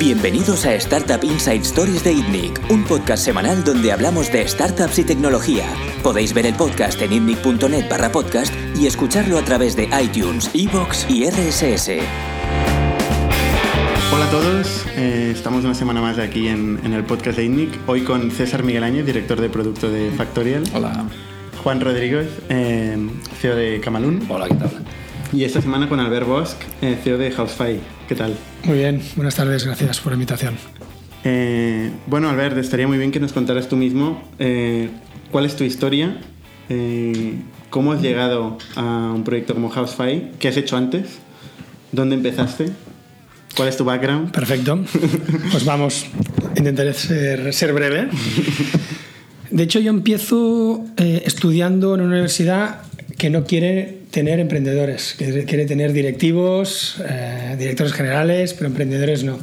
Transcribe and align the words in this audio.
Bienvenidos 0.00 0.64
a 0.64 0.74
Startup 0.76 1.22
Inside 1.22 1.60
Stories 1.60 2.02
de 2.02 2.14
ITNIC, 2.14 2.70
un 2.70 2.84
podcast 2.84 3.22
semanal 3.22 3.62
donde 3.62 3.92
hablamos 3.92 4.32
de 4.32 4.48
startups 4.48 4.98
y 4.98 5.04
tecnología. 5.04 5.66
Podéis 6.02 6.32
ver 6.32 6.46
el 6.46 6.54
podcast 6.54 7.02
en 7.02 7.12
itnic.net 7.12 7.86
barra 7.86 8.10
podcast 8.10 8.50
y 8.74 8.86
escucharlo 8.86 9.36
a 9.36 9.44
través 9.44 9.76
de 9.76 9.90
iTunes, 10.02 10.50
Evox 10.54 11.04
y 11.10 11.28
RSS. 11.28 11.98
Hola 14.10 14.24
a 14.24 14.30
todos, 14.30 14.86
eh, 14.96 15.32
estamos 15.34 15.66
una 15.66 15.74
semana 15.74 16.00
más 16.00 16.18
aquí 16.18 16.48
en, 16.48 16.80
en 16.82 16.94
el 16.94 17.04
podcast 17.04 17.36
de 17.36 17.44
ITNIC, 17.44 17.80
hoy 17.86 18.00
con 18.00 18.30
César 18.30 18.62
Miguel 18.62 19.04
director 19.04 19.38
de 19.38 19.50
producto 19.50 19.90
de 19.90 20.10
Factorial. 20.12 20.64
Hola. 20.72 21.04
Juan 21.62 21.78
Rodríguez, 21.78 22.26
eh, 22.48 22.96
CEO 23.38 23.54
de 23.54 23.80
Camalún. 23.80 24.24
Hola, 24.30 24.48
¿qué 24.48 24.54
tal? 24.54 24.70
Y 25.30 25.44
esta 25.44 25.60
semana 25.60 25.90
con 25.90 26.00
Albert 26.00 26.26
Bosch, 26.26 26.54
eh, 26.80 26.98
CEO 27.04 27.18
de 27.18 27.30
Housefy. 27.32 27.80
¿Qué 28.10 28.16
tal? 28.16 28.34
Muy 28.64 28.78
bien, 28.78 29.00
buenas 29.14 29.36
tardes, 29.36 29.64
gracias 29.64 30.00
por 30.00 30.10
la 30.10 30.14
invitación. 30.14 30.56
Eh, 31.22 31.92
bueno, 32.08 32.28
Albert, 32.28 32.58
estaría 32.58 32.88
muy 32.88 32.98
bien 32.98 33.12
que 33.12 33.20
nos 33.20 33.32
contaras 33.32 33.68
tú 33.68 33.76
mismo 33.76 34.28
eh, 34.40 34.88
cuál 35.30 35.46
es 35.46 35.54
tu 35.54 35.62
historia, 35.62 36.20
eh, 36.68 37.36
cómo 37.70 37.92
has 37.92 38.02
llegado 38.02 38.58
a 38.74 39.12
un 39.14 39.22
proyecto 39.22 39.54
como 39.54 39.68
Housefy, 39.68 40.32
qué 40.40 40.48
has 40.48 40.56
hecho 40.56 40.76
antes, 40.76 41.20
dónde 41.92 42.16
empezaste, 42.16 42.72
cuál 43.54 43.68
es 43.68 43.76
tu 43.76 43.84
background. 43.84 44.32
Perfecto, 44.32 44.84
pues 45.52 45.64
vamos, 45.64 46.06
intentaré 46.56 46.94
ser, 46.94 47.54
ser 47.54 47.72
breve. 47.72 48.08
De 49.52 49.62
hecho, 49.62 49.78
yo 49.78 49.90
empiezo 49.90 50.84
estudiando 50.96 51.94
en 51.94 52.00
una 52.00 52.10
universidad 52.10 52.82
que 53.20 53.28
no 53.28 53.44
quiere 53.44 53.98
tener 54.10 54.40
emprendedores, 54.40 55.14
que 55.18 55.44
quiere 55.44 55.66
tener 55.66 55.92
directivos, 55.92 56.96
eh, 57.06 57.54
directores 57.58 57.92
generales, 57.92 58.54
pero 58.54 58.68
emprendedores 58.68 59.24
no. 59.24 59.38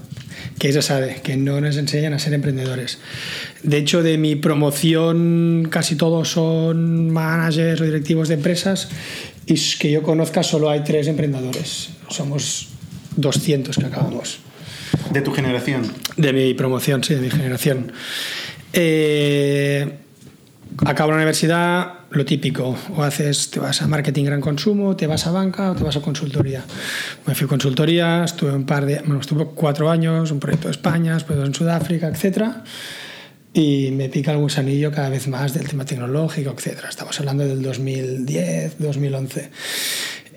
Que 0.58 0.70
eso 0.70 0.82
sabe, 0.82 1.22
que 1.22 1.38
no 1.38 1.62
nos 1.62 1.78
enseñan 1.78 2.14
a 2.14 2.18
ser 2.18 2.34
emprendedores. 2.34 2.98
De 3.62 3.78
hecho, 3.78 4.02
de 4.02 4.18
mi 4.18 4.36
promoción 4.36 5.68
casi 5.70 5.96
todos 5.96 6.32
son 6.32 7.12
managers 7.12 7.80
o 7.80 7.84
directivos 7.84 8.30
de 8.30 8.34
empresas 8.34 8.90
y 9.46 9.54
que 9.78 9.92
yo 9.92 10.02
conozca 10.02 10.42
solo 10.42 10.72
hay 10.72 10.84
tres 10.84 11.06
emprendedores. 11.08 11.90
Somos 12.10 12.70
200 13.16 13.78
que 13.78 13.86
acabamos. 13.86 14.40
De 15.14 15.22
tu 15.22 15.34
generación. 15.34 15.84
De 16.16 16.34
mi 16.34 16.56
promoción, 16.56 17.04
sí, 17.04 17.14
de 17.14 17.22
mi 17.22 17.30
generación. 17.30 17.92
Eh, 18.74 19.88
acabo 20.84 21.12
la 21.12 21.18
universidad, 21.18 21.97
lo 22.12 22.26
típico, 22.26 22.76
o 22.96 23.04
haces, 23.04 23.52
te 23.52 23.60
vas 23.60 23.82
a 23.82 23.88
marketing 23.88 24.26
gran 24.26 24.42
consumo, 24.42 24.96
te 24.96 25.08
vas 25.08 25.28
a 25.28 25.32
banca 25.32 25.72
o 25.72 25.76
te 25.76 25.84
vas 25.84 25.98
a 25.98 26.02
consultoría. 26.02 26.64
Me 27.26 27.36
fui 27.36 27.46
a 27.46 27.48
consultoría, 27.48 28.24
estuve 28.24 28.52
un 28.54 28.66
par 28.66 28.86
de, 28.86 29.00
bueno, 29.00 29.20
estuve 29.20 29.46
cuatro 29.54 29.90
años, 29.90 30.32
un 30.32 30.40
proyecto 30.40 30.68
de 30.68 30.72
España, 30.72 31.14
después 31.16 31.38
en 31.40 31.54
Sudáfrica, 31.54 32.08
etcétera, 32.08 32.64
y 33.54 33.92
me 33.92 34.10
pica 34.10 34.32
el 34.32 34.38
gusanillo 34.38 34.92
cada 34.92 35.10
vez 35.10 35.28
más 35.28 35.54
del 35.54 35.68
tema 35.68 35.86
tecnológico, 35.86 36.54
etcétera. 36.56 36.90
Estamos 36.90 37.20
hablando 37.20 37.46
del 37.46 37.62
2010, 37.62 38.80
2011. 38.80 39.50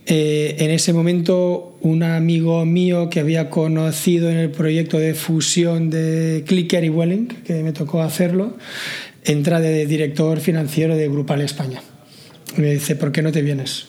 Eh, 0.06 0.56
en 0.58 0.70
ese 0.70 0.92
momento, 0.92 1.76
un 1.82 2.02
amigo 2.02 2.64
mío 2.64 3.08
que 3.10 3.20
había 3.20 3.48
conocido 3.48 4.28
en 4.28 4.38
el 4.38 4.50
proyecto 4.50 4.98
de 4.98 5.14
fusión 5.14 5.88
de 5.90 6.42
Clicker 6.46 6.82
y 6.82 6.88
Welling, 6.88 7.28
que 7.44 7.62
me 7.62 7.72
tocó 7.72 8.02
hacerlo, 8.02 8.56
entra 9.24 9.60
de 9.60 9.86
director 9.86 10.40
financiero 10.40 10.96
de 10.96 11.08
Grupal 11.08 11.40
España. 11.40 11.80
Y 12.56 12.60
me 12.60 12.72
dice, 12.72 12.96
¿por 12.96 13.12
qué 13.12 13.22
no 13.22 13.32
te 13.32 13.42
vienes? 13.42 13.86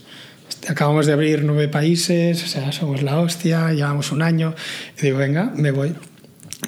Acabamos 0.68 1.06
de 1.08 1.14
abrir 1.14 1.44
nueve 1.44 1.68
países, 1.68 2.44
o 2.44 2.48
sea, 2.48 2.72
somos 2.72 3.02
la 3.02 3.20
hostia, 3.20 3.72
llevamos 3.74 4.12
un 4.12 4.22
año. 4.22 4.54
Y 5.00 5.04
digo, 5.04 5.18
venga, 5.18 5.52
me 5.56 5.72
voy. 5.72 5.96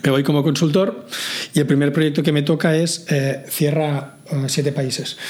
Me 0.04 0.10
voy 0.10 0.24
como 0.24 0.42
consultor 0.44 1.06
y 1.54 1.60
el 1.60 1.68
primer 1.68 1.94
proyecto 1.94 2.24
que 2.24 2.32
me 2.32 2.42
toca 2.42 2.76
es 2.76 3.06
eh, 3.10 3.46
cierra 3.48 4.16
uh, 4.32 4.50
siete 4.50 4.72
países. 4.72 5.18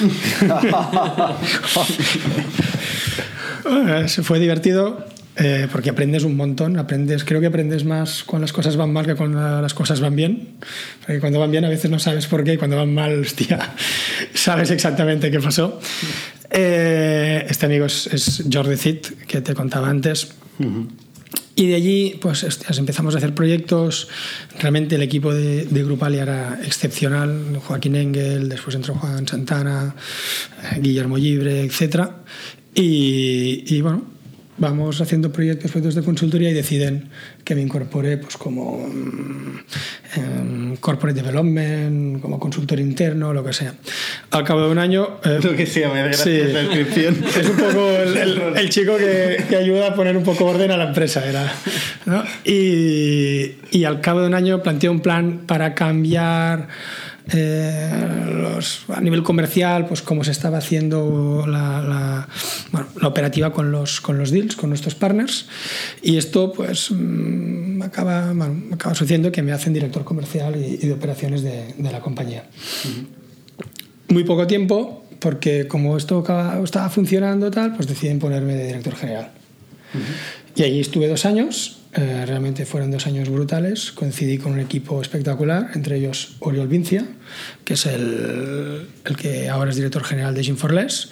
Se 4.06 4.22
fue 4.22 4.38
divertido 4.38 5.04
eh, 5.36 5.66
porque 5.70 5.90
aprendes 5.90 6.22
un 6.22 6.36
montón, 6.36 6.78
aprendes, 6.78 7.24
creo 7.24 7.40
que 7.40 7.48
aprendes 7.48 7.84
más 7.84 8.22
cuando 8.22 8.44
las 8.44 8.52
cosas 8.52 8.76
van 8.76 8.92
mal 8.92 9.04
que 9.04 9.14
cuando 9.16 9.60
las 9.60 9.74
cosas 9.74 10.00
van 10.00 10.14
bien. 10.14 10.48
Porque 11.00 11.20
cuando 11.20 11.40
van 11.40 11.50
bien 11.50 11.64
a 11.64 11.68
veces 11.68 11.90
no 11.90 11.98
sabes 11.98 12.26
por 12.26 12.44
qué 12.44 12.54
y 12.54 12.56
cuando 12.56 12.76
van 12.76 12.94
mal, 12.94 13.20
hostia, 13.22 13.74
sabes 14.32 14.70
exactamente 14.70 15.30
qué 15.30 15.40
pasó. 15.40 15.80
Eh, 16.50 17.44
este 17.48 17.66
amigo 17.66 17.86
es, 17.86 18.06
es 18.06 18.44
Jordi 18.52 18.76
Cid, 18.76 18.98
que 19.26 19.40
te 19.40 19.54
contaba 19.54 19.88
antes. 19.88 20.28
Uh 20.58 20.64
-huh. 20.64 20.88
Y 21.56 21.68
de 21.68 21.74
allí, 21.76 22.18
pues 22.20 22.42
hostias, 22.42 22.78
empezamos 22.78 23.14
a 23.14 23.18
hacer 23.18 23.32
proyectos. 23.32 24.08
Realmente 24.58 24.96
el 24.96 25.02
equipo 25.02 25.32
de, 25.32 25.66
de 25.66 26.18
era 26.20 26.58
excepcional. 26.64 27.60
Joaquín 27.64 27.94
Engel, 27.94 28.48
después 28.48 28.74
entró 28.74 28.94
Juan 28.94 29.26
Santana, 29.26 29.94
Guillermo 30.80 31.16
Libre, 31.16 31.62
etc. 31.62 32.08
Y, 32.74 33.62
y 33.68 33.80
bueno, 33.82 34.13
vamos 34.56 35.00
haciendo 35.00 35.32
proyectos, 35.32 35.70
proyectos 35.70 35.94
de 35.94 36.02
consultoría 36.02 36.50
y 36.50 36.54
deciden 36.54 37.10
que 37.44 37.54
me 37.54 37.62
incorpore 37.62 38.18
pues, 38.18 38.36
como 38.36 38.76
um, 38.76 40.76
corporate 40.76 41.20
development, 41.20 42.20
como 42.20 42.38
consultor 42.38 42.78
interno, 42.78 43.32
lo 43.32 43.44
que 43.44 43.52
sea. 43.52 43.74
Al 44.30 44.44
cabo 44.44 44.62
de 44.62 44.70
un 44.70 44.78
año... 44.78 45.18
Eh, 45.24 45.40
lo 45.42 45.56
que 45.56 45.66
sea, 45.66 45.90
me 45.90 46.00
da 46.00 46.12
sí, 46.12 46.38
la 46.38 46.60
descripción. 46.60 47.16
Es 47.38 47.48
un 47.48 47.56
poco 47.56 47.90
el, 47.90 48.16
el, 48.16 48.42
el 48.56 48.70
chico 48.70 48.96
que, 48.96 49.44
que, 49.48 49.56
ayuda 49.56 49.88
a 49.88 49.94
poner 49.94 50.16
un 50.16 50.22
poco 50.22 50.46
orden 50.46 50.70
a 50.70 50.76
la 50.76 50.88
empresa. 50.88 51.28
Era, 51.28 51.52
¿no? 52.06 52.22
y, 52.44 53.56
y 53.70 53.84
al 53.84 54.00
cabo 54.00 54.20
de 54.20 54.28
un 54.28 54.34
año 54.34 54.62
planteé 54.62 54.88
un 54.88 55.00
plan 55.00 55.42
para 55.46 55.74
cambiar 55.74 56.68
eh, 57.32 58.26
los, 58.26 58.84
a 58.88 59.00
nivel 59.00 59.22
comercial, 59.22 59.86
pues 59.86 60.02
cómo 60.02 60.24
se 60.24 60.30
estaba 60.30 60.58
haciendo 60.58 61.44
la, 61.46 61.82
la, 61.82 62.28
bueno, 62.70 62.88
la, 63.00 63.08
operativa 63.08 63.52
con 63.52 63.72
los, 63.72 64.00
con 64.00 64.18
los 64.18 64.30
deals, 64.30 64.56
con 64.56 64.68
nuestros 64.70 64.94
partners. 64.94 65.46
Y 66.02 66.16
esto 66.16 66.52
pues 66.52 66.90
mmm, 66.90 67.82
acaba, 67.82 68.32
bueno, 68.32 68.74
acaba 68.74 68.94
sucediendo 68.94 69.32
que 69.32 69.42
me 69.42 69.52
hacen 69.52 69.72
director 69.72 70.04
comercial 70.04 70.56
y, 70.56 70.74
y 70.82 70.86
de 70.86 70.92
operaciones 70.92 71.42
de, 71.42 71.74
de 71.78 71.92
la 71.92 72.00
compañía. 72.00 72.44
Uh 72.84 72.88
-huh. 72.88 73.06
Muy 74.08 74.24
poco 74.24 74.46
tiempo, 74.46 75.06
porque 75.18 75.66
como 75.66 75.96
esto 75.96 76.22
estaba 76.62 76.90
funcionando 76.90 77.50
tal, 77.50 77.74
pues 77.74 77.88
deciden 77.88 78.18
ponerme 78.18 78.54
de 78.54 78.66
director 78.66 78.94
general. 78.96 79.30
Uh 79.94 79.98
-huh. 79.98 80.60
Y 80.60 80.62
allí 80.62 80.80
estuve 80.80 81.08
dos 81.08 81.24
años 81.24 81.78
eh, 81.96 82.26
realmente 82.26 82.66
fueron 82.66 82.90
dos 82.90 83.06
años 83.06 83.28
brutales. 83.28 83.92
Coincidí 83.92 84.38
con 84.38 84.52
un 84.52 84.60
equipo 84.60 85.00
espectacular, 85.00 85.70
entre 85.74 85.96
ellos 85.96 86.36
Oriol 86.40 86.66
Vincia, 86.66 87.06
que 87.64 87.74
es 87.74 87.86
el, 87.86 88.88
el 89.04 89.16
que 89.16 89.48
ahora 89.48 89.70
es 89.70 89.76
director 89.76 90.02
general 90.02 90.34
de 90.34 90.42
Gym 90.42 90.56
for 90.56 90.72
Less. 90.72 91.10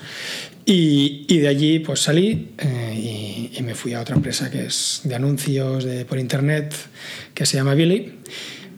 Y, 0.65 1.25
y 1.29 1.39
de 1.39 1.49
allí 1.49 1.79
pues 1.81 2.01
salí 2.01 2.53
eh, 2.59 3.51
y, 3.53 3.59
y, 3.59 3.63
me 3.63 3.75
fui 3.75 3.95
a 3.95 4.01
otra 4.01 4.15
empresa 4.15 4.49
que 4.49 4.67
es 4.67 5.01
de 5.05 5.15
anuncios 5.15 5.85
de, 5.85 6.05
por 6.05 6.19
internet, 6.19 6.75
que 7.35 7.47
se 7.47 7.57
llama 7.57 7.75
Billy, 7.75 8.15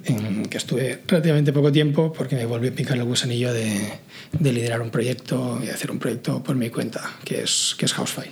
en 0.04 0.46
que 0.46 0.58
estuve 0.58 1.00
relativamente 1.06 1.52
poco 1.52 1.72
tiempo 1.72 2.12
porque 2.12 2.36
me 2.36 2.46
volví 2.46 2.68
a 2.68 2.72
picar 2.74 2.96
el 2.96 3.04
gusanillo 3.04 3.52
de, 3.52 3.98
de 4.38 4.52
liderar 4.52 4.80
un 4.82 4.90
proyecto 4.90 5.60
y 5.64 5.68
hacer 5.68 5.90
un 5.90 5.98
proyecto 5.98 6.42
por 6.42 6.56
mi 6.56 6.70
cuenta, 6.70 7.02
que 7.24 7.42
es, 7.42 7.74
que 7.78 7.86
es 7.86 7.92
Housefy. 7.94 8.28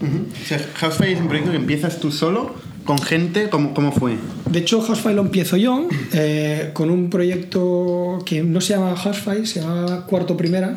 Uh 0.00 0.04
-huh. 0.04 0.24
o 0.32 0.46
sea, 0.46 0.56
es 0.56 1.20
un 1.20 1.28
proyecto 1.28 1.50
que 1.50 1.58
empiezas 1.58 2.00
tú 2.00 2.10
solo 2.10 2.54
con 2.90 2.98
gente, 2.98 3.48
¿cómo, 3.50 3.72
cómo 3.72 3.92
fue? 3.92 4.16
De 4.50 4.58
hecho, 4.58 4.80
Housefy 4.80 5.14
lo 5.14 5.22
empiezo 5.22 5.56
yo 5.56 5.86
eh, 6.12 6.70
con 6.72 6.90
un 6.90 7.08
proyecto 7.08 8.18
que 8.26 8.42
no 8.42 8.60
se 8.60 8.74
llamaba 8.74 8.96
Housefy, 8.96 9.46
se 9.46 9.60
llamaba 9.60 10.06
Cuarto 10.06 10.36
Primera. 10.36 10.76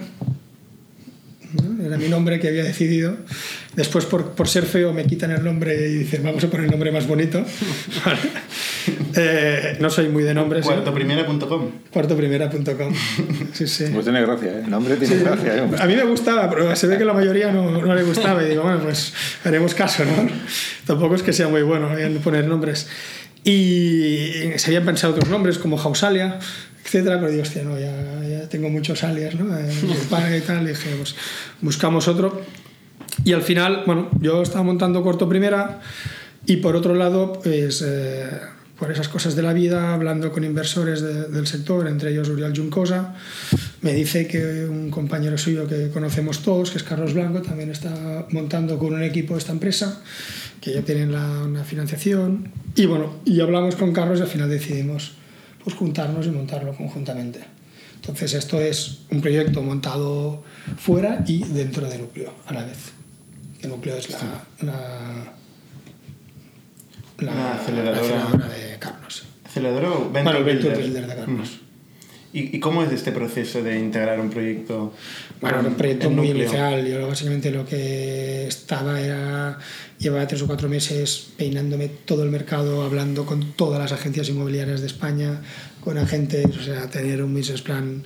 ¿No? 1.53 1.83
Era 1.83 1.97
mi 1.97 2.07
nombre 2.09 2.39
que 2.39 2.47
había 2.47 2.63
decidido. 2.63 3.15
Después, 3.75 4.05
por, 4.05 4.31
por, 4.31 4.47
ser 4.47 4.65
feo, 4.65 4.93
me 4.93 5.05
quitan 5.05 5.31
el 5.31 5.43
nombre 5.43 5.75
y 5.89 5.95
dicen, 5.95 6.23
vamos 6.23 6.43
a 6.43 6.47
poner 6.49 6.65
el 6.65 6.71
nombre 6.71 6.91
más 6.91 7.07
bonito. 7.07 7.43
eh, 9.15 9.77
no 9.79 9.89
soy 9.89 10.09
muy 10.09 10.23
de 10.23 10.33
nombres. 10.33 10.65
Cuartoprimera.com. 10.65 11.63
¿eh? 11.65 11.71
Cuartoprimera.com. 11.91 12.93
Sí, 13.53 13.67
sí. 13.67 13.85
Pues 13.91 14.05
tiene 14.05 14.21
gracia, 14.21 14.51
¿eh? 14.51 14.61
El 14.63 14.69
nombre 14.69 14.95
tiene 14.97 15.15
sí, 15.15 15.23
gracia. 15.23 15.57
¿eh? 15.57 15.69
A 15.79 15.85
mí 15.85 15.95
me 15.95 16.03
gustaba, 16.03 16.49
pero 16.49 16.75
se 16.75 16.87
ve 16.87 16.97
que 16.97 17.05
la 17.05 17.13
mayoría 17.13 17.51
no, 17.51 17.71
no, 17.71 17.95
le 17.95 18.03
gustaba. 18.03 18.43
Y 18.43 18.49
digo, 18.49 18.63
bueno, 18.63 18.79
pues 18.79 19.13
haremos 19.43 19.73
caso, 19.73 20.05
¿no? 20.05 20.27
Tampoco 20.85 21.15
es 21.15 21.23
que 21.23 21.33
sea 21.33 21.47
muy 21.47 21.63
bueno 21.63 21.97
en 21.97 22.17
poner 22.19 22.47
nombres. 22.47 22.87
Y 23.43 24.53
se 24.55 24.67
habían 24.67 24.85
pensado 24.85 25.13
otros 25.13 25.29
nombres 25.29 25.57
como 25.57 25.77
Jausalia, 25.77 26.39
etcétera, 26.83 27.19
pero 27.19 27.31
digo, 27.31 27.43
hostia, 27.43 27.63
no, 27.63 27.79
ya, 27.79 28.23
ya 28.27 28.49
tengo 28.49 28.69
muchos 28.69 29.03
alias, 29.03 29.35
¿no? 29.35 29.57
En 29.57 29.89
España 29.89 30.37
y 30.37 30.41
tal, 30.41 30.63
y 30.63 30.69
dije, 30.69 30.89
pues 30.97 31.15
buscamos 31.61 32.07
otro. 32.07 32.41
Y 33.23 33.33
al 33.33 33.41
final, 33.41 33.83
bueno, 33.85 34.09
yo 34.19 34.41
estaba 34.41 34.63
montando 34.63 35.03
corto 35.03 35.29
primera 35.29 35.81
y 36.45 36.57
por 36.57 36.75
otro 36.75 36.93
lado, 36.93 37.33
pues 37.41 37.83
eh, 37.85 38.27
por 38.77 38.91
esas 38.91 39.07
cosas 39.07 39.35
de 39.35 39.43
la 39.43 39.53
vida, 39.53 39.93
hablando 39.93 40.31
con 40.31 40.43
inversores 40.43 41.01
de, 41.01 41.29
del 41.29 41.47
sector, 41.47 41.87
entre 41.87 42.11
ellos 42.11 42.27
Uriel 42.27 42.53
Juncosa, 42.55 43.15
me 43.81 43.93
dice 43.93 44.27
que 44.27 44.65
un 44.65 44.89
compañero 44.89 45.37
suyo 45.37 45.67
que 45.67 45.89
conocemos 45.89 46.41
todos, 46.41 46.71
que 46.71 46.79
es 46.79 46.83
Carlos 46.83 47.13
Blanco, 47.13 47.41
también 47.41 47.69
está 47.69 48.25
montando 48.31 48.77
con 48.77 48.93
un 48.93 49.03
equipo 49.03 49.37
esta 49.37 49.53
empresa, 49.53 50.01
que 50.59 50.73
ya 50.73 50.81
tienen 50.81 51.11
la, 51.11 51.43
una 51.43 51.63
financiación. 51.63 52.51
Y 52.75 52.87
bueno, 52.87 53.21
y 53.23 53.39
hablamos 53.39 53.75
con 53.75 53.93
Carlos 53.93 54.19
y 54.19 54.23
al 54.23 54.27
final 54.27 54.49
decidimos 54.49 55.13
pues, 55.63 55.75
juntarnos 55.75 56.25
y 56.25 56.29
montarlo 56.29 56.73
conjuntamente. 56.75 57.39
Entonces 57.95 58.33
esto 58.33 58.59
es 58.59 58.99
un 59.11 59.21
proyecto 59.21 59.61
montado 59.61 60.43
fuera 60.77 61.23
y 61.25 61.43
dentro 61.43 61.87
de 61.89 61.97
núcleo 61.99 62.33
a 62.45 62.53
la 62.53 62.63
vez. 62.65 62.91
El 63.61 63.69
núcleo 63.69 63.95
es 63.95 64.09
la, 64.09 64.19
la, 64.61 65.33
la, 67.19 67.33
La 67.33 67.53
aceleradora. 67.55 68.01
aceleradora 68.01 68.47
de 68.49 68.77
Carlos. 68.79 69.23
¿Aceleradora 69.45 69.91
o 69.91 69.99
Venture 70.11 70.23
Bueno, 70.23 70.37
el 70.39 70.43
Venture 70.43 70.75
Builder? 70.75 70.83
Builder 70.83 71.07
de 71.07 71.15
Carlos. 71.15 71.49
Mm. 71.49 71.72
¿Y, 72.35 72.59
cómo 72.59 72.83
es 72.83 72.91
este 72.91 73.11
proceso 73.11 73.61
de 73.61 73.77
integrar 73.77 74.19
un 74.19 74.31
proyecto? 74.31 74.91
Bueno, 75.39 75.59
era 75.59 75.67
un 75.69 75.75
proyecto 75.75 76.09
muy 76.09 76.29
núcleo? 76.29 76.45
inicial. 76.45 76.87
Yo 76.87 77.07
básicamente 77.07 77.51
lo 77.51 77.63
que 77.63 78.47
estaba 78.47 78.99
era. 78.99 79.59
Llevaba 79.99 80.27
tres 80.27 80.41
o 80.41 80.47
cuatro 80.47 80.67
meses 80.67 81.27
peinándome 81.37 81.89
todo 81.89 82.23
el 82.23 82.31
mercado, 82.31 82.81
hablando 82.81 83.27
con 83.27 83.53
todas 83.53 83.79
las 83.79 83.91
agencias 83.91 84.29
inmobiliarias 84.29 84.81
de 84.81 84.87
España, 84.87 85.41
con 85.79 85.99
agentes, 85.99 86.45
o 86.57 86.63
sea, 86.63 86.89
tener 86.89 87.21
un 87.21 87.35
business 87.35 87.61
plan 87.61 88.03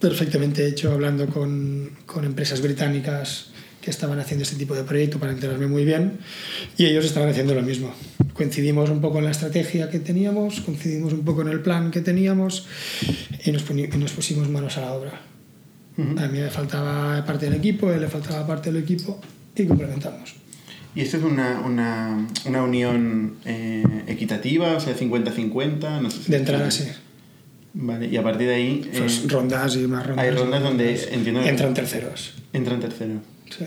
perfectamente 0.00 0.66
hecho, 0.66 0.92
hablando 0.92 1.28
con, 1.28 1.92
con 2.04 2.24
empresas 2.24 2.60
británicas 2.60 3.51
que 3.82 3.90
estaban 3.90 4.18
haciendo 4.18 4.44
este 4.44 4.56
tipo 4.56 4.74
de 4.74 4.84
proyecto 4.84 5.18
para 5.18 5.32
enterarme 5.32 5.66
muy 5.66 5.84
bien 5.84 6.18
y 6.78 6.86
ellos 6.86 7.04
estaban 7.04 7.28
haciendo 7.28 7.54
lo 7.54 7.62
mismo. 7.62 7.92
Coincidimos 8.32 8.88
un 8.88 9.00
poco 9.02 9.18
en 9.18 9.24
la 9.26 9.32
estrategia 9.32 9.90
que 9.90 9.98
teníamos, 9.98 10.60
coincidimos 10.60 11.12
un 11.12 11.24
poco 11.24 11.42
en 11.42 11.48
el 11.48 11.60
plan 11.60 11.90
que 11.90 12.00
teníamos 12.00 12.66
y 13.44 13.52
nos, 13.52 13.64
y 13.70 13.98
nos 13.98 14.12
pusimos 14.12 14.48
manos 14.48 14.78
a 14.78 14.82
la 14.82 14.92
obra. 14.94 15.20
A 15.98 16.26
mí 16.28 16.38
me 16.38 16.48
faltaba 16.48 17.22
parte 17.26 17.46
del 17.46 17.56
equipo, 17.56 17.88
a 17.90 17.94
él 17.94 18.00
le 18.00 18.08
faltaba 18.08 18.46
parte 18.46 18.72
del 18.72 18.82
equipo 18.82 19.20
y 19.54 19.66
complementamos. 19.66 20.34
¿Y 20.94 21.00
esto 21.02 21.16
es 21.18 21.22
una, 21.24 21.60
una, 21.60 22.28
una 22.46 22.62
unión 22.62 23.36
eh, 23.44 23.82
equitativa, 24.06 24.76
o 24.76 24.80
sea, 24.80 24.96
50-50? 24.96 26.00
No 26.00 26.10
sé 26.10 26.22
si- 26.22 26.30
De 26.32 26.38
entrada 26.38 26.70
sí. 26.70 26.84
Vale, 27.74 28.06
y 28.08 28.16
a 28.18 28.22
partir 28.22 28.48
de 28.48 28.54
ahí 28.54 28.82
eh, 28.92 28.98
Pues 28.98 29.28
rondas 29.30 29.74
y 29.76 29.86
más 29.86 30.06
rondas. 30.06 30.24
hay 30.24 30.30
rondas 30.30 30.62
donde 30.62 30.84
rondas. 30.92 31.08
entiendo 31.12 31.42
Entran 31.42 31.74
terceros. 31.74 32.34
entran 32.52 32.80
tercero. 32.80 33.14
Sí. 33.56 33.64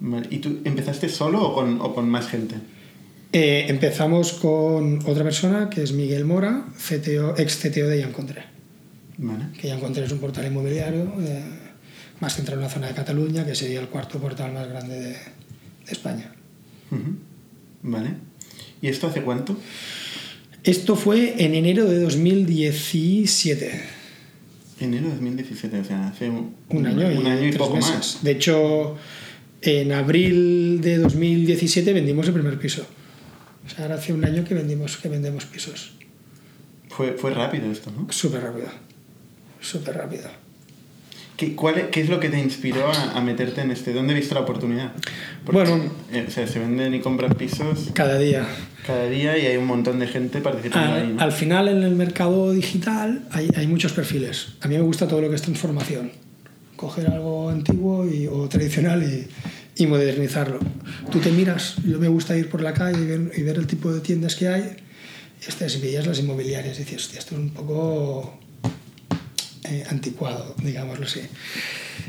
Vale. 0.00 0.26
¿Y 0.30 0.38
tú 0.38 0.58
empezaste 0.64 1.08
solo 1.08 1.42
o 1.42 1.54
con, 1.54 1.80
o 1.80 1.94
con 1.94 2.08
más 2.08 2.28
gente? 2.28 2.56
Eh, 3.32 3.66
empezamos 3.68 4.32
con 4.34 5.00
otra 5.06 5.24
persona 5.24 5.68
que 5.68 5.82
es 5.82 5.92
Miguel 5.92 6.24
Mora, 6.24 6.66
CTO, 6.76 7.36
ex 7.38 7.56
CTO 7.56 7.88
de 7.88 8.00
Yancontré. 8.00 8.44
Vale. 9.18 9.46
Que 9.60 9.68
Yancontré 9.68 10.04
es 10.04 10.12
un 10.12 10.18
portal 10.18 10.46
inmobiliario 10.46 11.12
eh, 11.20 11.42
más 12.20 12.34
centrado 12.34 12.60
en 12.60 12.66
la 12.66 12.72
zona 12.72 12.86
de 12.88 12.94
Cataluña, 12.94 13.44
que 13.44 13.54
sería 13.54 13.80
el 13.80 13.88
cuarto 13.88 14.18
portal 14.18 14.52
más 14.52 14.68
grande 14.68 15.00
de, 15.00 15.10
de 15.10 15.16
España. 15.92 16.32
Vale. 17.82 18.10
¿Y 18.80 18.88
esto 18.88 19.06
hace 19.06 19.22
cuánto? 19.22 19.56
Esto 20.62 20.96
fue 20.96 21.44
en 21.44 21.54
enero 21.54 21.86
de 21.86 22.00
2017. 22.00 23.95
Enero 24.78 25.06
de 25.06 25.14
2017, 25.14 25.80
o 25.80 25.84
sea, 25.84 26.08
hace 26.08 26.28
un, 26.28 26.54
Un 26.68 26.86
año 26.86 27.10
y, 27.10 27.16
un 27.16 27.26
año 27.26 27.46
y 27.46 27.50
tres 27.50 27.58
poco 27.58 27.76
meses. 27.76 27.94
más. 27.94 28.18
De 28.22 28.32
hecho, 28.32 28.96
en 29.62 29.92
abril 29.92 30.80
de 30.82 30.98
2017 30.98 31.92
vendimos 31.92 32.26
el 32.26 32.34
primer 32.34 32.58
piso. 32.58 32.86
O 33.64 33.68
sea, 33.68 33.84
ahora 33.84 33.96
hace 33.96 34.12
un 34.12 34.24
año 34.24 34.44
que 34.44 34.54
vendimos 34.54 34.96
que 34.96 35.08
vendemos 35.08 35.46
pisos. 35.46 35.92
Fue, 36.90 37.12
fue 37.12 37.32
rápido 37.32 37.70
esto, 37.70 37.90
¿no? 37.90 38.06
Súper 38.12 38.42
rápido. 38.42 38.68
Súper 39.60 39.96
rápido. 39.96 40.30
¿Qué, 41.36 41.54
cuál, 41.54 41.78
es- 41.78 41.86
¿Qué 41.88 42.00
es 42.00 42.08
lo 42.08 42.18
que 42.18 42.28
te 42.30 42.38
inspiró 42.38 42.86
a, 42.90 43.12
a 43.16 43.20
meterte 43.20 43.60
en 43.60 43.70
este? 43.70 43.92
¿Dónde 43.92 44.14
viste 44.14 44.34
la 44.34 44.40
oportunidad? 44.40 44.92
Bueno. 45.44 45.80
eh, 46.12 46.24
o 46.26 46.30
sea, 46.30 46.46
se 46.46 46.58
venden 46.58 46.94
y 46.94 47.00
compran 47.00 47.32
pisos 47.34 47.90
Cada 47.92 48.18
día. 48.18 48.46
cada 48.86 49.06
día 49.08 49.36
y 49.38 49.46
hay 49.46 49.56
un 49.56 49.66
montón 49.66 49.98
de 49.98 50.06
gente 50.06 50.40
participando 50.40 50.94
ahí, 50.94 51.02
Al, 51.02 51.16
¿no? 51.16 51.22
al 51.22 51.32
final, 51.32 51.68
en 51.68 51.82
el 51.82 51.94
mercado 51.94 52.52
digital 52.52 53.26
hay, 53.32 53.50
hay 53.56 53.66
muchos 53.66 53.92
perfiles. 53.92 54.48
A 54.60 54.68
mí 54.68 54.76
me 54.76 54.80
gusta 54.82 55.06
todo 55.06 55.20
lo 55.20 55.28
que 55.28 55.36
es 55.36 55.42
transformación. 55.42 56.10
Coger 56.76 57.06
algo 57.08 57.48
antiguo 57.50 58.06
y, 58.06 58.26
o 58.26 58.48
tradicional 58.48 59.02
y, 59.02 59.82
y 59.82 59.86
modernizarlo. 59.86 60.58
Tú 61.10 61.18
te 61.20 61.30
miras, 61.30 61.76
yo 61.86 61.98
me 61.98 62.08
gusta 62.08 62.36
ir 62.36 62.48
por 62.48 62.60
la 62.62 62.72
calle 62.74 63.00
y 63.02 63.06
ver, 63.06 63.32
y 63.36 63.42
ver 63.42 63.56
el 63.56 63.66
tipo 63.66 63.92
de 63.92 64.00
tiendas 64.00 64.34
que 64.36 64.48
hay. 64.48 64.76
Este, 65.46 65.68
si 65.68 65.80
veías 65.80 66.06
las 66.06 66.18
inmobiliarias, 66.18 66.78
dices, 66.78 66.96
hostia, 66.96 67.18
esto 67.18 67.34
es 67.34 67.40
un 67.40 67.50
poco 67.50 68.38
eh, 69.68 69.84
anticuado, 69.88 70.54
digámoslo 70.62 71.06
así. 71.06 71.20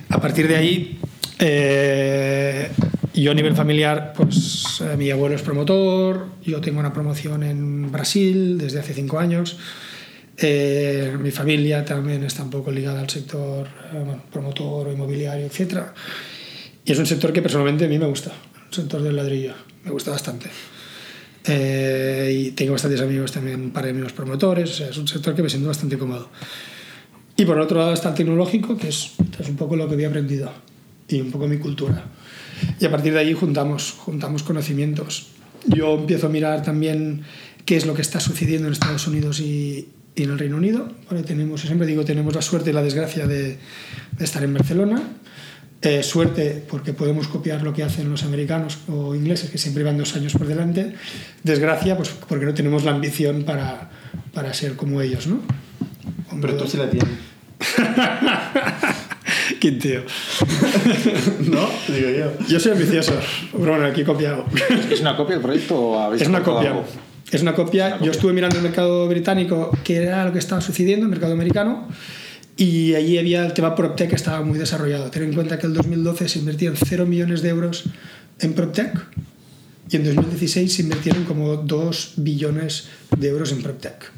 A 0.10 0.22
partir 0.22 0.48
de 0.48 0.56
ahí, 0.56 1.00
eh, 1.40 2.70
yo 3.14 3.32
a 3.32 3.34
nivel 3.34 3.56
familiar, 3.56 4.14
pues 4.16 4.82
eh, 4.82 4.98
mi 4.98 5.10
abuelo 5.12 5.36
es 5.36 5.42
promotor, 5.42 6.28
yo 6.44 6.62
tengo 6.62 6.80
una 6.80 6.94
promoción 6.94 7.44
en 7.44 7.92
Brasil 7.92 8.58
desde 8.58 8.80
hace 8.80 8.94
cinco 8.94 9.20
años. 9.20 9.58
Eh, 10.38 11.16
mi 11.20 11.32
familia 11.32 11.84
también 11.84 12.24
está 12.24 12.44
un 12.44 12.52
poco 12.52 12.72
ligada 12.72 13.02
al 13.02 13.10
sector 13.10 13.68
promotor 14.32 14.88
o 14.88 14.94
inmobiliario, 14.94 15.48
etc. 15.48 15.80
Y 16.86 16.92
es 16.92 17.00
un 17.00 17.06
sector 17.06 17.34
que 17.34 17.42
personalmente 17.42 17.86
a 17.86 17.88
mí 17.88 17.98
me 17.98 18.06
gusta, 18.06 18.32
el 18.70 18.74
sector 18.74 19.02
del 19.02 19.16
ladrillo, 19.16 19.54
me 19.84 19.92
gusta 19.92 20.12
bastante. 20.12 20.50
Y 21.50 22.52
tengo 22.52 22.74
bastantes 22.74 23.00
amigos 23.02 23.32
también, 23.32 23.62
un 23.62 23.72
par 23.72 23.86
de 23.86 23.92
amigos 23.92 24.12
promotores, 24.12 24.82
es 24.82 24.98
un 24.98 25.08
sector 25.08 25.34
que 25.34 25.42
me 25.42 25.50
siento 25.50 25.70
bastante 25.70 25.98
cómodo. 25.98 26.30
Y 27.38 27.46
por 27.46 27.60
otro 27.60 27.78
lado 27.78 27.94
está 27.94 28.10
el 28.10 28.16
tecnológico, 28.16 28.76
que 28.76 28.90
es, 28.90 29.12
es 29.40 29.48
un 29.48 29.56
poco 29.56 29.76
lo 29.76 29.88
que 29.88 29.94
había 29.94 30.08
aprendido 30.08 30.52
y 31.08 31.22
un 31.22 31.32
poco 31.32 31.48
mi 31.48 31.60
cultura. 31.60 32.04
Y 32.80 32.86
a 32.86 32.92
partir 32.92 33.14
de 33.14 33.20
ahí 33.20 33.34
juntamos, 33.34 33.92
juntamos 33.92 34.42
conocimientos. 34.42 35.28
Yo 35.68 36.00
empiezo 36.00 36.28
a 36.28 36.30
mirar 36.30 36.64
también 36.64 37.22
qué 37.66 37.78
es 37.78 37.86
lo 37.86 37.94
que 37.94 38.02
está 38.02 38.20
sucediendo 38.20 38.68
en 38.68 38.74
Estados 38.74 39.08
Unidos 39.08 39.40
y, 39.40 39.90
y 40.16 40.24
en 40.24 40.32
el 40.32 40.40
Reino 40.40 40.58
Unido. 40.58 40.92
Porque 41.08 41.24
tenemos, 41.24 41.62
siempre 41.62 41.86
digo, 41.86 42.04
tenemos 42.04 42.34
la 42.34 42.42
suerte 42.42 42.72
y 42.72 42.74
la 42.74 42.82
desgracia 42.82 43.28
de, 43.28 43.60
de 44.18 44.26
estar 44.26 44.44
en 44.44 44.56
Barcelona. 44.56 45.04
Eh, 45.84 46.02
suerte 46.02 46.64
porque 46.68 46.92
podemos 46.92 47.28
copiar 47.28 47.62
lo 47.62 47.72
que 47.72 47.84
hacen 47.84 48.10
los 48.10 48.24
americanos 48.24 48.80
o 48.88 49.14
ingleses, 49.14 49.52
que 49.52 49.60
siempre 49.60 49.84
van 49.84 49.96
dos 49.96 50.16
años 50.16 50.34
por 50.34 50.48
delante. 50.48 50.96
Desgracia, 51.44 51.96
pues 51.96 52.10
porque 52.10 52.46
no 52.48 52.56
tenemos 52.56 52.84
la 52.84 52.92
ambición 52.92 53.44
para, 53.44 53.92
para 54.34 54.56
ser 54.56 54.76
como 54.76 55.02
ellos, 55.02 55.28
¿no? 55.28 55.40
Pero 56.42 56.58
tú 56.58 56.68
sí 56.68 56.78
la 56.78 56.90
tienes. 56.90 57.27
Qué 59.60 59.72
tío. 59.74 60.02
¿No? 61.50 61.68
Digo 61.88 62.10
yo. 62.10 62.34
Yo 62.48 62.60
soy 62.60 62.72
ambicioso, 62.74 63.14
pero 63.52 63.72
bueno, 63.72 63.86
aquí 63.86 64.02
he 64.02 64.06
copiado. 64.06 64.46
¿Es 64.90 65.02
una 65.02 65.16
copia 65.18 65.36
del 65.36 65.44
proyecto 65.44 65.76
o 65.76 66.00
habéis 66.00 66.22
Es 66.22 66.28
una 66.28 66.44
copia. 66.44 66.70
algo? 66.70 66.86
Es 67.32 67.42
una 67.42 67.54
copia. 67.54 68.00
Yo 68.02 68.12
estuve 68.12 68.34
mirando 68.34 68.58
el 68.58 68.64
mercado 68.64 69.08
británico, 69.08 69.72
que 69.84 69.98
era 69.98 70.26
lo 70.26 70.34
que 70.34 70.40
estaba 70.40 70.62
sucediendo, 70.62 71.06
el 71.06 71.10
mercado 71.10 71.34
americano, 71.34 71.88
y 72.56 72.94
allí 72.96 73.18
había 73.18 73.46
el 73.46 73.54
tema 73.54 73.76
PropTech 73.76 74.10
que 74.10 74.16
estaba 74.16 74.42
muy 74.44 74.58
desarrollado. 74.58 75.10
Ten 75.12 75.24
en 75.24 75.34
cuenta 75.34 75.58
que 75.60 75.66
en 75.66 75.74
el 75.74 75.78
2012 75.78 76.30
se 76.30 76.40
invertían 76.40 76.76
0 76.78 77.06
millones 77.06 77.42
de 77.42 77.50
euros 77.50 77.84
en 78.40 78.54
PropTech 78.54 78.94
y 79.90 79.96
en 79.96 80.04
2016 80.04 80.74
se 80.74 80.82
invirtieron 80.84 81.24
como 81.26 81.58
2 81.58 82.14
billones 82.18 82.88
de 83.18 83.28
euros 83.28 83.52
en 83.52 83.62
PropTech. 83.62 84.12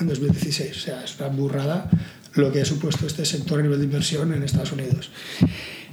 En 0.00 0.06
2016. 0.08 0.76
O 0.76 0.80
sea, 0.80 1.04
es 1.04 1.16
una 1.18 1.28
burrada 1.28 1.88
lo 2.34 2.50
que 2.50 2.60
ha 2.62 2.64
supuesto 2.64 3.06
este 3.06 3.24
sector 3.24 3.60
a 3.60 3.62
nivel 3.62 3.78
de 3.78 3.84
inversión 3.84 4.32
en 4.34 4.42
Estados 4.42 4.72
Unidos. 4.72 5.10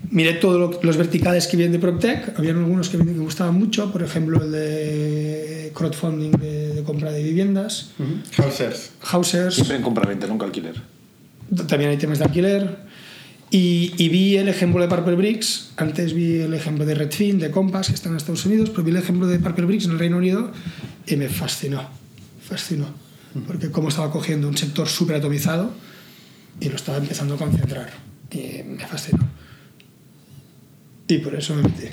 Miré 0.09 0.33
todos 0.33 0.83
los 0.83 0.97
verticales 0.97 1.45
que 1.45 1.55
vienen 1.55 1.71
de 1.73 1.77
PropTech, 1.79 2.37
había 2.39 2.51
algunos 2.51 2.89
que 2.89 2.97
me 2.97 3.11
gustaban 3.13 3.53
mucho, 3.53 3.91
por 3.91 4.01
ejemplo 4.01 4.43
el 4.43 4.51
de 4.51 5.71
crowdfunding 5.75 6.31
de, 6.31 6.73
de 6.73 6.83
compra 6.83 7.11
de 7.11 7.21
viviendas, 7.21 7.91
Ujú. 7.99 8.43
Hausers. 8.43 8.91
Housers, 9.01 9.53
Siempre 9.55 9.75
en 9.77 9.83
compraventa, 9.83 10.25
nunca 10.25 10.45
alquiler. 10.47 10.81
también 11.67 11.91
hay 11.91 11.97
temas 11.97 12.17
de 12.17 12.25
alquiler. 12.25 12.77
Y, 13.51 13.93
y 13.97 14.09
vi 14.09 14.37
el 14.37 14.47
ejemplo 14.47 14.81
de 14.81 14.87
Purple 14.87 15.15
Bricks, 15.15 15.71
antes 15.77 16.13
vi 16.13 16.37
el 16.39 16.53
ejemplo 16.55 16.85
de 16.85 16.95
Redfin, 16.95 17.37
de 17.37 17.51
Compass, 17.51 17.89
que 17.89 17.93
están 17.93 18.13
en 18.13 18.17
Estados 18.17 18.45
Unidos, 18.47 18.69
pero 18.71 18.81
vi 18.83 18.89
el 18.91 18.97
ejemplo 18.97 19.27
de 19.27 19.37
Purple 19.37 19.65
Bricks 19.65 19.85
en 19.85 19.91
el 19.91 19.99
Reino 19.99 20.17
Unido 20.17 20.51
y 21.05 21.15
me 21.17 21.29
fascinó, 21.29 21.87
fascinó, 22.41 22.87
porque 23.47 23.71
cómo 23.71 23.89
estaba 23.89 24.11
cogiendo 24.11 24.47
un 24.47 24.57
sector 24.57 24.87
súper 24.87 25.17
atomizado 25.17 25.71
y 26.59 26.69
lo 26.69 26.75
estaba 26.75 26.97
empezando 26.97 27.35
a 27.35 27.37
concentrar. 27.37 27.89
Y 28.31 28.63
me 28.63 28.85
fascinó. 28.85 29.27
Y 31.07 31.17
por 31.17 31.35
eso 31.35 31.55
me 31.55 31.63
metí. 31.63 31.87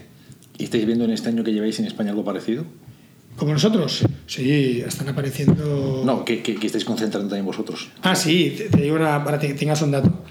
¿Y 0.58 0.64
estáis 0.64 0.86
viendo 0.86 1.04
en 1.04 1.12
este 1.12 1.28
año 1.28 1.44
que 1.44 1.52
lleváis 1.52 1.78
en 1.78 1.86
España 1.86 2.10
algo 2.10 2.24
parecido? 2.24 2.64
¿Como 3.36 3.52
nosotros? 3.52 4.04
Sí, 4.26 4.82
están 4.84 5.08
apareciendo... 5.08 6.02
No, 6.04 6.24
que, 6.24 6.42
que, 6.42 6.56
que 6.56 6.66
estáis 6.66 6.84
concentrando 6.84 7.28
también 7.28 7.46
vosotros. 7.46 7.88
Ah, 8.02 8.16
sí, 8.16 8.54
te, 8.56 8.68
te 8.68 8.82
digo 8.82 8.96
una, 8.96 9.22
para 9.24 9.38
que 9.38 9.54
tengas 9.54 9.80
un 9.82 9.92
dato. 9.92 10.24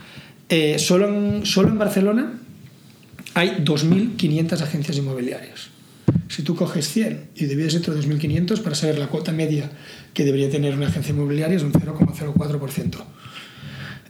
Eh, 0.49 0.77
solo, 0.77 1.07
en, 1.07 1.45
solo 1.45 1.69
en 1.69 1.77
Barcelona 1.77 2.39
hay 3.33 3.49
2.500 3.63 4.61
agencias 4.61 4.97
inmobiliarias. 4.97 5.69
Si 6.37 6.43
tú 6.43 6.53
coges 6.53 6.87
100 6.89 7.31
y 7.33 7.45
divides 7.45 7.73
entre 7.73 7.95
2.500 7.95 8.61
para 8.61 8.75
saber 8.75 8.99
la 8.99 9.07
cuota 9.07 9.31
media 9.31 9.71
que 10.13 10.23
debería 10.23 10.51
tener 10.51 10.75
una 10.75 10.85
agencia 10.85 11.11
inmobiliaria 11.11 11.57
es 11.57 11.63
un 11.63 11.73
0,04%. 11.73 13.03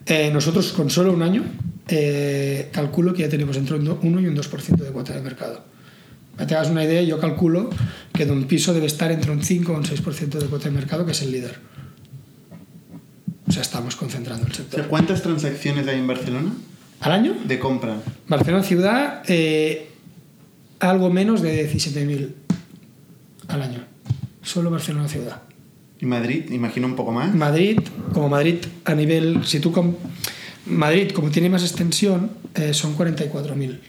Eh, 0.07 0.29
nosotros 0.33 0.73
con 0.73 0.89
solo 0.89 1.13
un 1.13 1.21
año 1.21 1.45
eh, 1.87 2.67
calculo 2.73 3.13
que 3.13 3.21
ya 3.21 3.29
tenemos 3.29 3.55
entre 3.55 3.77
un 3.77 3.87
1 3.87 4.19
y 4.19 4.27
un 4.27 4.35
2% 4.35 4.75
de 4.75 4.91
cuota 4.91 5.13
de 5.13 5.21
mercado. 5.21 5.63
Para 6.35 6.45
que 6.45 6.49
te 6.49 6.55
hagas 6.55 6.69
una 6.69 6.83
idea, 6.83 7.01
yo 7.01 7.17
calculo 7.17 7.69
que 8.11 8.25
de 8.25 8.33
un 8.33 8.43
piso 8.43 8.73
debe 8.73 8.87
estar 8.87 9.09
entre 9.09 9.31
un 9.31 9.41
5 9.41 9.71
o 9.71 9.77
un 9.77 9.85
6% 9.85 10.37
de 10.37 10.47
cuota 10.47 10.65
de 10.65 10.71
mercado, 10.71 11.05
que 11.05 11.13
es 11.13 11.21
el 11.21 11.31
líder. 11.31 11.55
O 13.47 13.53
sea, 13.53 13.61
estamos 13.61 13.95
concentrando 13.95 14.45
el 14.47 14.51
O 14.51 14.53
sea, 14.53 14.65
sector. 14.65 14.87
¿Cuántas 14.87 15.21
transacciones 15.21 15.87
hay 15.87 15.97
en 15.97 16.07
Barcelona 16.07 16.51
¿Al 16.99 17.11
año? 17.13 17.37
de 17.45 17.57
compra? 17.57 18.01
Barcelona 18.27 18.63
ciudad, 18.63 19.23
eh, 19.29 19.91
algo 20.79 21.09
menos 21.09 21.41
de 21.41 21.69
17.000 21.71 22.33
al 23.47 23.61
año. 23.61 23.83
Solo 24.41 24.69
Barcelona 24.71 25.07
ciudad. 25.07 25.41
¿Y 25.99 26.05
Madrid? 26.05 26.51
Imagino 26.51 26.87
un 26.87 26.95
poco 26.95 27.11
más. 27.11 27.33
Madrid, 27.33 27.79
como 28.13 28.29
Madrid 28.29 28.57
a 28.85 28.93
nivel, 28.93 29.45
si 29.45 29.59
tú 29.59 29.71
com- 29.71 29.95
Madrid 30.67 31.11
como 31.11 31.29
tiene 31.31 31.49
más 31.49 31.63
extensión, 31.63 32.29
eh, 32.55 32.73
son 32.73 32.95
44.000. 32.95 33.79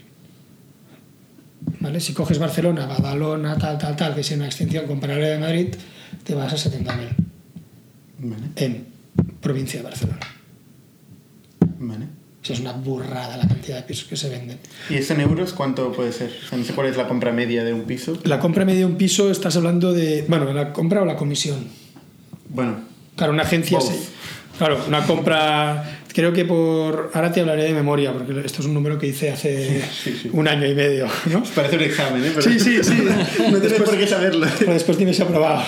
¿Vale? 1.80 2.00
Si 2.00 2.12
coges 2.14 2.38
Barcelona, 2.38 2.87
Badalona, 2.87 3.57
tal, 3.59 3.78
tal, 3.78 3.95
tal, 3.97 4.14
que 4.14 4.23
es 4.23 4.30
una 4.33 4.47
extensión 4.47 4.87
comparable 4.87 5.26
de 5.26 5.38
Madrid, 5.38 5.68
te 6.25 6.35
vas 6.35 6.52
a 6.52 6.57
70.000 6.71 7.09
Vale, 8.21 8.42
en 8.57 8.87
provincia 9.40 9.78
de 9.80 9.85
Barcelona. 9.85 10.18
vale. 11.78 12.07
O 12.40 12.47
sea, 12.47 12.54
es 12.54 12.61
una 12.61 12.73
burrada 12.73 13.37
la 13.37 13.49
cantidad 13.49 13.76
de 13.76 13.83
pisos 13.83 14.04
que 14.09 14.16
se 14.16 14.28
venden. 14.28 14.59
¿Y 14.88 14.95
eso 14.95 15.12
en 15.14 15.21
euros 15.23 15.52
cuánto 15.52 15.92
puede 15.92 16.12
ser? 16.12 16.30
No 16.57 16.64
sé 16.64 16.73
cuál 16.73 16.87
es 16.87 16.97
la 16.97 17.09
compra 17.09 17.33
media 17.33 17.64
de 17.64 17.73
un 17.73 17.83
piso. 17.83 18.18
La 18.25 18.38
compra 18.38 18.64
media 18.64 18.80
de 18.80 18.85
un 18.87 18.97
piso, 18.97 19.30
estás 19.30 19.57
hablando 19.57 19.92
de, 19.92 20.25
bueno, 20.28 20.52
la 20.52 20.73
compra 20.73 21.02
o 21.02 21.04
la 21.04 21.16
comisión. 21.16 21.66
Bueno, 22.49 22.80
Claro, 23.16 23.33
una 23.33 23.42
agencia. 23.42 23.80
Se- 23.80 23.99
claro, 24.57 24.78
una 24.87 25.04
compra. 25.04 26.00
Creo 26.14 26.33
que 26.33 26.45
por. 26.45 27.11
Ahora 27.14 27.33
te 27.33 27.40
hablaré 27.40 27.64
de 27.64 27.73
memoria, 27.73 28.12
porque 28.12 28.33
esto 28.47 28.61
es 28.62 28.66
un 28.66 28.75
número 28.75 28.97
que 28.97 29.09
hice 29.09 29.30
hace 29.33 29.83
Sí, 29.83 30.16
sí. 30.23 30.30
un 30.33 30.47
año 30.47 30.64
y 30.66 30.75
medio, 30.75 31.07
¿no? 31.33 31.42
parece 31.57 31.76
un 31.76 31.83
examen, 31.83 32.25
¿eh? 32.25 32.30
Pero 32.35 32.42
Sí, 32.49 32.61
sí, 32.61 32.78
sí. 32.83 32.92
no 33.50 33.59
tienes 33.59 33.83
por 33.83 33.97
qué 33.99 34.07
saberlo. 34.07 34.47
Pero 34.61 34.73
después 34.73 34.97
tienes 34.97 35.18
aprobado. 35.21 35.62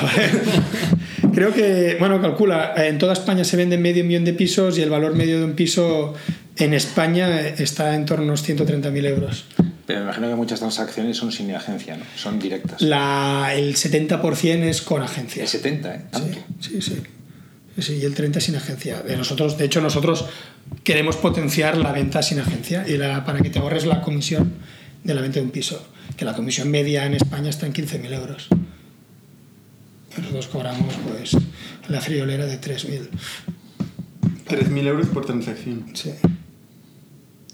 Creo 1.34 1.52
que, 1.52 1.96
bueno, 1.98 2.20
calcula, 2.20 2.72
en 2.76 2.98
toda 2.98 3.12
España 3.12 3.44
se 3.44 3.56
venden 3.56 3.82
medio 3.82 4.04
millón 4.04 4.24
de 4.24 4.32
pisos 4.32 4.78
y 4.78 4.82
el 4.82 4.90
valor 4.90 5.14
medio 5.14 5.38
de 5.38 5.44
un 5.44 5.52
piso 5.52 6.14
en 6.60 6.74
España 6.74 7.40
está 7.40 7.94
en 7.94 8.06
torno 8.06 8.24
a 8.24 8.26
unos 8.28 8.48
130.000 8.48 9.06
euros. 9.06 9.44
Pero 9.86 10.00
me 10.00 10.04
imagino 10.06 10.28
que 10.28 10.34
muchas 10.36 10.60
transacciones 10.60 11.16
son 11.16 11.32
sin 11.32 11.52
agencia, 11.54 11.96
¿no? 11.96 12.04
Son 12.16 12.38
directas. 12.38 12.80
La, 12.82 13.50
el 13.54 13.74
70% 13.74 14.44
es 14.64 14.82
con 14.82 14.98
El 15.02 15.08
agencia. 15.08 15.46
70, 15.46 15.94
¿eh? 15.94 16.04
Tanto. 16.10 16.38
Sí, 16.60 16.80
sí, 16.80 16.82
sí. 16.82 17.02
Sí, 17.82 17.94
y 17.94 18.04
el 18.04 18.14
30 18.14 18.40
sin 18.40 18.56
agencia. 18.56 19.02
De 19.02 19.16
nosotros, 19.16 19.56
de 19.56 19.64
hecho, 19.64 19.80
nosotros 19.80 20.26
queremos 20.84 21.16
potenciar 21.16 21.76
la 21.76 21.92
venta 21.92 22.22
sin 22.22 22.38
agencia 22.40 22.84
y 22.86 22.96
la- 22.98 23.24
para 23.24 23.40
que 23.40 23.48
te 23.50 23.58
ahorres 23.58 23.86
la 23.86 24.02
comisión 24.02 24.52
de 25.02 25.14
la 25.14 25.22
venta 25.22 25.36
de 25.40 25.46
un 25.46 25.50
piso, 25.50 25.88
que 26.16 26.24
la 26.24 26.34
comisión 26.34 26.70
media 26.70 27.06
en 27.06 27.14
España 27.14 27.48
está 27.48 27.66
en 27.66 27.72
15.000 27.72 28.12
euros. 28.12 28.48
Nosotros 30.18 30.46
cobramos 30.48 30.94
pues 31.08 31.36
la 31.88 32.00
friolera 32.00 32.44
de 32.46 32.60
3.000. 32.60 33.08
3.000 34.48 34.86
euros 34.86 35.06
por 35.08 35.24
transacción. 35.24 35.86
Sí. 35.94 36.12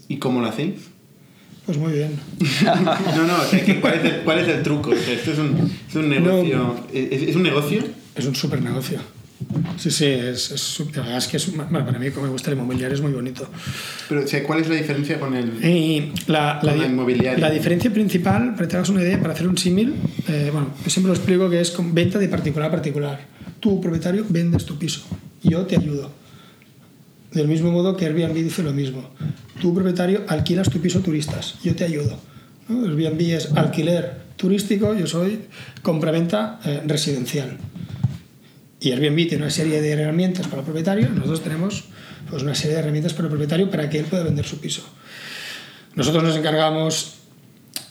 ¿Y 0.07 0.17
cómo 0.17 0.41
lo 0.41 0.47
hacéis? 0.47 0.75
Pues 1.65 1.77
muy 1.77 1.93
bien. 1.93 2.11
No, 2.63 3.25
no, 3.27 3.41
o 3.41 3.45
sea, 3.45 3.81
¿cuál, 3.81 3.93
es 3.95 4.05
el, 4.05 4.21
cuál 4.21 4.39
es 4.39 4.47
el 4.47 4.63
truco? 4.63 4.91
O 4.91 4.95
sea, 4.95 5.13
esto 5.13 5.31
es 5.31 5.39
un, 5.39 5.69
es 5.89 5.95
un 5.95 6.09
negocio. 6.09 6.75
¿Es, 6.93 7.21
es 7.23 7.35
un 7.35 7.43
negocio? 7.43 7.83
Es 8.15 8.25
un 8.25 8.35
súper 8.35 8.61
negocio. 8.61 8.99
Sí, 9.77 9.91
sí, 9.91 10.05
es, 10.05 10.51
es, 10.51 10.79
la 10.95 11.01
verdad 11.03 11.17
es 11.17 11.27
que 11.27 11.37
es, 11.37 11.55
bueno, 11.55 11.85
para 11.85 11.99
mí, 11.99 12.09
como 12.09 12.25
me 12.25 12.31
gusta 12.31 12.49
el 12.51 12.57
inmobiliario, 12.57 12.95
es 12.95 13.01
muy 13.01 13.11
bonito. 13.11 13.47
Pero, 14.09 14.23
o 14.23 14.27
sea, 14.27 14.43
¿cuál 14.43 14.61
es 14.61 14.69
la 14.69 14.75
diferencia 14.75 15.19
con 15.19 15.35
el.? 15.35 15.63
Y 15.63 16.11
la, 16.25 16.57
Con 16.59 16.77
la 16.79 16.85
inmobiliaria. 16.87 17.37
la 17.37 17.51
diferencia 17.53 17.91
principal, 17.93 18.55
para 18.55 18.67
que 18.67 18.71
te 18.71 18.75
hagas 18.77 18.89
una 18.89 19.03
idea, 19.03 19.19
para 19.21 19.33
hacer 19.33 19.47
un 19.47 19.57
símil, 19.57 19.93
eh, 20.27 20.49
bueno, 20.51 20.69
yo 20.83 20.89
siempre 20.89 21.09
lo 21.09 21.15
explico 21.15 21.49
que 21.49 21.61
es 21.61 21.69
con 21.71 21.93
venta 21.93 22.17
de 22.17 22.27
particular 22.29 22.69
a 22.69 22.71
particular. 22.71 23.19
Tú, 23.59 23.79
propietario, 23.79 24.25
vendes 24.27 24.65
tu 24.65 24.77
piso. 24.77 25.01
Yo 25.43 25.65
te 25.65 25.75
ayudo. 25.75 26.11
Del 27.31 27.47
mismo 27.47 27.71
modo 27.71 27.95
que 27.95 28.05
Airbnb 28.05 28.35
dice 28.35 28.63
lo 28.63 28.73
mismo. 28.73 29.09
Tú, 29.61 29.73
propietario, 29.73 30.23
alquilas 30.27 30.69
tu 30.69 30.79
piso 30.79 31.01
turistas. 31.01 31.55
Yo 31.63 31.75
te 31.75 31.83
ayudo. 31.83 32.17
¿no? 32.69 32.85
Airbnb 32.85 33.21
es 33.33 33.51
alquiler 33.53 34.27
turístico, 34.37 34.93
yo 34.93 35.07
soy 35.07 35.45
compraventa 35.81 36.59
eh, 36.63 36.81
residencial. 36.85 37.57
Y 38.79 38.91
Airbnb 38.91 39.27
tiene 39.27 39.43
una 39.43 39.49
serie 39.49 39.81
de 39.81 39.91
herramientas 39.91 40.47
para 40.47 40.59
el 40.59 40.65
propietario, 40.65 41.09
nosotros 41.09 41.41
tenemos 41.41 41.85
pues, 42.29 42.43
una 42.43 42.55
serie 42.55 42.75
de 42.75 42.81
herramientas 42.81 43.13
para 43.13 43.25
el 43.25 43.31
propietario 43.31 43.69
para 43.69 43.89
que 43.89 43.99
él 43.99 44.05
pueda 44.05 44.23
vender 44.23 44.45
su 44.45 44.59
piso. 44.59 44.83
Nosotros 45.95 46.23
nos 46.23 46.37
encargamos 46.37 47.15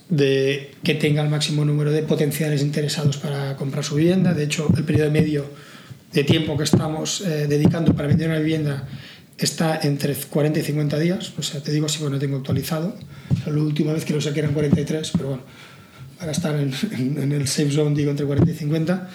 de 0.08 0.70
que 0.84 0.94
tenga 0.94 1.22
el 1.22 1.28
máximo 1.28 1.64
número 1.64 1.90
de 1.90 2.02
potenciales 2.02 2.62
interesados 2.62 3.16
para 3.16 3.56
comprar 3.56 3.84
su 3.84 3.96
vivienda. 3.96 4.32
De 4.32 4.44
hecho, 4.44 4.68
el 4.76 4.84
periodo 4.84 5.10
medio 5.10 5.44
de 6.12 6.22
tiempo 6.22 6.56
que 6.56 6.62
estamos 6.62 7.20
eh, 7.22 7.46
dedicando 7.48 7.94
para 7.94 8.06
vender 8.06 8.28
una 8.28 8.38
vivienda 8.38 8.86
está 9.38 9.80
entre 9.82 10.14
40 10.14 10.58
y 10.60 10.62
50 10.62 10.98
días. 10.98 11.32
O 11.38 11.42
sea, 11.42 11.60
te 11.62 11.72
digo 11.72 11.86
así 11.86 11.98
porque 11.98 12.14
no 12.14 12.18
tengo 12.18 12.36
actualizado. 12.38 12.96
La 13.46 13.52
última 13.52 13.92
vez 13.92 14.04
que 14.04 14.12
lo 14.14 14.20
saqué 14.20 14.40
eran 14.40 14.52
43, 14.52 15.10
pero 15.12 15.28
bueno, 15.28 15.42
para 16.18 16.32
estar 16.32 16.54
en, 16.56 16.72
en- 16.92 17.22
en 17.22 17.32
el 17.32 17.46
safe 17.48 17.70
zone 17.70 17.94
digo 17.96 18.10
entre 18.10 18.26
40 18.26 18.50
y 18.50 18.54
50. 18.54 19.08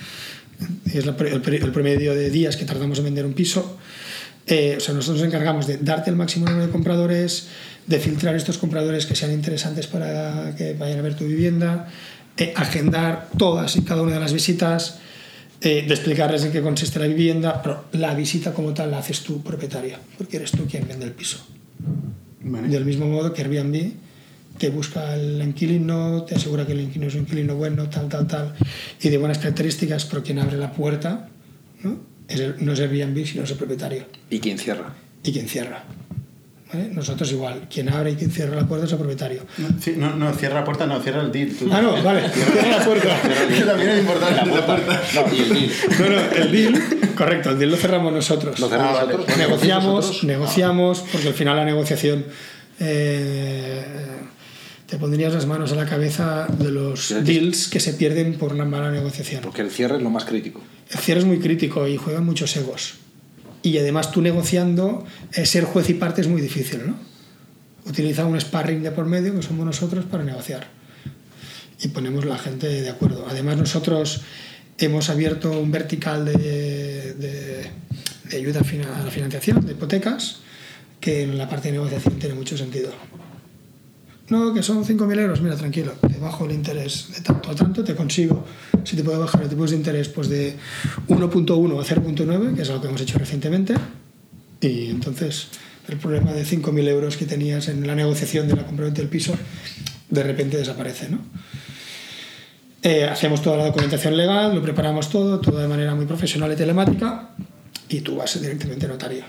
Es 0.94 1.06
la 1.06 1.16
el, 1.20 1.54
el 1.54 1.72
promedio 1.72 2.14
de 2.14 2.30
días 2.30 2.56
que 2.56 2.66
tardamos 2.66 3.00
en 3.00 3.06
vender 3.06 3.26
un 3.26 3.34
piso. 3.34 3.78
Eh, 4.48 4.76
o 4.78 4.80
sea, 4.80 4.94
nosotros 4.94 5.20
nos 5.22 5.28
encargamos 5.28 5.68
de 5.68 5.78
darte 5.78 6.10
el 6.10 6.16
máximo 6.16 6.46
número 6.48 6.66
de 6.68 6.72
compradores, 6.72 7.48
de 7.88 8.00
filtrar 8.00 8.36
estos 8.36 8.58
compradores 8.58 9.06
que 9.06 9.16
sean 9.16 9.32
interesantes 9.32 9.88
para 9.88 10.54
que 10.56 10.74
vayan 10.74 11.00
a 11.00 11.02
ver 11.02 11.16
tu 11.16 11.26
vivienda, 11.26 11.88
eh, 12.38 12.54
agendar 12.56 13.30
todas 13.38 13.76
y 13.76 13.82
cada 13.82 14.02
una 14.02 14.14
de 14.16 14.20
las 14.20 14.34
visitas, 14.34 15.00
eh, 15.62 15.86
de 15.88 15.94
explicarles 15.94 16.44
en 16.44 16.52
qué 16.52 16.62
consiste 16.62 17.00
la 17.00 17.08
vivienda, 17.08 17.62
pero 17.62 17.86
la 17.94 18.14
visita 18.16 18.54
como 18.54 18.74
tal 18.74 18.92
la 18.92 18.98
haces 19.00 19.22
tú, 19.22 19.42
propietario, 19.42 19.98
porque 20.18 20.38
eres 20.38 20.52
tú 20.52 20.66
quien 20.68 20.88
vende 20.88 21.06
el 21.06 21.12
piso. 21.12 21.38
Vale. 22.44 22.68
Del 22.68 22.86
mismo 22.86 23.06
modo 23.08 23.32
que 23.34 23.42
Airbnb 23.44 23.92
te 24.58 24.70
busca 24.70 25.16
el 25.16 25.42
inquilino, 25.42 26.24
te 26.24 26.36
asegura 26.36 26.66
que 26.66 26.74
el 26.74 26.82
inquilino 26.82 27.08
es 27.08 27.16
un 27.16 27.22
inquilino 27.22 27.56
bueno, 27.56 27.90
tal, 27.90 28.10
tal, 28.10 28.28
tal, 28.28 28.54
y 29.02 29.10
de 29.10 29.18
buenas 29.18 29.38
características, 29.40 30.06
pero 30.06 30.24
quien 30.24 30.40
abre 30.40 30.58
la 30.58 30.72
puerta 30.72 31.30
¿no? 31.84 31.98
Es 32.28 32.40
el- 32.40 32.56
no 32.64 32.74
es 32.74 32.80
Airbnb, 32.80 33.26
sino 33.26 33.44
es 33.44 33.52
el 33.52 33.58
propietario 33.58 34.06
¿Y 34.30 34.40
quién 34.40 34.58
cierra? 34.60 34.94
y 35.24 35.32
quien 35.32 35.48
cierra. 35.48 35.84
¿Vale? 36.74 36.90
Nosotros 36.94 37.32
igual, 37.32 37.68
quien 37.74 37.90
abre 37.90 38.12
y 38.12 38.16
quien 38.16 38.32
cierra 38.32 38.56
la 38.56 38.68
puerta 38.68 38.86
es 38.86 38.92
el 38.92 38.98
propietario. 38.98 39.44
No, 39.58 39.70
no, 39.98 40.16
no, 40.16 40.34
cierra 40.34 40.56
la 40.60 40.64
puerta, 40.66 40.86
no, 40.86 41.00
cierra 41.02 41.22
el 41.22 41.32
deal. 41.32 41.52
tú. 41.58 41.70
Ah, 41.72 41.82
no, 41.82 42.02
vale, 42.04 42.30
cierra 42.34 42.78
la 42.80 42.86
puerta. 42.86 43.18
Que 43.58 43.62
también 43.64 43.90
es 43.90 44.00
importante 44.00 44.46
la 44.46 44.66
puerta. 44.66 45.02
No, 45.16 45.34
y 45.36 45.40
el 45.42 45.50
deal. 45.50 45.72
No, 46.00 46.10
no, 46.10 46.22
el 46.44 46.52
deal, 46.52 46.84
correcto, 47.16 47.50
el 47.52 47.60
deal 47.60 47.72
lo 47.72 47.78
cerramos 47.78 48.14
nosotros. 48.14 48.60
Lo 48.60 48.68
cerramos 48.70 48.98
Ah, 48.98 49.04
vale. 49.06 49.14
nosotros. 49.18 49.38
negociamos, 49.38 49.96
Nosotros. 49.96 50.24
negociamos, 50.24 51.04
porque 51.12 51.28
al 51.28 51.34
final 51.34 51.56
la 51.58 51.66
negociación 51.66 52.26
eh, 52.80 53.84
te 54.88 54.98
pondrías 54.98 55.34
las 55.34 55.46
manos 55.46 55.72
a 55.72 55.76
la 55.76 55.86
cabeza 55.86 56.48
de 56.50 56.72
los 56.72 57.14
deals 57.24 57.68
que 57.68 57.80
se 57.80 57.94
pierden 57.94 58.34
por 58.38 58.54
una 58.54 58.66
mala 58.66 58.92
negociación. 58.92 59.42
Porque 59.44 59.62
el 59.62 59.72
cierre 59.72 59.98
es 59.98 60.02
lo 60.02 60.10
más 60.10 60.26
crítico. 60.26 60.62
El 60.90 60.98
cierre 61.00 61.22
es 61.22 61.26
muy 61.26 61.40
crítico 61.40 61.88
y 61.88 61.96
juegan 61.98 62.26
muchos 62.26 62.56
egos. 62.58 62.96
Y 63.64 63.78
además 63.78 64.12
tú 64.12 64.22
negociando, 64.22 65.06
eh, 65.34 65.46
ser 65.46 65.66
juez 65.66 65.90
y 65.90 65.94
parte 65.94 66.22
es 66.22 66.28
muy 66.28 66.42
difícil, 66.42 66.82
¿no? 66.88 66.96
Utiliza 67.86 68.26
un 68.26 68.40
sparring 68.40 68.82
de 68.84 68.92
por 68.92 69.06
medio, 69.06 69.36
que 69.36 69.42
somos 69.44 69.66
nosotros, 69.66 70.06
para 70.06 70.24
negociar. 70.24 70.68
Y 71.82 71.88
ponemos 71.90 72.26
la 72.26 72.38
gente 72.38 72.68
de 72.68 72.90
acuerdo. 72.90 73.26
Además 73.30 73.58
nosotros 73.58 74.22
hemos 74.78 75.10
abierto 75.10 75.60
un 75.60 75.72
vertical 75.72 76.26
de, 76.26 76.34
de- 77.14 77.66
de 78.30 78.38
ayuda 78.38 78.62
a 78.62 79.04
la 79.04 79.12
financiación, 79.12 79.66
de 79.66 79.74
hipotecas, 79.74 80.38
que 81.00 81.24
en 81.24 81.38
la 81.38 81.50
parte 81.50 81.68
de 81.68 81.74
negociación 81.74 82.18
tiene 82.20 82.36
mucho 82.36 82.58
sentido. 82.58 82.92
No, 84.32 84.54
que 84.54 84.64
son 84.64 84.86
5.000 84.86 85.20
euros, 85.20 85.42
mira, 85.42 85.58
tranquilo, 85.58 85.92
te 86.08 86.18
bajo 86.18 86.46
el 86.46 86.54
interés 86.54 87.10
de 87.14 87.20
tanto 87.20 87.52
a 87.52 87.54
tanto, 87.54 87.84
te 87.84 87.96
consigo, 87.96 88.46
si 88.86 88.96
te 88.96 89.04
puedo 89.04 89.20
bajar 89.20 89.44
el 89.44 89.50
tipo 89.50 89.66
de 89.66 89.76
interés 89.76 90.08
pues 90.08 90.30
de 90.30 90.56
1.1 91.10 91.78
a 91.78 91.84
0.9, 91.84 92.56
que 92.56 92.62
es 92.62 92.70
algo 92.70 92.82
que 92.82 92.88
hemos 92.88 93.02
hecho 93.02 93.20
recientemente, 93.20 93.74
y 94.62 94.90
entonces 94.90 95.48
el 95.90 95.98
problema 95.98 96.32
de 96.32 96.46
5.000 96.46 96.88
euros 96.88 97.18
que 97.18 97.26
tenías 97.26 97.68
en 97.68 97.86
la 97.86 97.94
negociación 97.94 98.48
de 98.48 98.56
la 98.56 98.66
compraventa 98.66 99.02
del 99.02 99.10
piso, 99.10 99.34
de 100.10 100.24
repente 100.24 100.56
desaparece, 100.56 101.10
¿no? 101.10 101.20
Eh, 102.84 103.04
hacemos 103.04 103.42
toda 103.42 103.58
la 103.58 103.66
documentación 103.66 104.16
legal, 104.16 104.56
lo 104.56 104.62
preparamos 104.62 105.10
todo, 105.10 105.42
todo 105.42 105.60
de 105.60 105.68
manera 105.68 105.94
muy 105.94 106.06
profesional 106.06 106.54
y 106.54 106.56
telemática, 106.56 107.32
y 107.90 108.00
tú 108.00 108.16
vas 108.16 108.42
directamente 108.42 108.88
notario. 108.88 109.26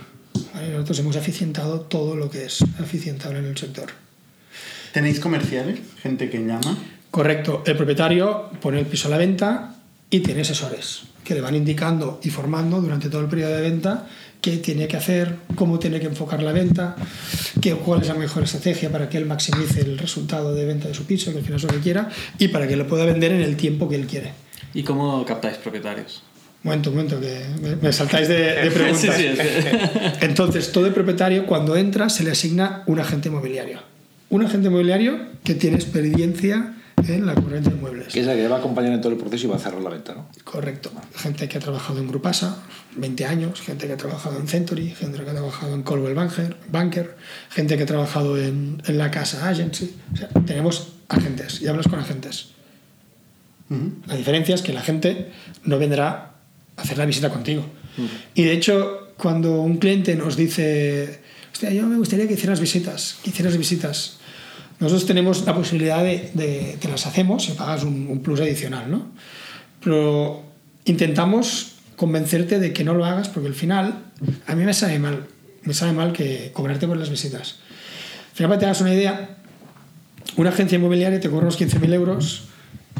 ¿vale? 0.54 0.68
Nosotros 0.68 1.00
hemos 1.00 1.16
eficientado 1.16 1.80
todo 1.80 2.14
lo 2.14 2.30
que 2.30 2.44
es 2.44 2.64
eficientable 2.78 3.40
en 3.40 3.46
el 3.46 3.58
sector. 3.58 3.88
¿Tenéis 4.92 5.20
comerciales? 5.20 5.80
Gente 6.02 6.28
que 6.30 6.38
llama. 6.38 6.76
Correcto, 7.10 7.62
el 7.66 7.76
propietario 7.76 8.50
pone 8.60 8.78
el 8.78 8.86
piso 8.86 9.08
a 9.08 9.10
la 9.10 9.18
venta 9.18 9.74
y 10.10 10.20
tiene 10.20 10.42
asesores. 10.42 11.02
que 11.24 11.34
le 11.34 11.40
van 11.40 11.54
indicando 11.54 12.18
y 12.24 12.30
formando 12.30 12.80
durante 12.80 13.08
todo 13.08 13.20
el 13.20 13.28
periodo 13.28 13.54
de 13.54 13.60
venta 13.62 14.08
qué 14.40 14.56
tiene 14.56 14.88
que 14.88 14.96
hacer, 14.96 15.36
cómo 15.54 15.78
tiene 15.78 16.00
que 16.00 16.06
enfocar 16.06 16.42
la 16.42 16.50
venta, 16.50 16.96
qué, 17.60 17.74
cuál 17.74 18.02
es 18.02 18.08
la 18.08 18.14
mejor 18.14 18.42
estrategia 18.42 18.90
para 18.90 19.08
que 19.08 19.18
él 19.18 19.24
maximice 19.26 19.82
el 19.82 19.96
resultado 19.98 20.52
de 20.52 20.64
venta 20.64 20.88
de 20.88 20.94
su 20.94 21.04
piso, 21.04 21.30
que 21.30 21.38
al 21.38 21.44
final 21.44 21.58
es 21.58 21.62
lo 21.62 21.68
que 21.68 21.78
quiera, 21.78 22.08
y 22.38 22.48
para 22.48 22.66
que 22.66 22.74
lo 22.74 22.88
pueda 22.88 23.04
vender 23.04 23.30
en 23.30 23.40
el 23.42 23.56
tiempo 23.56 23.88
que 23.88 23.94
él 23.94 24.06
quiere. 24.08 24.32
¿Y 24.74 24.82
cómo 24.82 25.24
captáis 25.24 25.58
propietarios? 25.58 26.24
Momento, 26.64 26.90
momento, 26.90 27.20
que 27.20 27.44
me, 27.80 27.92
saltáis 27.92 28.26
de, 28.26 28.36
de 28.64 28.70
preguntas. 28.72 29.14
Sí, 29.16 29.22
sí, 29.28 29.36
que- 29.36 30.26
Entonces, 30.26 30.72
todo 30.72 30.86
el 30.88 30.92
propietario, 30.92 31.46
cuando 31.46 31.76
entra, 31.76 32.08
se 32.08 32.24
le 32.24 32.32
asigna 32.32 32.82
un 32.86 32.98
agente 32.98 33.28
inmobiliario. 33.28 33.78
Un 34.32 34.42
agente 34.42 34.68
inmobiliario 34.68 35.18
que 35.44 35.54
tiene 35.54 35.76
experiencia 35.76 36.74
en 37.06 37.26
la 37.26 37.34
compraventa 37.34 37.68
de 37.68 37.76
inmuebles. 37.76 38.14
Que 38.14 38.20
es 38.20 38.26
la 38.26 38.34
que 38.34 38.48
va 38.48 38.56
a 38.56 38.58
acompañar 38.60 38.94
en 38.94 39.00
todo 39.02 39.12
el 39.12 39.18
proceso 39.18 39.46
y 39.46 39.50
va 39.50 39.56
a 39.56 39.58
cerrar 39.58 39.82
la 39.82 39.90
venta, 39.90 40.14
¿no? 40.14 40.26
Correcto. 40.42 40.90
Gente 41.16 41.46
que 41.50 41.58
ha 41.58 41.60
trabajado 41.60 41.98
en 41.98 42.08
Grupasa, 42.08 42.62
20 42.96 43.26
años, 43.26 43.60
gente 43.60 43.86
que 43.86 43.92
ha 43.92 43.96
trabajado 43.98 44.38
en 44.38 44.48
Century, 44.48 44.88
gente 44.88 45.22
que 45.22 45.28
ha 45.28 45.34
trabajado 45.34 45.74
en 45.74 45.82
Coldwell 45.82 46.14
Banker, 46.14 46.56
Banker 46.70 47.14
gente 47.50 47.76
que 47.76 47.82
ha 47.82 47.86
trabajado 47.86 48.38
en, 48.38 48.82
en 48.86 48.96
la 48.96 49.10
casa 49.10 49.46
Agency. 49.46 49.96
O 50.14 50.16
sea, 50.16 50.28
tenemos 50.46 50.94
agentes 51.08 51.60
y 51.60 51.66
hablas 51.66 51.86
con 51.86 51.98
agentes. 51.98 52.52
La 54.06 54.16
diferencia 54.16 54.54
es 54.54 54.62
que 54.62 54.72
la 54.72 54.80
gente 54.80 55.30
no 55.64 55.78
vendrá 55.78 56.36
a 56.76 56.82
hacer 56.82 56.96
la 56.96 57.04
visita 57.04 57.28
contigo. 57.28 57.66
Y 58.34 58.44
de 58.44 58.52
hecho, 58.52 59.12
cuando 59.18 59.60
un 59.60 59.76
cliente 59.76 60.14
nos 60.14 60.36
dice, 60.36 61.20
hostia, 61.52 61.70
yo 61.70 61.86
me 61.86 61.98
gustaría 61.98 62.26
que 62.26 62.34
hicieras 62.34 62.60
visitas, 62.60 63.18
que 63.22 63.28
hicieras 63.28 63.58
visitas, 63.58 64.18
nosotros 64.82 65.06
tenemos 65.06 65.46
la 65.46 65.54
posibilidad 65.54 66.02
de, 66.02 66.32
de 66.34 66.76
que 66.80 66.88
las 66.88 67.06
hacemos 67.06 67.48
y 67.48 67.52
pagas 67.52 67.84
un, 67.84 68.08
un 68.08 68.20
plus 68.20 68.40
adicional, 68.40 68.90
¿no? 68.90 69.12
Pero 69.82 70.42
intentamos 70.84 71.74
convencerte 71.94 72.58
de 72.58 72.72
que 72.72 72.82
no 72.82 72.94
lo 72.94 73.04
hagas 73.04 73.28
porque 73.28 73.46
al 73.46 73.54
final 73.54 74.02
a 74.44 74.56
mí 74.56 74.64
me 74.64 74.74
sabe 74.74 74.98
mal, 74.98 75.26
me 75.62 75.72
sabe 75.72 75.92
mal 75.92 76.12
que 76.12 76.50
cobrarte 76.52 76.88
por 76.88 76.96
las 76.96 77.10
visitas. 77.10 77.60
Al 78.30 78.36
final, 78.36 78.48
para 78.48 78.58
que 78.58 78.60
te 78.60 78.66
hagas 78.66 78.80
una 78.80 78.92
idea, 78.92 79.36
una 80.36 80.50
agencia 80.50 80.76
inmobiliaria 80.76 81.20
te 81.20 81.30
cobra 81.30 81.44
unos 81.44 81.60
15.000 81.60 81.94
euros. 81.94 82.44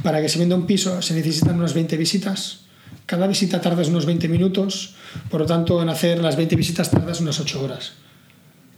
Para 0.04 0.22
que 0.22 0.28
se 0.28 0.38
venda 0.38 0.54
un 0.54 0.66
piso 0.66 1.02
se 1.02 1.14
necesitan 1.14 1.56
unas 1.56 1.74
20 1.74 1.96
visitas. 1.96 2.60
Cada 3.06 3.26
visita 3.26 3.60
tardas 3.60 3.88
unos 3.88 4.06
20 4.06 4.28
minutos. 4.28 4.94
Por 5.30 5.40
lo 5.40 5.46
tanto, 5.46 5.82
en 5.82 5.88
hacer 5.88 6.20
las 6.20 6.36
20 6.36 6.54
visitas 6.54 6.92
tardas 6.92 7.20
unas 7.20 7.40
8 7.40 7.60
horas. 7.60 7.94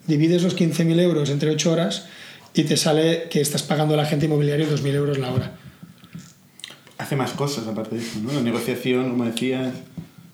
Divides 0.06 0.42
los 0.42 0.56
15.000 0.56 1.00
euros 1.00 1.28
entre 1.28 1.50
8 1.50 1.70
horas 1.70 2.06
y 2.54 2.64
te 2.64 2.76
sale 2.76 3.28
que 3.30 3.40
estás 3.40 3.62
pagando 3.62 3.94
a 3.94 3.96
la 3.96 4.04
agente 4.04 4.26
inmobiliaria 4.26 4.66
2.000 4.68 4.94
euros 4.94 5.18
la 5.18 5.30
hora. 5.32 5.52
Hace 6.98 7.16
más 7.16 7.32
cosas 7.32 7.66
aparte 7.66 7.96
de 7.96 8.02
eso, 8.02 8.20
¿no? 8.22 8.32
La 8.32 8.40
negociación, 8.40 9.10
como 9.10 9.24
decías. 9.24 9.72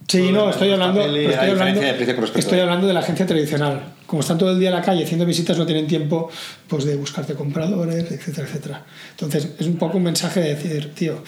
Sí, 0.07 0.31
no, 0.33 0.51
estoy 0.51 0.71
hablando, 0.73 1.01
papeles, 1.01 1.31
estoy 1.33 1.51
hablando, 1.51 1.81
de 1.81 2.41
estoy 2.41 2.59
a- 2.59 2.63
hablando 2.65 2.87
de 2.89 2.93
la 2.93 3.01
agencia 3.01 3.27
tradicional. 3.27 3.95
Como 4.07 4.21
están 4.23 4.39
todo 4.39 4.51
el 4.51 4.59
día 4.59 4.71
en 4.71 4.75
la 4.75 4.83
calle 4.83 5.05
haciendo 5.05 5.25
visitas, 5.25 5.57
no 5.57 5.65
tienen 5.65 5.87
tiempo 5.87 6.29
pues, 6.67 6.85
de 6.85 6.97
buscarte 6.97 7.35
compradores, 7.35 8.11
etcétera, 8.11 8.47
etcétera. 8.49 8.85
Entonces, 9.13 9.51
es 9.59 9.67
un 9.67 9.77
poco 9.77 9.99
un 9.99 10.03
mensaje 10.05 10.41
de 10.41 10.55
decir, 10.57 10.93
tío, 10.95 11.23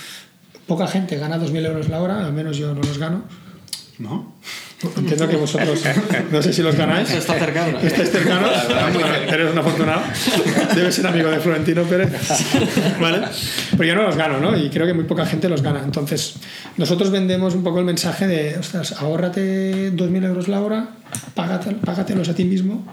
poca 0.67 0.89
gente 0.89 1.17
gana 1.17 1.39
2.000 1.39 1.65
euros 1.65 1.89
la 1.89 2.03
hora, 2.03 2.27
al 2.27 2.33
menos 2.33 2.57
yo 2.57 2.75
no 2.75 2.83
los 2.83 2.99
gano. 2.99 3.23
¿No? 3.99 4.35
Entiendo 4.97 5.29
que 5.29 5.37
vosotros, 5.37 5.81
no 6.31 6.43
sé 6.43 6.53
si 6.53 6.63
los 6.63 6.75
ganáis. 6.75 7.11
Está 7.11 7.35
cercano. 7.39 7.79
Estáis 7.79 8.11
cercanos. 8.11 8.51
Eres 9.33 9.53
un 9.53 9.59
afortunado. 9.59 10.03
Debes 10.75 10.95
ser 10.95 11.07
amigo 11.07 11.31
de 11.31 11.39
Florentino 11.41 11.83
Pérez. 11.85 12.11
¿Vale? 13.01 13.21
Pero 13.73 13.85
yo 13.85 13.95
no 13.95 14.03
los 14.03 14.17
gano, 14.17 14.41
¿no? 14.41 14.57
Y 14.59 14.71
creo 14.71 14.87
que 14.87 14.95
muy 14.95 15.05
poca 15.05 15.25
gente 15.27 15.49
los 15.49 15.63
gana. 15.63 15.83
Entonces, 15.85 16.35
nosotros 16.77 17.11
vendemos 17.11 17.55
un 17.55 17.63
poco 17.63 17.79
el 17.79 17.85
mensaje 17.85 18.27
de, 18.27 18.59
ostras, 18.59 18.93
ahórrate 18.99 19.93
2.000 19.93 20.25
euros 20.25 20.49
la 20.49 20.61
hora, 20.61 20.89
págate, 21.35 21.73
págatelos 21.77 22.29
a 22.29 22.35
ti 22.35 22.45
mismo 22.45 22.85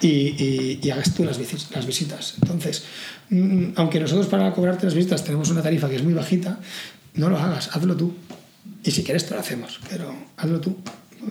y, 0.00 0.08
y, 0.08 0.80
y 0.82 0.90
hagas 0.90 1.12
tú 1.14 1.24
las, 1.24 1.38
visis- 1.38 1.68
las 1.74 1.86
visitas. 1.86 2.34
Entonces, 2.42 2.84
mm, 3.30 3.70
aunque 3.76 4.00
nosotros 4.00 4.26
para 4.26 4.50
cobrarte 4.52 4.86
las 4.86 4.94
visitas 4.94 5.22
tenemos 5.24 5.50
una 5.50 5.62
tarifa 5.62 5.88
que 5.88 5.96
es 5.96 6.02
muy 6.02 6.14
bajita, 6.14 6.58
no 7.14 7.28
lo 7.28 7.38
hagas, 7.38 7.70
hazlo 7.76 7.94
tú. 7.96 8.14
Y 8.84 8.90
si 8.92 9.02
quieres 9.02 9.26
te 9.26 9.34
lo 9.34 9.40
hacemos, 9.40 9.80
pero 9.90 10.14
hazlo 10.36 10.60
tú. 10.60 10.76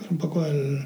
Es 0.02 0.10
un 0.10 0.18
poco 0.18 0.44
el, 0.44 0.84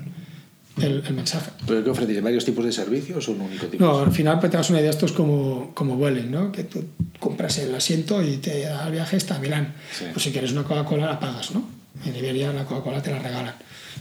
el, 0.81 1.03
el 1.07 1.15
mensaje. 1.15 1.51
¿Pero 1.67 1.85
qué 1.85 1.91
ofrecéis? 1.91 2.23
¿Varios 2.23 2.45
tipos 2.45 2.65
de 2.65 2.73
servicios 2.73 3.29
o 3.29 3.33
un 3.33 3.43
único 3.43 3.67
tipo? 3.67 3.85
No, 3.85 4.01
al 4.01 4.13
final, 4.13 4.37
para 4.37 4.43
que 4.43 4.51
te 4.51 4.57
hagas 4.57 4.71
una 4.71 4.81
idea, 4.81 4.91
esto 4.91 5.07
es 5.07 5.13
como, 5.13 5.73
como 5.75 5.97
Vueling, 5.97 6.31
¿no? 6.31 6.53
Que 6.53 6.65
tú 6.65 6.85
compras 7.19 7.59
el 7.59 7.75
asiento 7.75 8.23
y 8.23 8.37
te 8.39 8.63
da 8.63 8.87
el 8.87 8.93
viaje 8.93 9.17
hasta 9.17 9.39
Milán. 9.39 9.75
Sí. 9.97 10.05
Pues 10.13 10.25
si 10.25 10.33
quieres 10.33 10.53
una 10.53 10.65
Coca-Cola, 10.65 11.07
la 11.07 11.21
pagas, 11.21 11.53
¿no? 11.53 11.69
En 12.05 12.15
Iberia 12.17 12.53
la 12.53 12.65
Coca-Cola 12.65 13.03
te 13.03 13.11
la 13.11 13.19
regalan. 13.19 13.55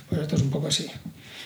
Pues 0.07 0.21
esto 0.21 0.35
es 0.35 0.41
un 0.41 0.49
poco 0.49 0.67
así. 0.67 0.87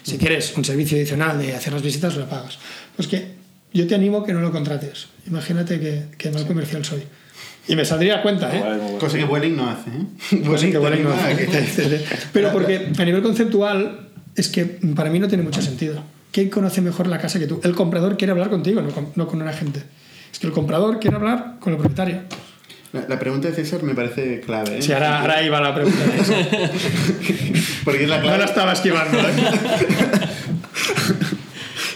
Si 0.03 0.17
quieres 0.17 0.55
un 0.57 0.65
servicio 0.65 0.97
adicional 0.97 1.39
de 1.39 1.55
hacer 1.55 1.73
las 1.73 1.81
visitas, 1.81 2.15
lo 2.15 2.27
pagas. 2.27 2.59
Pues 2.95 3.07
que 3.07 3.33
yo 3.73 3.87
te 3.87 3.95
animo 3.95 4.23
que 4.23 4.33
no 4.33 4.41
lo 4.41 4.51
contrates. 4.51 5.07
Imagínate 5.27 5.79
que, 5.79 6.05
que 6.17 6.29
mal 6.29 6.45
comercial 6.45 6.83
soy. 6.83 7.03
Y 7.67 7.75
me 7.75 7.85
saldría 7.85 8.17
a 8.17 8.21
cuenta, 8.21 8.53
¿eh? 8.55 8.59
Bueno. 8.59 8.97
Cosa 8.99 9.17
que 9.17 9.23
Welling 9.23 9.55
no 9.55 9.69
hace, 9.69 9.89
¿eh? 9.89 10.71
Que 10.71 10.77
Vueling 10.77 11.03
no 11.03 11.13
hace. 11.13 12.05
Pero 12.33 12.51
porque 12.51 12.91
a 12.97 13.05
nivel 13.05 13.21
conceptual 13.21 14.09
es 14.35 14.49
que 14.49 14.65
para 14.65 15.09
mí 15.09 15.19
no 15.19 15.27
tiene 15.27 15.43
mucho 15.43 15.61
sentido. 15.61 16.03
¿Quién 16.31 16.49
conoce 16.49 16.81
mejor 16.81 17.07
la 17.07 17.19
casa 17.19 17.39
que 17.39 17.47
tú? 17.47 17.61
El 17.63 17.75
comprador 17.75 18.17
quiere 18.17 18.31
hablar 18.31 18.49
contigo, 18.49 18.81
no 18.81 18.89
con, 18.89 19.09
no 19.15 19.27
con 19.27 19.41
un 19.41 19.47
agente. 19.47 19.81
Es 20.31 20.39
que 20.39 20.47
el 20.47 20.53
comprador 20.53 20.99
quiere 20.99 21.15
hablar 21.15 21.57
con 21.59 21.73
el 21.73 21.79
propietario. 21.79 22.21
La, 22.91 23.05
la 23.07 23.19
pregunta 23.19 23.47
de 23.47 23.55
César 23.55 23.81
me 23.83 23.95
parece 23.95 24.41
clave, 24.41 24.77
¿eh? 24.77 24.81
Sí, 24.81 24.91
ahora, 24.91 25.21
ahora 25.21 25.41
iba 25.43 25.61
la 25.61 25.73
pregunta. 25.73 25.99
Porque 27.85 28.03
es 28.03 28.09
la 28.09 28.19
No 28.19 28.37
la 28.37 28.45
estaba 28.45 28.73
esquivando. 28.73 29.19
¿eh? 29.19 29.23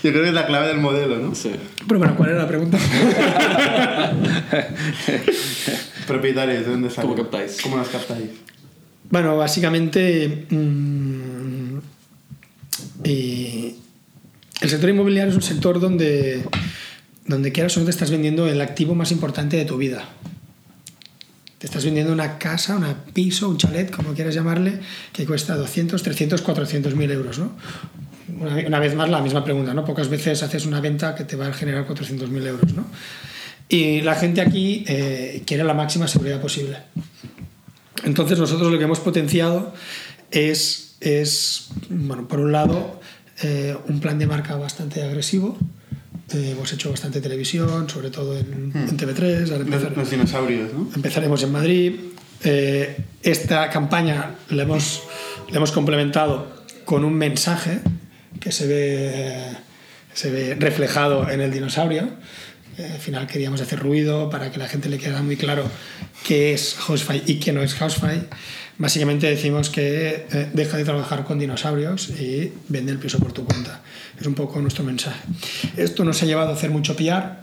Yo 0.03 0.11
creo 0.11 0.23
que 0.23 0.29
es 0.29 0.33
la 0.33 0.45
clave 0.45 0.67
del 0.67 0.77
modelo, 0.77 1.17
¿no? 1.17 1.35
Sí. 1.35 1.51
Pero 1.87 1.99
bueno, 1.99 2.15
¿cuál 2.15 2.29
era 2.29 2.39
la 2.39 2.47
pregunta? 2.47 2.77
Propietarios, 6.07 6.65
¿de 6.65 6.71
dónde 6.71 6.89
salen? 6.89 7.11
¿Cómo 7.11 7.23
captáis? 7.23 7.59
¿Cómo 7.61 7.77
las 7.77 7.89
captáis? 7.89 8.29
Bueno, 9.09 9.37
básicamente 9.37 10.45
mm, 10.49 11.77
y 13.03 13.75
el 14.61 14.69
sector 14.69 14.89
inmobiliario 14.89 15.31
es 15.31 15.35
un 15.35 15.41
sector 15.41 15.79
donde, 15.79 16.43
donde 17.25 17.51
quieras 17.51 17.77
o 17.77 17.79
no 17.79 17.85
te 17.85 17.91
estás 17.91 18.11
vendiendo 18.11 18.47
el 18.47 18.59
activo 18.61 18.95
más 18.95 19.11
importante 19.11 19.57
de 19.57 19.65
tu 19.65 19.77
vida. 19.77 20.09
Te 21.57 21.65
estás 21.65 21.85
vendiendo 21.85 22.13
una 22.13 22.37
casa, 22.37 22.75
un 22.75 22.85
piso, 23.13 23.49
un 23.49 23.57
chalet, 23.57 23.89
como 23.89 24.13
quieras 24.13 24.35
llamarle, 24.35 24.79
que 25.11 25.25
cuesta 25.25 25.55
200, 25.55 26.01
300, 26.03 26.41
400 26.41 26.95
mil 26.95 27.09
euros. 27.09 27.39
¿no? 27.39 27.51
Una, 28.29 28.79
vez 28.79 28.93
más 28.95 29.09
la 29.09 29.21
misma 29.21 29.43
pregunta, 29.43 29.73
¿no? 29.73 29.85
Pocas 29.85 30.09
veces 30.09 30.43
haces 30.43 30.65
una 30.65 30.81
venta 30.81 31.15
que 31.15 31.23
te 31.23 31.35
va 31.35 31.47
a 31.47 31.53
generar 31.53 31.85
400 31.85 32.29
mil 32.29 32.45
euros. 32.45 32.73
¿no? 32.73 32.85
Y 33.69 34.01
la 34.01 34.15
gente 34.15 34.41
aquí 34.41 34.83
eh, 34.87 35.43
quiere 35.45 35.63
la 35.63 35.73
máxima 35.73 36.07
seguridad 36.07 36.41
posible. 36.41 36.77
Entonces 38.03 38.37
nosotros 38.39 38.71
lo 38.71 38.77
que 38.77 38.83
hemos 38.83 38.99
potenciado 38.99 39.73
es, 40.31 40.95
es 40.99 41.69
bueno, 41.89 42.27
por 42.27 42.39
un 42.39 42.51
lado, 42.51 42.99
eh, 43.43 43.75
un 43.87 43.99
plan 43.99 44.19
de 44.19 44.27
marca 44.27 44.55
bastante 44.55 45.03
agresivo. 45.03 45.57
Eh, 46.33 46.49
hemos 46.51 46.71
hecho 46.73 46.89
bastante 46.91 47.21
televisión, 47.21 47.89
sobre 47.89 48.09
todo 48.09 48.37
en, 48.37 48.71
en 48.75 48.97
TV3. 48.97 49.51
ahora 49.51 49.57
Los, 49.59 49.67
empezar- 49.67 49.95
los 49.97 50.09
dinosaurios, 50.09 50.73
¿no? 50.73 50.89
Empezaremos 50.95 51.43
en 51.43 51.51
Madrid. 51.51 51.95
Esta 53.23 53.69
campaña 53.69 54.35
la 54.49 54.63
hemos, 54.63 55.01
la 55.49 55.57
hemos 55.57 55.71
complementado 55.71 56.47
con 56.85 57.03
un 57.03 57.13
mensaje 57.13 57.79
que 58.39 58.51
se 58.51 58.67
ve, 58.67 59.43
se 60.13 60.31
ve 60.31 60.55
reflejado 60.55 61.29
en 61.29 61.41
el 61.41 61.51
dinosaurio. 61.51 62.09
Eh, 62.77 62.91
al 62.93 62.99
final 62.99 63.27
queríamos 63.27 63.61
hacer 63.61 63.79
ruido 63.79 64.29
para 64.29 64.51
que 64.51 64.59
la 64.59 64.67
gente 64.67 64.89
le 64.89 64.97
quedara 64.97 65.21
muy 65.21 65.35
claro 65.35 65.63
qué 66.25 66.53
es 66.53 66.75
Housefly 66.75 67.23
y 67.25 67.39
qué 67.39 67.51
no 67.51 67.61
es 67.63 67.73
Housefly. 67.75 68.23
Básicamente 68.77 69.27
decimos 69.27 69.69
que 69.69 70.27
eh, 70.31 70.49
deja 70.53 70.77
de 70.77 70.83
trabajar 70.83 71.23
con 71.23 71.39
dinosaurios 71.39 72.09
y 72.09 72.53
vende 72.67 72.91
el 72.91 72.99
piso 72.99 73.17
por 73.17 73.33
tu 73.33 73.43
cuenta. 73.45 73.81
Es 74.19 74.27
un 74.27 74.35
poco 74.35 74.61
nuestro 74.61 74.83
mensaje. 74.83 75.19
Esto 75.75 76.03
nos 76.03 76.21
ha 76.21 76.25
llevado 76.25 76.51
a 76.51 76.53
hacer 76.53 76.69
mucho 76.69 76.95
PR. 76.95 77.37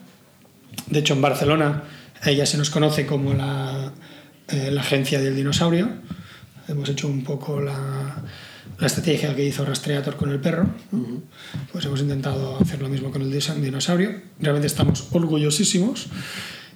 De 0.87 1.01
hecho, 1.01 1.15
en 1.15 1.23
Barcelona 1.23 1.83
ella 2.25 2.47
se 2.47 2.57
nos 2.57 2.71
conoce 2.71 3.05
como 3.05 3.35
la, 3.35 3.93
eh, 4.49 4.71
la 4.71 4.81
agencia 4.81 5.21
del 5.21 5.35
dinosaurio. 5.35 5.89
Hemos 6.69 6.89
hecho 6.89 7.09
un 7.09 7.25
poco 7.25 7.61
la, 7.61 8.23
la 8.79 8.87
estrategia 8.87 9.35
que 9.35 9.45
hizo 9.45 9.65
Rastreator 9.65 10.17
con 10.17 10.31
el 10.31 10.41
perro. 10.41 10.69
Pues 11.73 11.85
hemos 11.85 12.01
intentado 12.01 12.59
hacer 12.61 12.81
lo 12.81 12.89
mismo 12.89 13.11
con 13.11 13.23
el 13.23 13.31
dinosaurio. 13.31 14.21
Realmente 14.41 14.67
estamos 14.67 15.09
orgullosísimos. 15.13 16.09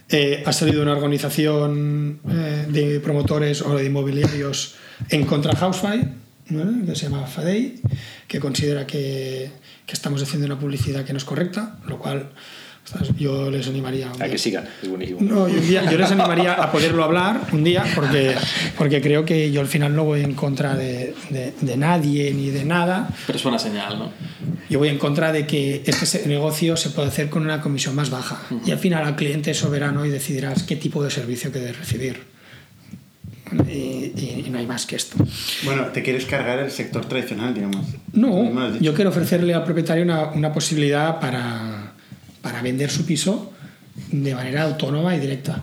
Eh, 0.08 0.42
ha 0.46 0.52
salido 0.52 0.82
una 0.82 0.92
organización 0.92 2.20
eh, 2.30 2.66
de 2.68 3.00
promotores 3.00 3.60
o 3.62 3.76
de 3.76 3.84
inmobiliarios 3.84 4.76
en 5.10 5.26
contra 5.26 5.52
de 5.52 5.58
Housefly, 5.58 6.08
¿no? 6.48 6.86
que 6.86 6.94
se 6.94 7.08
llama 7.08 7.26
FADEI, 7.26 7.82
que 8.26 8.40
considera 8.40 8.86
que, 8.86 9.50
que 9.84 9.92
estamos 9.92 10.22
haciendo 10.22 10.46
una 10.46 10.58
publicidad 10.58 11.04
que 11.04 11.12
no 11.12 11.18
es 11.18 11.24
correcta, 11.24 11.78
lo 11.86 11.98
cual 11.98 12.30
Ostras, 12.90 13.10
Yo 13.18 13.50
les 13.50 13.66
animaría. 13.68 14.10
A 14.10 14.14
día. 14.14 14.30
que 14.30 14.38
sigan, 14.38 14.64
es 14.82 14.88
buenísimo. 14.88 15.18
No, 15.20 15.46
y 15.46 15.52
un 15.52 15.68
día- 15.68 15.90
yo 15.90 15.98
les 15.98 16.10
animaría 16.10 16.54
a 16.54 16.72
poderlo 16.72 17.04
hablar 17.04 17.40
un 17.52 17.62
día, 17.62 17.84
porque, 17.94 18.34
porque 18.78 19.02
creo 19.02 19.26
que 19.26 19.50
yo 19.52 19.60
al 19.60 19.66
final 19.66 19.94
no 19.94 20.04
voy 20.04 20.22
en 20.22 20.32
contra 20.34 20.74
de, 20.74 21.14
de- 21.28 21.52
de 21.60 21.76
nadie 21.76 22.32
ni 22.32 22.48
de 22.48 22.64
nada. 22.64 23.10
Pero 23.26 23.36
es 23.36 23.42
buena 23.42 23.58
señal, 23.58 23.98
¿no? 23.98 24.10
Yo 24.70 24.78
voy 24.78 24.88
en 24.88 24.96
contra 24.98 25.32
de 25.32 25.46
que 25.46 25.82
este 25.84 26.26
negocio 26.26 26.76
se 26.78 26.88
puede 26.90 27.08
hacer 27.08 27.28
con 27.28 27.42
una 27.42 27.60
comisión 27.60 27.94
más 27.94 28.08
baja. 28.08 28.40
Y 28.64 28.70
al 28.70 28.78
final 28.78 29.04
al 29.04 29.16
cliente 29.16 29.50
es 29.50 29.58
soberano 29.58 30.06
y 30.06 30.08
decidirás 30.08 30.62
qué 30.62 30.76
tipo 30.76 31.02
de 31.04 31.10
servicio 31.10 31.52
que 31.52 31.58
debe 31.58 31.72
recibir. 31.74 32.22
Y, 33.66 33.72
y- 33.72 34.44
y 34.46 34.50
no 34.50 34.58
hay 34.58 34.66
más 34.66 34.84
que 34.86 34.96
esto. 34.96 35.16
Bueno, 35.64 35.86
te 35.86 36.02
quieres 36.02 36.26
cargar 36.26 36.58
el 36.58 36.70
sector 36.70 37.06
tradicional, 37.06 37.54
digamos. 37.54 37.86
No, 38.12 38.78
yo 38.78 38.92
quiero 38.94 39.08
ofrecerle 39.10 39.54
al 39.54 39.64
propietario 39.64 40.04
una, 40.04 40.24
una 40.30 40.52
posibilidad 40.52 41.18
para, 41.18 41.77
para 42.40 42.62
vender 42.62 42.90
su 42.90 43.04
piso 43.04 43.52
de 44.12 44.34
manera 44.34 44.62
autónoma 44.62 45.14
y 45.16 45.20
directa. 45.20 45.62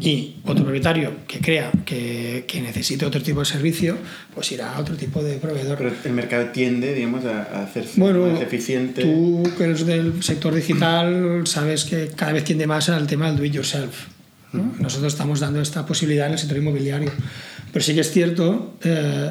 Y 0.00 0.36
otro 0.44 0.64
propietario 0.64 1.12
que 1.26 1.40
crea 1.40 1.70
que, 1.84 2.44
que 2.48 2.60
necesite 2.62 3.04
otro 3.04 3.22
tipo 3.22 3.40
de 3.40 3.46
servicio, 3.46 3.96
pues 4.34 4.50
irá 4.52 4.74
a 4.74 4.80
otro 4.80 4.96
tipo 4.96 5.22
de 5.22 5.36
proveedor. 5.36 5.76
Pero 5.76 5.92
el 6.04 6.12
mercado 6.12 6.46
tiende, 6.46 6.94
digamos, 6.94 7.24
a, 7.24 7.64
hacerse 7.64 8.00
Bueno, 8.00 8.26
más 8.26 8.40
eficiente. 8.40 9.02
tú 9.02 9.42
que 9.56 9.64
eres 9.64 9.84
del 9.84 10.22
sector 10.22 10.54
digital 10.54 11.42
sabes 11.46 11.84
que 11.84 12.08
cada 12.08 12.32
vez 12.32 12.44
tiende 12.44 12.66
más 12.66 12.88
al 12.88 13.06
tema 13.06 13.26
del 13.26 13.36
do 13.36 13.44
it 13.44 13.52
yourself. 13.52 14.06
¿no? 14.52 14.74
Nosotros 14.78 15.12
estamos 15.12 15.40
dando 15.40 15.60
esta 15.60 15.84
posibilidad 15.84 16.26
en 16.26 16.32
el 16.34 16.38
sector 16.38 16.56
inmobiliario. 16.56 17.12
Pero 17.72 17.84
sí 17.84 17.94
que 17.94 18.00
es 18.00 18.10
cierto 18.10 18.76
eh, 18.82 19.30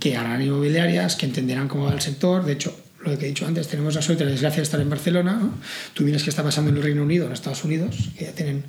que 0.00 0.16
harán 0.16 0.40
inmobiliarias 0.40 1.16
que 1.16 1.26
entenderán 1.26 1.68
cómo 1.68 1.84
va 1.84 1.92
el 1.92 2.00
sector. 2.00 2.44
De 2.44 2.54
hecho, 2.54 2.74
lo 3.12 3.18
que 3.18 3.26
he 3.26 3.28
dicho 3.28 3.46
antes, 3.46 3.68
tenemos 3.68 3.94
la 3.94 4.02
suerte 4.02 4.24
la 4.24 4.30
desgracia 4.30 4.58
de 4.58 4.62
estar 4.64 4.80
en 4.80 4.90
Barcelona. 4.90 5.34
¿no? 5.34 5.54
Tú 5.94 6.04
miras 6.04 6.22
qué 6.22 6.30
está 6.30 6.42
pasando 6.42 6.70
en 6.70 6.76
el 6.76 6.82
Reino 6.82 7.02
Unido, 7.02 7.26
en 7.26 7.32
Estados 7.32 7.64
Unidos, 7.64 7.96
que 8.18 8.24
ya 8.26 8.32
tienen 8.32 8.64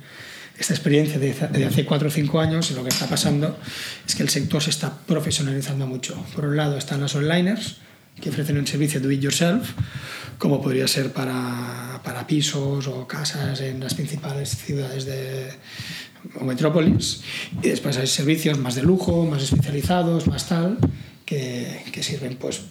esta 0.58 0.74
experiencia 0.74 1.18
de, 1.18 1.30
hace 1.64 1.84
4 1.84 2.08
o 2.08 2.10
5 2.10 2.40
años 2.40 2.70
y 2.70 2.74
lo 2.74 2.82
que 2.82 2.88
está 2.88 3.06
pasando 3.06 3.56
es 4.06 4.14
que 4.14 4.24
el 4.24 4.28
sector 4.28 4.62
se 4.62 4.70
está 4.70 4.92
profesionalizando 5.06 5.86
mucho. 5.86 6.14
Por 6.34 6.46
un 6.46 6.56
lado 6.56 6.76
están 6.76 7.00
los 7.00 7.14
onliners, 7.14 7.76
que 8.20 8.30
ofrecen 8.30 8.58
un 8.58 8.66
servicio 8.66 9.00
do 9.00 9.10
it 9.10 9.20
yourself, 9.20 9.70
como 10.38 10.60
podría 10.60 10.88
ser 10.88 11.12
para, 11.12 12.00
para 12.02 12.26
pisos 12.26 12.88
o 12.88 13.06
casas 13.06 13.60
en 13.60 13.78
las 13.78 13.94
principales 13.94 14.56
ciudades 14.56 15.04
de, 15.04 15.50
o 16.40 16.44
metrópolis. 16.44 17.22
Y 17.62 17.68
después 17.68 17.96
hay 17.96 18.08
servicios 18.08 18.58
más 18.58 18.74
de 18.74 18.82
lujo, 18.82 19.24
más 19.26 19.42
especializados, 19.42 20.26
más 20.26 20.48
tal, 20.48 20.78
que, 21.24 21.84
que 21.92 22.02
sirven 22.02 22.36
pues, 22.36 22.62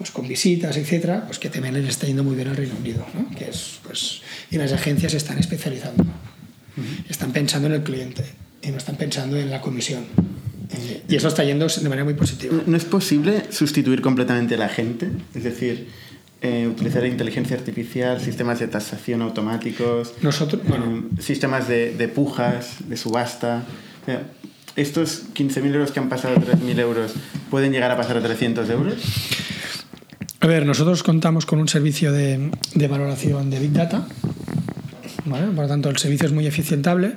pues 0.00 0.12
con 0.12 0.26
visitas, 0.26 0.78
etcétera, 0.78 1.24
pues 1.26 1.38
que 1.38 1.50
también 1.50 1.74
les 1.74 1.86
está 1.86 2.06
yendo 2.06 2.24
muy 2.24 2.34
bien 2.34 2.48
al 2.48 2.56
Reino 2.56 2.74
Unido. 2.74 3.04
¿no? 3.12 3.28
Que 3.36 3.50
es, 3.50 3.80
pues, 3.82 4.22
y 4.50 4.56
las 4.56 4.72
agencias 4.72 5.12
están 5.12 5.38
especializando. 5.38 6.06
Están 7.06 7.32
pensando 7.32 7.68
en 7.68 7.74
el 7.74 7.82
cliente 7.82 8.24
y 8.62 8.70
no 8.70 8.78
están 8.78 8.96
pensando 8.96 9.36
en 9.36 9.50
la 9.50 9.60
comisión. 9.60 10.04
Eh, 10.72 11.02
Y 11.06 11.16
eso 11.16 11.28
está 11.28 11.44
yendo 11.44 11.66
de 11.66 11.82
manera 11.90 12.04
muy 12.04 12.14
positiva. 12.14 12.62
¿No 12.64 12.78
es 12.78 12.86
posible 12.86 13.42
sustituir 13.50 14.00
completamente 14.00 14.54
a 14.54 14.56
la 14.58 14.70
gente? 14.70 15.10
Es 15.34 15.44
decir, 15.44 15.88
eh, 16.40 16.66
utilizar 16.66 17.04
inteligencia 17.04 17.54
artificial, 17.54 18.22
sistemas 18.22 18.58
de 18.58 18.68
tasación 18.68 19.20
automáticos, 19.20 20.14
Nosotros, 20.22 20.62
bueno, 20.66 21.04
eh, 21.18 21.20
sistemas 21.20 21.68
de, 21.68 21.94
de 21.94 22.08
pujas, 22.08 22.76
de 22.88 22.96
subasta. 22.96 23.64
O 24.00 24.06
sea, 24.06 24.22
¿Estos 24.76 25.24
15.000 25.34 25.74
euros 25.74 25.90
que 25.90 26.00
han 26.00 26.08
pasado 26.08 26.36
a 26.36 26.40
3.000 26.40 26.78
euros 26.78 27.12
pueden 27.50 27.70
llegar 27.72 27.90
a 27.90 27.98
pasar 27.98 28.16
a 28.16 28.22
300 28.22 28.70
euros? 28.70 28.94
A 30.40 30.46
ver, 30.46 30.64
nosotros 30.64 31.02
contamos 31.02 31.44
con 31.44 31.58
un 31.58 31.68
servicio 31.68 32.12
de, 32.12 32.50
de 32.74 32.88
valoración 32.88 33.50
de 33.50 33.58
Big 33.58 33.72
Data. 33.72 34.06
¿vale? 35.26 35.46
Por 35.48 35.64
lo 35.64 35.68
tanto, 35.68 35.88
el 35.90 35.98
servicio 35.98 36.26
es 36.26 36.32
muy 36.32 36.46
eficientable. 36.46 37.12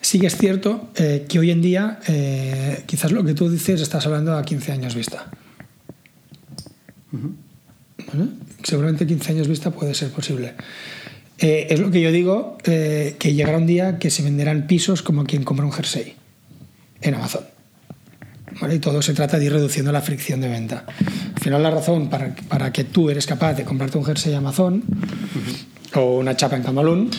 Sí 0.00 0.18
que 0.18 0.26
es 0.26 0.36
cierto 0.36 0.90
eh, 0.96 1.26
que 1.28 1.38
hoy 1.38 1.50
en 1.50 1.62
día, 1.62 2.00
eh, 2.08 2.82
quizás 2.86 3.12
lo 3.12 3.24
que 3.24 3.34
tú 3.34 3.48
dices, 3.48 3.80
estás 3.80 4.06
hablando 4.06 4.36
a 4.36 4.42
15 4.42 4.72
años 4.72 4.94
vista. 4.94 5.30
¿Vale? 7.12 8.30
Seguramente 8.62 9.06
15 9.06 9.32
años 9.32 9.48
vista 9.48 9.70
puede 9.70 9.94
ser 9.94 10.10
posible. 10.10 10.54
Eh, 11.38 11.68
es 11.70 11.80
lo 11.80 11.90
que 11.90 12.00
yo 12.00 12.12
digo, 12.12 12.58
que 12.62 13.34
llegará 13.34 13.58
un 13.58 13.66
día 13.66 13.98
que 13.98 14.10
se 14.10 14.22
venderán 14.22 14.66
pisos 14.66 15.02
como 15.02 15.24
quien 15.24 15.44
compra 15.44 15.64
un 15.64 15.72
jersey 15.72 16.14
en 17.00 17.14
Amazon. 17.14 17.53
¿Vale? 18.60 18.76
Y 18.76 18.78
todo 18.78 19.02
se 19.02 19.14
trata 19.14 19.38
de 19.38 19.46
ir 19.46 19.52
reduciendo 19.52 19.92
la 19.92 20.00
fricción 20.00 20.40
de 20.40 20.48
venta. 20.48 20.84
Al 21.34 21.40
final 21.40 21.62
la 21.62 21.70
razón 21.70 22.08
para, 22.08 22.34
para 22.48 22.72
que 22.72 22.84
tú 22.84 23.10
eres 23.10 23.26
capaz 23.26 23.54
de 23.54 23.64
comprarte 23.64 23.98
un 23.98 24.04
jersey 24.04 24.34
Amazon 24.34 24.82
o 25.94 26.18
una 26.18 26.36
chapa 26.36 26.56
en 26.56 26.62
Camalún 26.62 27.10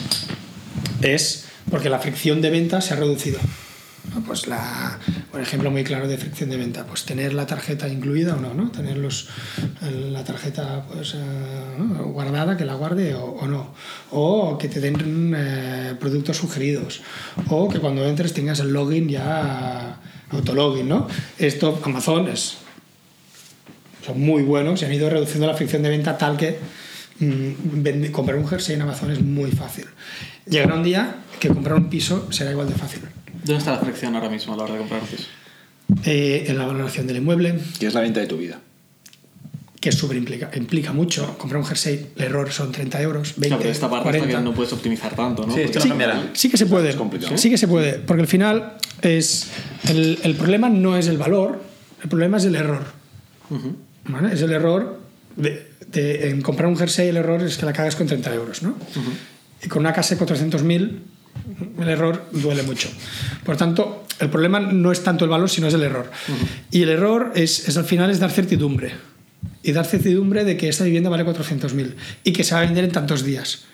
es 1.02 1.46
porque 1.70 1.90
la 1.90 2.00
fricción 2.00 2.42
de 2.42 2.50
venta 2.50 2.82
se 2.82 2.94
ha 2.94 2.98
reducido. 2.98 3.40
Pues 4.28 4.48
la, 4.48 5.00
un 5.34 5.42
ejemplo 5.42 5.72
muy 5.72 5.84
claro 5.84 6.08
de 6.08 6.18
fricción 6.18 6.50
de 6.50 6.58
venta, 6.58 6.86
pues 6.86 7.06
tener 7.06 7.34
la 7.34 7.46
tarjeta 7.46 7.88
incluida 7.90 8.36
o 8.36 8.40
no, 8.40 8.54
¿no? 8.54 8.72
Tener 8.72 8.98
los, 8.98 9.28
la 9.82 10.24
tarjeta 10.24 10.86
pues, 10.88 11.16
eh, 11.16 11.18
guardada, 12.06 12.56
que 12.56 12.66
la 12.66 12.76
guarde 12.76 13.16
o, 13.16 13.26
o 13.26 13.48
no. 13.48 13.74
O 14.12 14.58
que 14.58 14.70
te 14.70 14.80
den 14.80 15.34
eh, 15.36 15.96
productos 16.00 16.38
sugeridos. 16.38 17.02
O 17.50 17.68
que 17.68 17.80
cuando 17.80 18.06
entres 18.08 18.34
tengas 18.34 18.60
el 18.60 18.72
login 18.72 19.10
ya 19.10 19.95
autologin, 20.32 20.88
¿no? 20.90 21.08
Esto 21.38 21.80
Amazon 21.84 22.28
es 22.28 22.58
son 24.06 24.22
muy 24.22 24.44
buenos 24.44 24.82
y 24.82 24.86
han 24.86 24.94
ido 24.94 25.10
reduciendo 25.10 25.48
la 25.48 25.56
fricción 25.56 25.82
de 25.82 25.90
venta 25.90 26.16
tal 26.18 26.38
que 26.38 26.60
mm, 27.20 27.82
vende- 27.84 28.12
comprar 28.12 28.38
un 28.38 28.48
jersey 28.48 28.76
en 28.76 28.84
Amazon 28.84 29.10
es 29.12 29.20
muy 29.22 29.50
fácil. 29.52 29.86
Llegará 30.48 30.76
un 30.76 30.84
día 30.84 31.16
que 31.40 31.48
comprar 31.48 31.76
un 31.76 31.90
piso 31.90 32.32
será 32.32 32.52
igual 32.52 32.68
de 32.70 32.76
fácil. 32.76 33.02
¿Dónde 33.44 33.58
está 33.58 33.72
la 33.72 33.80
fricción 33.80 34.14
ahora 34.16 34.30
mismo 34.30 34.54
a 34.54 34.58
la 34.58 34.64
hora 34.64 34.74
de 34.74 34.80
comprar 34.80 35.02
un 35.02 35.08
piso? 35.08 35.24
Eh, 36.04 36.46
en 36.48 36.58
la 36.58 36.66
valoración 36.68 37.08
del 37.08 37.18
inmueble, 37.18 37.60
Que 37.80 37.88
es 37.88 37.94
la 37.94 38.02
venta 38.02 38.20
de 38.20 38.28
tu 38.28 38.38
vida. 38.38 38.60
Que 39.86 39.90
es 39.90 39.96
súper 40.00 40.18
implica, 40.18 40.50
implica 40.56 40.92
mucho. 40.92 41.38
Comprar 41.38 41.62
un 41.62 41.68
jersey, 41.68 42.08
el 42.16 42.24
error 42.24 42.52
son 42.52 42.72
30 42.72 43.00
euros, 43.04 43.34
20, 43.38 43.48
Claro, 43.50 43.60
pero 43.62 43.72
esta 43.72 43.88
parte 43.88 44.10
es 44.10 44.14
40. 44.16 44.34
la 44.34 44.40
que 44.40 44.44
no 44.50 44.56
puedes 44.56 44.74
optimizar 44.74 45.16
tanto, 45.16 45.46
¿no? 45.46 45.54
Sí, 45.54 45.62
final- 45.80 46.32
Sí 46.34 46.50
que 46.50 46.58
se 46.58 46.66
puede. 46.66 46.90
Es 46.90 46.96
complicado. 46.96 47.38
Sí 47.38 47.52
que 47.52 47.58
se 47.60 47.68
puede. 47.68 47.94
Porque 48.00 48.22
al 48.22 48.28
final 48.28 48.78
es. 49.04 49.48
El, 49.88 50.18
el 50.24 50.34
problema 50.34 50.70
no 50.70 50.98
es 50.98 51.06
el 51.08 51.18
valor, 51.20 51.62
el 52.02 52.10
problema 52.10 52.38
es 52.38 52.46
el 52.46 52.56
error. 52.56 52.84
¿Vale? 54.08 54.34
Es 54.34 54.42
el 54.42 54.52
error. 54.52 55.00
De, 55.36 55.68
de- 55.92 56.30
en 56.32 56.42
comprar 56.42 56.68
un 56.68 56.78
jersey, 56.78 57.10
el 57.10 57.18
error 57.18 57.44
es 57.44 57.58
que 57.58 57.66
la 57.68 57.74
cagas 57.74 57.96
con 57.96 58.08
30 58.08 58.34
euros, 58.34 58.64
¿no? 58.64 58.76
Y 59.64 59.68
con 59.68 59.82
una 59.82 59.94
casa 59.94 60.16
de 60.16 60.26
400.000, 60.26 61.00
el 61.80 61.90
error 61.90 62.26
duele 62.32 62.64
mucho. 62.64 62.90
Por 63.44 63.56
tanto, 63.58 64.06
el 64.20 64.30
problema 64.30 64.60
no 64.60 64.92
es 64.92 65.04
tanto 65.04 65.26
el 65.26 65.30
valor, 65.32 65.50
sino 65.50 65.68
es 65.68 65.74
el 65.76 65.84
error. 65.84 66.10
Y 66.72 66.82
el 66.82 66.90
error 66.90 67.34
es, 67.36 67.68
es 67.70 67.78
al 67.78 67.86
final 67.86 68.10
es 68.10 68.20
dar 68.20 68.32
certidumbre. 68.32 68.94
Y 69.66 69.72
dar 69.72 69.86
certidumbre 69.86 70.46
de 70.46 70.58
que 70.58 70.70
esta 70.70 70.84
vivienda 70.84 71.10
vale 71.10 71.26
400.000 71.26 71.96
y 72.24 72.34
que 72.34 72.44
se 72.44 72.54
va 72.54 72.62
a 72.62 72.66
vender 72.66 72.84
en 72.84 72.92
tantos 72.92 73.24
días. 73.24 73.66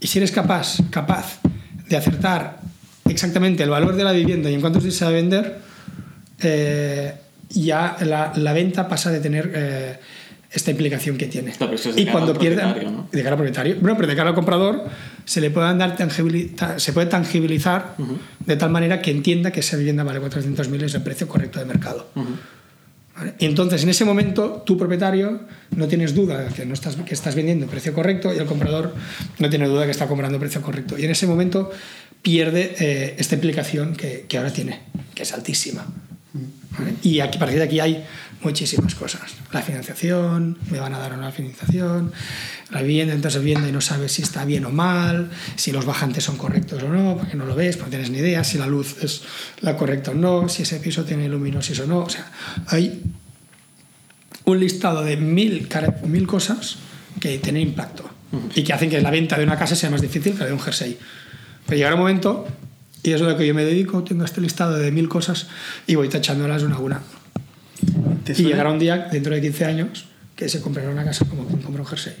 Y 0.00 0.06
si 0.06 0.18
eres 0.18 0.32
capaz, 0.32 0.78
capaz 0.90 1.40
de 1.88 1.96
acertar 1.96 2.60
exactamente 3.08 3.62
el 3.62 3.70
valor 3.70 3.94
de 3.94 4.04
la 4.04 4.12
vivienda 4.12 4.50
y 4.50 4.54
en 4.54 4.60
cuántos 4.60 4.82
días 4.82 4.96
se 4.96 5.04
va 5.04 5.10
a 5.10 5.14
vender, 5.14 5.58
eh, 6.40 7.14
ya 7.50 7.96
la, 8.00 8.32
la 8.34 8.52
venta 8.54 8.88
pasa 8.88 9.10
de 9.10 9.20
tener 9.20 9.52
eh, 9.54 9.98
esta 10.52 10.70
implicación 10.70 11.16
que 11.16 11.26
tiene. 11.26 11.50
Es 11.50 11.58
y 11.96 12.06
cuando 12.06 12.32
propietario, 12.32 12.90
¿no? 12.90 13.08
de 13.10 13.22
cara 13.22 13.34
al 13.34 13.36
propietario, 13.36 13.76
bueno, 13.80 13.96
pero 13.96 14.08
de 14.08 14.16
cara 14.16 14.30
al 14.30 14.34
comprador 14.34 14.84
se 15.24 15.40
le 15.40 15.50
puede 15.50 15.76
dar 15.76 15.96
se 16.76 16.92
puede 16.92 17.06
tangibilizar 17.06 17.94
de 18.40 18.56
tal 18.56 18.70
manera 18.70 19.00
que 19.00 19.10
entienda 19.10 19.50
que 19.50 19.60
esa 19.60 19.76
vivienda 19.76 20.04
vale 20.04 20.20
400.000 20.20 20.82
es 20.82 20.94
el 20.94 21.02
precio 21.02 21.26
correcto 21.26 21.58
de 21.58 21.64
mercado. 21.64 22.08
¿Vale? 23.22 23.34
Y 23.38 23.46
entonces, 23.46 23.84
en 23.84 23.88
ese 23.88 24.04
momento, 24.04 24.64
tu 24.66 24.76
propietario 24.76 25.42
no 25.76 25.86
tienes 25.86 26.12
duda 26.12 26.40
de 26.40 26.52
que, 26.52 26.66
no 26.66 26.74
estás, 26.74 26.96
que 26.96 27.14
estás 27.14 27.36
vendiendo 27.36 27.68
precio 27.68 27.92
correcto 27.92 28.34
y 28.34 28.38
el 28.38 28.46
comprador 28.46 28.94
no 29.38 29.48
tiene 29.48 29.68
duda 29.68 29.82
de 29.82 29.86
que 29.86 29.92
está 29.92 30.08
comprando 30.08 30.40
precio 30.40 30.60
correcto. 30.60 30.98
Y 30.98 31.04
en 31.04 31.12
ese 31.12 31.28
momento 31.28 31.70
pierde 32.20 32.74
eh, 32.80 33.14
esta 33.18 33.36
implicación 33.36 33.94
que, 33.94 34.26
que 34.28 34.38
ahora 34.38 34.52
tiene, 34.52 34.80
que 35.14 35.22
es 35.22 35.32
altísima. 35.32 35.86
¿Vale? 36.76 36.94
Y 37.04 37.20
aquí, 37.20 37.36
a 37.36 37.38
partir 37.38 37.58
de 37.58 37.64
aquí 37.64 37.78
hay 37.78 38.04
muchísimas 38.42 38.94
cosas. 38.94 39.22
La 39.52 39.62
financiación, 39.62 40.58
me 40.70 40.80
van 40.80 40.94
a 40.94 40.98
dar 40.98 41.12
una 41.14 41.30
financiación, 41.30 42.12
la 42.70 42.82
vivienda, 42.82 43.14
entonces 43.14 43.40
vivienda 43.40 43.68
y 43.68 43.72
no 43.72 43.80
sabes 43.80 44.12
si 44.12 44.22
está 44.22 44.44
bien 44.44 44.64
o 44.64 44.70
mal, 44.70 45.30
si 45.56 45.72
los 45.72 45.84
bajantes 45.84 46.24
son 46.24 46.36
correctos 46.36 46.82
o 46.82 46.88
no, 46.88 47.16
porque 47.16 47.36
no 47.36 47.46
lo 47.46 47.54
ves, 47.54 47.76
porque 47.76 47.90
tienes 47.90 48.10
ni 48.10 48.18
idea, 48.18 48.44
si 48.44 48.58
la 48.58 48.66
luz 48.66 48.96
es 49.02 49.22
la 49.60 49.76
correcta 49.76 50.10
o 50.10 50.14
no, 50.14 50.48
si 50.48 50.62
ese 50.62 50.80
piso 50.80 51.04
tiene 51.04 51.28
luminosis 51.28 51.80
o 51.80 51.86
no. 51.86 52.00
O 52.00 52.08
sea, 52.08 52.30
hay 52.66 53.02
un 54.44 54.60
listado 54.60 55.02
de 55.02 55.16
mil, 55.16 55.68
mil 56.04 56.26
cosas 56.26 56.76
que 57.20 57.38
tienen 57.38 57.62
impacto 57.62 58.08
y 58.54 58.64
que 58.64 58.72
hacen 58.72 58.90
que 58.90 59.00
la 59.00 59.10
venta 59.10 59.36
de 59.36 59.44
una 59.44 59.58
casa 59.58 59.76
sea 59.76 59.90
más 59.90 60.00
difícil 60.00 60.32
que 60.32 60.40
la 60.40 60.46
de 60.46 60.52
un 60.52 60.60
jersey. 60.60 60.98
Pero 61.66 61.76
llegará 61.76 61.94
un 61.94 62.00
momento, 62.00 62.46
y 63.02 63.12
es 63.12 63.20
lo 63.20 63.36
que 63.36 63.46
yo 63.46 63.54
me 63.54 63.64
dedico, 63.64 64.02
tengo 64.02 64.24
este 64.24 64.40
listado 64.40 64.76
de 64.76 64.90
mil 64.90 65.08
cosas 65.08 65.48
y 65.86 65.94
voy 65.94 66.08
tachándolas 66.08 66.62
una 66.62 66.76
a 66.76 66.78
una. 66.78 67.02
¿Te 68.24 68.32
Y 68.32 68.44
llegará 68.44 68.70
un 68.70 68.78
día, 68.78 69.08
dentro 69.10 69.34
de 69.34 69.40
15 69.40 69.64
años, 69.64 70.06
que 70.36 70.48
se 70.48 70.60
comprará 70.60 70.90
una 70.90 71.04
casa 71.04 71.24
como 71.24 71.46
quien 71.46 71.60
compra 71.60 71.82
un 71.82 71.88
jersey. 71.88 72.14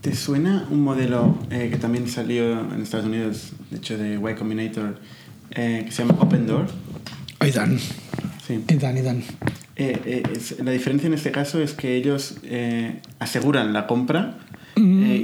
¿Te 0.00 0.14
suena 0.14 0.66
un 0.70 0.82
modelo 0.82 1.38
eh, 1.50 1.68
que 1.70 1.78
también 1.78 2.08
salió 2.08 2.60
en 2.72 2.82
Estados 2.82 3.06
Unidos, 3.06 3.52
de 3.70 3.78
hecho 3.78 3.98
de 3.98 4.14
Y 4.14 4.34
Combinator, 4.34 4.98
eh, 5.50 5.82
que 5.86 5.90
se 5.92 6.02
llama 6.04 6.16
Open 6.20 6.46
Door? 6.46 6.66
Y 7.46 7.50
dan, 7.50 7.78
Sí. 8.46 8.62
y 8.68 8.74
dan, 8.76 8.96
y 8.98 9.02
dan. 9.02 9.22
Eh, 9.76 10.22
es- 10.34 10.58
la 10.60 10.70
diferencia 10.70 11.06
en 11.08 11.14
este 11.14 11.32
caso 11.32 11.60
es 11.60 11.72
que 11.72 11.96
ellos 11.96 12.36
aseguran 13.18 13.72
la 13.72 13.86
compra 13.86 14.38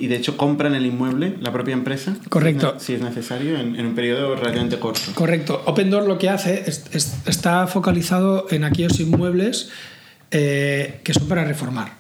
y 0.03 0.09
de 0.09 0.17
hecho 0.17 0.37
compran 0.37 0.75
el 0.75 0.85
inmueble, 0.85 1.37
la 1.41 1.53
propia 1.53 1.75
empresa. 1.75 2.17
Correcto. 2.29 2.75
Si 2.81 2.95
es 2.95 3.01
necesario, 3.01 3.57
en, 3.57 3.77
en 3.77 3.87
un 3.87 3.95
periodo 3.95 4.35
relativamente 4.35 4.79
corto. 4.81 5.01
Correcto. 5.15 5.63
Open 5.67 5.91
Door 5.91 6.09
lo 6.09 6.19
que 6.19 6.29
hace 6.29 6.65
es, 6.67 6.85
es- 6.93 7.15
está 7.27 7.67
focalizado 7.69 8.47
en 8.51 8.65
aquellos 8.65 8.99
inmuebles 8.99 9.71
eh, 10.33 11.01
que 11.05 11.15
son 11.15 11.29
para 11.29 11.45
reformar. 11.45 11.93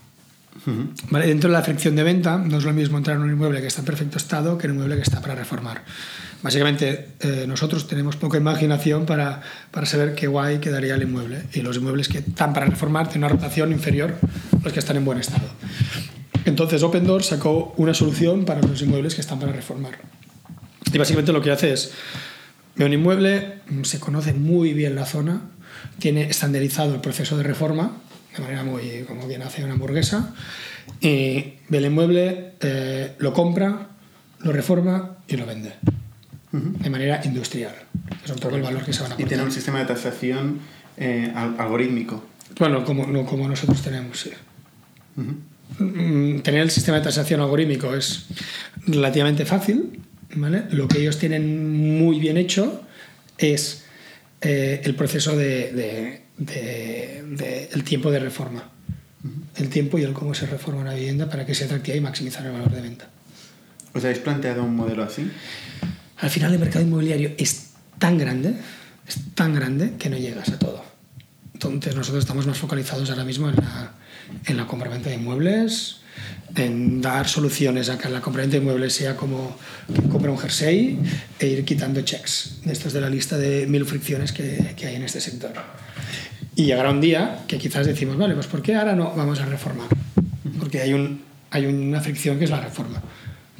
Ujú. 0.67 0.88
¿Vale? 1.11 1.27
Dentro 1.27 1.49
de 1.49 1.55
la 1.55 1.62
fricción 1.62 1.95
de 1.97 2.03
venta 2.03 2.37
no 2.38 2.59
es 2.59 2.65
lo 2.65 2.73
mismo 2.73 2.99
entrar 2.99 3.17
en 3.17 3.23
un 3.23 3.31
inmueble 3.31 3.61
que 3.61 3.67
está 3.69 3.81
en 3.81 3.87
perfecto 3.87 4.19
estado 4.19 4.59
que 4.59 4.67
en 4.67 4.73
un 4.73 4.77
inmueble 4.79 4.97
que 4.97 5.03
está 5.03 5.21
para 5.21 5.35
reformar. 5.35 5.83
Básicamente 6.43 7.09
eh, 7.21 7.45
nosotros 7.47 7.87
tenemos 7.87 8.17
poca 8.17 8.37
imaginación 8.37 9.07
para, 9.07 9.43
para 9.71 9.87
saber 9.87 10.15
qué 10.17 10.27
guay 10.27 10.59
quedaría 10.59 10.95
el 10.97 11.03
inmueble 11.03 11.45
y 11.55 11.61
los 11.62 11.77
inmuebles 11.77 12.09
que 12.09 12.19
están 12.19 12.53
para 12.53 12.67
reformar 12.67 13.09
tienen 13.09 13.25
una 13.25 13.29
rotación 13.33 13.71
inferior 13.73 14.15
a 14.21 14.65
los 14.65 14.73
que 14.73 14.81
están 14.81 14.97
en 14.97 15.05
buen 15.05 15.19
estado. 15.19 15.47
Entonces 16.44 16.83
Open 16.83 17.05
Door 17.07 17.22
sacó 17.22 17.72
una 17.76 17.94
solución 17.94 18.44
para 18.44 18.61
los 18.61 18.81
inmuebles 18.83 19.14
que 19.14 19.20
están 19.20 19.38
para 19.38 19.52
reformar. 19.52 19.98
Y 20.92 20.98
básicamente 20.98 21.33
lo 21.33 21.40
que 21.40 21.50
hace 21.50 21.72
es, 21.72 21.92
ve 22.76 22.85
un 22.85 22.92
inmueble, 22.92 23.61
se 23.85 24.00
conoce 24.00 24.33
muy 24.33 24.72
bien 24.74 24.94
la 24.94 25.07
zona, 25.07 25.42
tiene 25.98 26.22
estandarizado 26.22 26.94
el 26.94 27.00
proceso 27.00 27.37
de 27.37 27.44
reforma, 27.44 27.92
de 28.37 28.42
manera 28.42 28.64
muy 28.64 29.05
como 29.07 29.26
bien 29.28 29.42
hace 29.42 29.64
una 29.64 29.74
hamburguesa, 29.74 30.35
y 31.00 31.55
ve 31.68 31.78
el 31.78 31.87
inmueble, 31.87 32.55
eh, 32.61 33.14
lo 33.18 33.33
compra, 33.33 33.88
lo 34.40 34.52
reforma 34.52 35.16
y 35.28 35.37
lo 35.37 35.46
vende. 35.46 35.72
De 36.50 36.90
manera 36.90 37.22
industrial. 37.24 37.72
Es 38.22 38.31
un 38.31 38.37
poco 38.38 38.57
el 38.57 38.62
valor 38.62 38.85
que 38.85 38.92
se 38.92 39.02
van 39.02 39.12
a 39.12 39.14
Y 39.14 39.18
tiene 39.18 39.35
aportar. 39.37 39.46
un 39.46 39.52
sistema 39.52 39.78
de 39.78 39.85
tasación 39.87 40.59
eh, 40.98 41.33
al- 41.35 41.55
algorítmico. 41.59 42.22
Bueno, 42.59 42.85
como, 42.85 43.07
no, 43.07 43.24
como 43.24 43.48
nosotros 43.48 43.81
tenemos, 43.81 44.20
sí. 44.20 44.31
Mm, 45.16 45.31
Tener 45.79 46.61
el 46.63 46.71
sistema 46.71 46.99
de 46.99 47.05
tasación 47.05 47.41
algorítmico 47.41 47.95
es 47.95 48.27
relativamente 48.87 49.45
fácil. 49.45 50.01
¿vale? 50.35 50.65
Lo 50.71 50.89
que 50.89 50.99
ellos 51.01 51.19
tienen 51.19 51.99
muy 51.99 52.19
bien 52.19 52.37
hecho 52.37 52.83
es 53.39 53.85
eh, 54.41 54.81
el 54.85 54.95
proceso 54.95 55.37
de, 55.37 55.73
de- 55.73 56.23
de- 56.39 57.23
de- 57.37 57.69
el 57.73 57.85
tiempo 57.85 58.11
de 58.11 58.19
reforma. 58.19 58.69
El 59.57 59.69
tiempo 59.69 59.99
y 59.99 60.03
el 60.03 60.13
cómo 60.15 60.35
se 60.35 60.47
reforma 60.47 60.81
una 60.81 60.95
vivienda 60.95 61.29
para 61.29 61.45
que 61.47 61.55
sea 61.55 61.67
atractiva 61.67 61.97
y 61.97 62.01
maximizar 62.01 62.45
el 62.47 62.53
valor 62.53 62.71
de 62.73 62.81
venta. 62.81 63.09
¿Os 63.95 64.03
habéis 64.05 64.19
planteado 64.21 64.65
un 64.65 64.75
modelo 64.75 65.03
así? 65.05 65.31
Al 66.19 66.31
final 66.31 66.53
el 66.55 66.59
mercado 66.59 66.85
inmobiliario 66.85 67.33
es 67.37 67.71
tan 67.99 68.17
grande, 68.19 68.55
es 69.07 69.19
tan 69.35 69.55
grande 69.55 69.93
que 69.99 70.09
no 70.09 70.17
llegas 70.17 70.49
a 70.49 70.59
todo. 70.59 70.83
Entonces 71.53 71.95
nosotros 71.95 72.25
estamos 72.25 72.47
más 72.47 72.59
focalizados 72.59 73.11
ahora 73.11 73.25
mismo 73.25 73.49
en 73.51 73.57
la, 73.57 73.93
en 74.47 74.57
la 74.57 74.66
compraventa 74.66 75.11
de 75.11 75.16
inmuebles, 75.16 75.99
en 76.55 77.01
dar 77.01 77.29
soluciones 77.29 77.88
a 77.88 77.99
que 77.99 78.09
la 78.09 78.21
compraventa 78.21 78.57
de 78.57 78.62
inmuebles 78.62 78.92
sea 78.95 79.16
como 79.16 79.57
quien 79.92 80.09
compra 80.09 80.31
un 80.31 80.38
jersey 80.38 80.99
e 81.38 81.47
ir 81.47 81.64
quitando 81.64 82.03
checks 82.03 82.61
de 82.64 82.73
estos 82.73 82.92
de 82.92 83.01
la 83.01 83.09
lista 83.09 83.38
de 83.38 83.66
mil 83.66 83.85
fricciones 83.87 84.33
que, 84.33 84.75
que 84.77 84.87
hay 84.87 84.97
en 84.97 85.03
este 85.03 85.21
sector. 85.21 85.53
Y 86.55 86.64
llegará 86.66 86.90
un 86.90 87.01
día 87.01 87.45
que 87.49 87.59
quizás 87.59 87.87
decimos, 87.87 88.16
vale, 88.18 88.35
pues 88.35 88.47
¿por 88.47 88.61
qué 88.61 88.75
ahora 88.75 88.95
no 88.95 89.14
vamos 89.14 89.40
a 89.40 89.47
reformar? 89.47 89.88
Porque 90.59 90.81
hay, 90.83 90.92
un, 90.92 91.23
hay 91.51 91.64
una 91.66 92.01
fricción 92.01 92.38
que 92.38 92.45
es 92.45 92.51
la 92.51 92.61
reforma. 92.61 93.03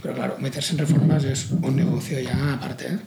Pero 0.03 0.15
claro, 0.15 0.37
meterse 0.41 0.73
en 0.73 0.79
reformas 0.79 1.25
es 1.25 1.51
un 1.51 1.77
negocio 1.77 2.21
ya 2.21 2.55
aparte. 2.55 2.87
¿eh? 2.87 2.99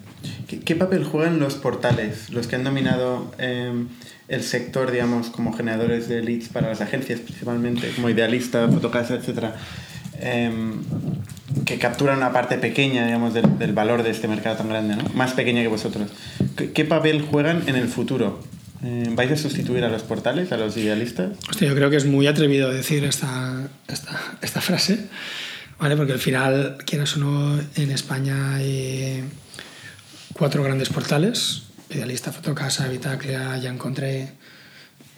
¿Qué, 0.47 0.59
qué 0.59 0.75
papel 0.75 1.03
juegan 1.03 1.39
los 1.39 1.55
portales, 1.55 2.29
los 2.29 2.47
que 2.47 2.55
han 2.55 2.63
dominado 2.63 3.33
eh, 3.37 3.85
el 4.27 4.43
sector, 4.43 4.91
digamos, 4.91 5.29
como 5.29 5.53
generadores 5.53 6.07
de 6.07 6.21
leads 6.21 6.49
para 6.49 6.69
las 6.69 6.81
agencias 6.81 7.19
principalmente, 7.19 7.91
como 7.95 8.09
Idealista, 8.09 8.67
Fotocasa, 8.67 9.15
etcétera, 9.15 9.55
eh, 10.19 10.51
que 11.65 11.77
capturan 11.77 12.17
una 12.17 12.31
parte 12.31 12.57
pequeña, 12.57 13.05
digamos, 13.05 13.33
del, 13.33 13.57
del 13.57 13.73
valor 13.73 14.03
de 14.03 14.11
este 14.11 14.27
mercado 14.27 14.57
tan 14.57 14.69
grande, 14.69 14.95
¿no? 14.95 15.03
Más 15.13 15.33
pequeña 15.33 15.61
que 15.61 15.67
vosotros. 15.67 16.09
¿Qué, 16.55 16.71
qué 16.71 16.85
papel 16.85 17.21
juegan 17.21 17.63
en 17.67 17.75
el 17.75 17.87
futuro? 17.87 18.39
Eh, 18.83 19.09
¿Vais 19.11 19.31
a 19.31 19.37
sustituir 19.37 19.83
a 19.83 19.89
los 19.89 20.03
portales, 20.03 20.51
a 20.51 20.57
los 20.57 20.75
idealistas? 20.77 21.31
Hostia, 21.49 21.67
yo 21.69 21.75
creo 21.75 21.89
que 21.89 21.95
es 21.95 22.05
muy 22.05 22.27
atrevido 22.27 22.71
decir 22.71 23.03
esta, 23.03 23.67
esta, 23.87 24.37
esta 24.41 24.61
frase, 24.61 25.07
¿vale? 25.79 25.95
Porque 25.95 26.13
al 26.13 26.19
final, 26.19 26.77
quieras 26.85 27.15
o 27.17 27.19
no, 27.19 27.59
en 27.75 27.91
España 27.91 28.55
hay 28.55 29.23
cuatro 30.37 30.63
grandes 30.63 30.89
portales, 30.89 31.63
Idealista, 31.89 32.31
Fotocasa, 32.31 32.87
Vitaclea, 32.87 33.57
Ya 33.57 33.69
Encontré, 33.69 34.33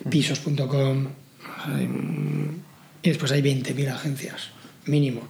Pisos.com, 0.10 1.08
y 3.02 3.10
después 3.10 3.32
hay 3.32 3.42
20.000 3.42 3.90
agencias, 3.90 4.50
mínimo. 4.86 5.28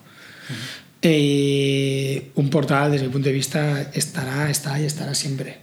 Y 1.02 2.22
un 2.36 2.50
portal, 2.50 2.92
desde 2.92 3.06
mi 3.06 3.14
punto 3.14 3.30
de 3.30 3.34
vista, 3.34 3.82
estará, 3.94 4.50
está 4.50 4.80
y 4.80 4.86
estará 4.86 5.16
siempre. 5.16 5.60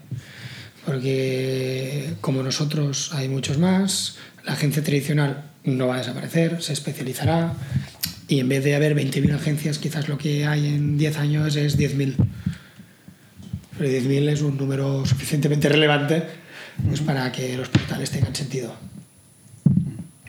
Porque 0.86 2.14
como 2.20 2.42
nosotros 2.42 3.10
hay 3.12 3.28
muchos 3.28 3.58
más, 3.58 4.16
la 4.44 4.52
agencia 4.52 4.82
tradicional 4.82 5.50
no 5.64 5.88
va 5.88 5.96
a 5.96 5.98
desaparecer, 5.98 6.62
se 6.62 6.72
especializará 6.72 7.54
y 8.28 8.40
en 8.40 8.48
vez 8.48 8.64
de 8.64 8.74
haber 8.74 8.96
20.000 8.96 9.34
agencias, 9.34 9.78
quizás 9.78 10.08
lo 10.08 10.16
que 10.18 10.46
hay 10.46 10.66
en 10.66 10.96
10 10.96 11.18
años 11.18 11.56
es 11.56 11.78
10.000. 11.78 12.16
Pero 13.78 13.90
10.000 13.90 14.28
es 14.28 14.42
un 14.42 14.56
número 14.56 15.04
suficientemente 15.04 15.68
relevante 15.68 16.22
pues, 16.86 17.00
para 17.00 17.30
que 17.32 17.56
los 17.56 17.68
portales 17.68 18.10
tengan 18.10 18.34
sentido. 18.34 18.74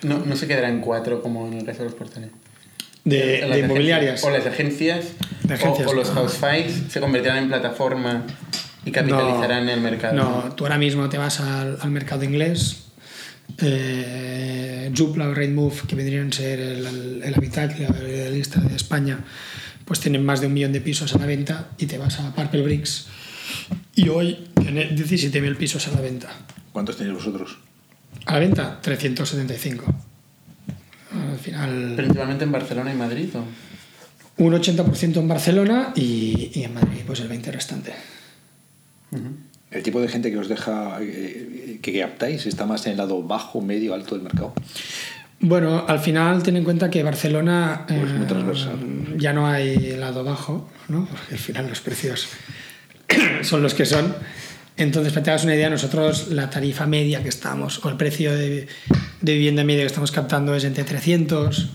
No, 0.03 0.25
no 0.25 0.35
se 0.35 0.47
quedará 0.47 0.69
en 0.69 0.81
cuatro 0.81 1.21
como 1.21 1.47
en 1.47 1.53
el 1.53 1.65
resto 1.65 1.83
de 1.83 1.89
los 1.89 1.97
portales. 1.97 2.29
De, 3.03 3.45
de 3.47 3.59
inmobiliarias. 3.59 4.23
O 4.23 4.29
las 4.29 4.45
agencias, 4.45 5.05
De 5.43 5.53
agencias, 5.53 5.87
o, 5.87 5.91
o 5.91 5.93
los 5.93 6.09
house 6.09 6.37
files 6.37 6.83
se 6.89 6.99
convertirán 6.99 7.37
en 7.37 7.47
plataforma 7.49 8.25
y 8.83 8.91
capitalizarán 8.91 9.65
No, 9.65 9.71
el 9.71 9.81
mercado. 9.81 10.13
No, 10.15 10.55
tú 10.55 10.65
ahora 10.65 10.77
mismo 10.77 11.07
te 11.09 11.17
vas 11.17 11.39
al, 11.39 11.77
al 11.81 11.91
mercado 11.91 12.23
inglés, 12.23 12.85
eh, 13.61 14.91
Joomla 14.95 15.29
o 15.29 15.33
Rightmove, 15.33 15.81
que 15.87 15.95
vendrían 15.95 16.29
a 16.29 16.31
ser 16.31 16.59
el, 16.59 17.21
el, 17.23 17.33
Habitacle, 17.35 17.85
el 17.85 18.07
idealista 18.09 18.59
de 18.59 18.75
España, 18.75 19.19
pues 19.85 19.99
tienen 19.99 20.25
más 20.25 20.41
de 20.41 20.47
un 20.47 20.53
millón 20.53 20.71
de 20.71 20.81
pisos 20.81 21.13
a 21.15 21.19
la 21.19 21.25
venta 21.25 21.69
y 21.77 21.85
te 21.85 21.97
vas 21.97 22.19
a 22.19 22.33
Purple 22.33 22.61
Bricks 22.63 23.07
y 23.95 24.09
hoy 24.09 24.47
tiene 24.55 24.89
17.000 24.95 25.57
pisos 25.57 25.87
a 25.87 25.91
la 25.91 26.01
venta. 26.01 26.29
¿Cuántos 26.71 26.97
tenéis 26.97 27.15
vosotros? 27.15 27.57
A 28.25 28.33
la 28.33 28.39
venta, 28.39 28.79
375. 28.81 29.85
Al 31.31 31.39
final, 31.39 31.93
Principalmente 31.95 32.43
en 32.43 32.51
Barcelona 32.51 32.93
y 32.93 32.97
Madrid. 32.97 33.29
¿o? 33.35 33.45
un 34.37 34.53
80% 34.53 35.17
en 35.17 35.27
Barcelona 35.27 35.93
y, 35.95 36.51
y 36.53 36.63
en 36.63 36.73
Madrid, 36.73 37.01
pues 37.05 37.19
el 37.21 37.29
20% 37.29 37.51
restante. 37.51 37.93
El 39.71 39.83
tipo 39.83 40.01
de 40.01 40.07
gente 40.09 40.29
que 40.31 40.37
os 40.37 40.49
deja, 40.49 40.97
eh, 41.01 41.79
que 41.81 41.99
captáis, 41.99 42.45
está 42.45 42.65
más 42.65 42.85
en 42.85 42.93
el 42.93 42.97
lado 42.97 43.23
bajo, 43.23 43.61
medio, 43.61 43.93
alto 43.93 44.15
del 44.15 44.23
mercado. 44.23 44.53
Bueno, 45.39 45.85
al 45.87 45.99
final 45.99 46.43
ten 46.43 46.57
en 46.57 46.63
cuenta 46.63 46.89
que 46.89 47.03
Barcelona 47.03 47.85
Pues 47.87 48.11
muy 48.11 48.23
eh, 48.23 48.27
transversal. 48.27 48.77
ya 49.17 49.31
no 49.33 49.47
hay 49.47 49.95
lado 49.97 50.23
bajo, 50.23 50.69
¿no? 50.89 51.05
Porque 51.05 51.33
al 51.35 51.39
final 51.39 51.69
los 51.69 51.81
precios 51.81 52.27
son 53.41 53.61
los 53.61 53.73
que 53.73 53.85
son. 53.85 54.15
Entonces, 54.77 55.13
para 55.13 55.21
que 55.21 55.25
te 55.25 55.31
hagas 55.31 55.43
una 55.45 55.55
idea, 55.55 55.69
nosotros 55.69 56.27
la 56.29 56.49
tarifa 56.49 56.85
media 56.85 57.23
que 57.23 57.29
estamos, 57.29 57.83
o 57.85 57.89
el 57.89 57.95
precio 57.95 58.35
de, 58.35 58.67
de 59.21 59.33
vivienda 59.33 59.63
media 59.63 59.81
que 59.81 59.87
estamos 59.87 60.11
captando 60.11 60.53
es 60.53 60.65
entre 60.65 60.83
300, 60.83 61.69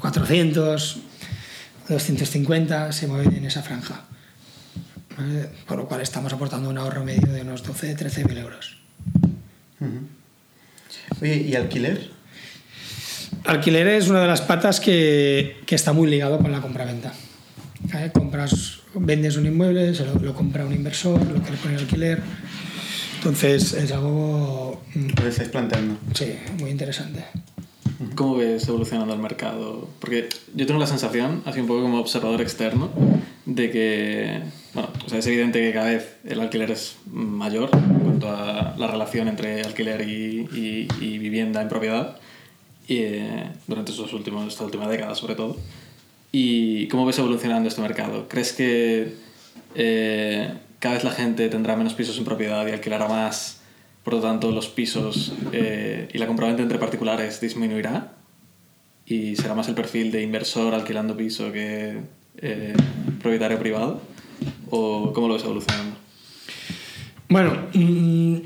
400, 0.00 0.98
250, 1.88 2.92
se 2.92 3.06
mueve 3.06 3.36
en 3.36 3.44
esa 3.44 3.62
franja. 3.62 4.04
¿vale? 5.16 5.48
Por 5.66 5.78
lo 5.78 5.86
cual 5.86 6.00
estamos 6.00 6.32
aportando 6.32 6.68
un 6.68 6.78
ahorro 6.78 7.04
medio 7.04 7.32
de 7.32 7.42
unos 7.42 7.62
12, 7.62 7.94
13 7.94 8.24
mil 8.24 8.38
euros. 8.38 8.78
Oye, 11.20 11.36
¿y 11.36 11.54
alquiler? 11.54 12.10
Alquiler 13.44 13.86
es 13.88 14.08
una 14.08 14.20
de 14.20 14.28
las 14.28 14.40
patas 14.40 14.80
que, 14.80 15.60
que 15.66 15.74
está 15.74 15.92
muy 15.92 16.08
ligado 16.08 16.38
con 16.38 16.52
la 16.52 16.60
compraventa. 16.60 17.12
¿Vale? 17.92 18.12
Compras, 18.12 18.81
vendes 18.94 19.36
un 19.36 19.46
inmueble, 19.46 19.94
se 19.94 20.04
lo, 20.04 20.14
lo 20.14 20.34
compra 20.34 20.64
un 20.66 20.72
inversor, 20.74 21.20
lo 21.26 21.42
que 21.42 21.50
le 21.50 21.56
pone 21.56 21.76
alquiler. 21.76 22.22
Entonces 23.18 23.72
es 23.74 23.92
algo, 23.92 24.82
mm, 24.94 25.08
Lo 25.22 25.28
estáis 25.28 25.48
planteando. 25.48 25.96
sí, 26.14 26.34
muy 26.58 26.70
interesante. 26.70 27.24
¿Cómo 28.16 28.36
ves 28.36 28.66
evolucionando 28.66 29.14
el 29.14 29.20
mercado? 29.20 29.88
Porque 30.00 30.28
yo 30.54 30.66
tengo 30.66 30.80
la 30.80 30.88
sensación, 30.88 31.42
así 31.46 31.60
un 31.60 31.68
poco 31.68 31.82
como 31.82 32.00
observador 32.00 32.40
externo, 32.40 32.90
de 33.46 33.70
que, 33.70 34.40
bueno, 34.74 34.88
o 35.06 35.08
sea, 35.08 35.18
es 35.20 35.26
evidente 35.28 35.60
que 35.60 35.72
cada 35.72 35.86
vez 35.86 36.16
el 36.24 36.40
alquiler 36.40 36.72
es 36.72 36.96
mayor 37.12 37.70
en 37.72 38.00
cuanto 38.00 38.28
a 38.28 38.74
la 38.76 38.86
relación 38.88 39.28
entre 39.28 39.62
alquiler 39.62 40.00
y, 40.08 40.48
y- 40.52 40.88
y 41.00 41.18
vivienda 41.18 41.62
en 41.62 41.68
propiedad, 41.68 42.16
y, 42.88 42.96
eh, 42.98 43.44
durante 43.68 43.92
estos 43.92 44.12
últimos, 44.12 44.48
esta 44.52 44.64
última 44.64 44.88
década 44.88 45.14
sobre 45.14 45.36
todo. 45.36 45.56
¿Y 46.32 46.88
cómo 46.88 47.04
ves 47.04 47.18
evolucionando 47.18 47.68
este 47.68 47.82
mercado? 47.82 48.26
¿Crees 48.28 48.52
que 48.54 49.14
eh, 49.74 50.52
cada 50.78 50.94
vez 50.94 51.04
la 51.04 51.10
gente 51.12 51.48
tendrá 51.50 51.76
menos 51.76 51.92
pisos 51.94 52.16
en 52.18 52.24
propiedad 52.24 52.66
y 52.66 52.70
alquilará 52.70 53.06
más? 53.06 53.60
Por 54.02 54.14
lo 54.14 54.20
tanto, 54.20 54.50
los 54.50 54.68
pisos 54.68 55.32
eh, 55.52 56.08
y 56.12 56.18
la 56.18 56.26
compraventa 56.26 56.62
entre 56.62 56.78
particulares 56.78 57.40
disminuirá 57.40 58.12
y 59.06 59.36
será 59.36 59.54
más 59.54 59.68
el 59.68 59.74
perfil 59.74 60.10
de 60.10 60.22
inversor 60.22 60.74
alquilando 60.74 61.16
piso 61.16 61.52
que 61.52 61.98
eh, 62.38 62.72
propietario 63.20 63.58
privado. 63.58 64.00
¿O 64.70 65.12
cómo 65.12 65.28
lo 65.28 65.34
ves 65.34 65.44
evolucionando? 65.44 65.96
Bueno, 67.28 67.66
mm, 67.74 68.36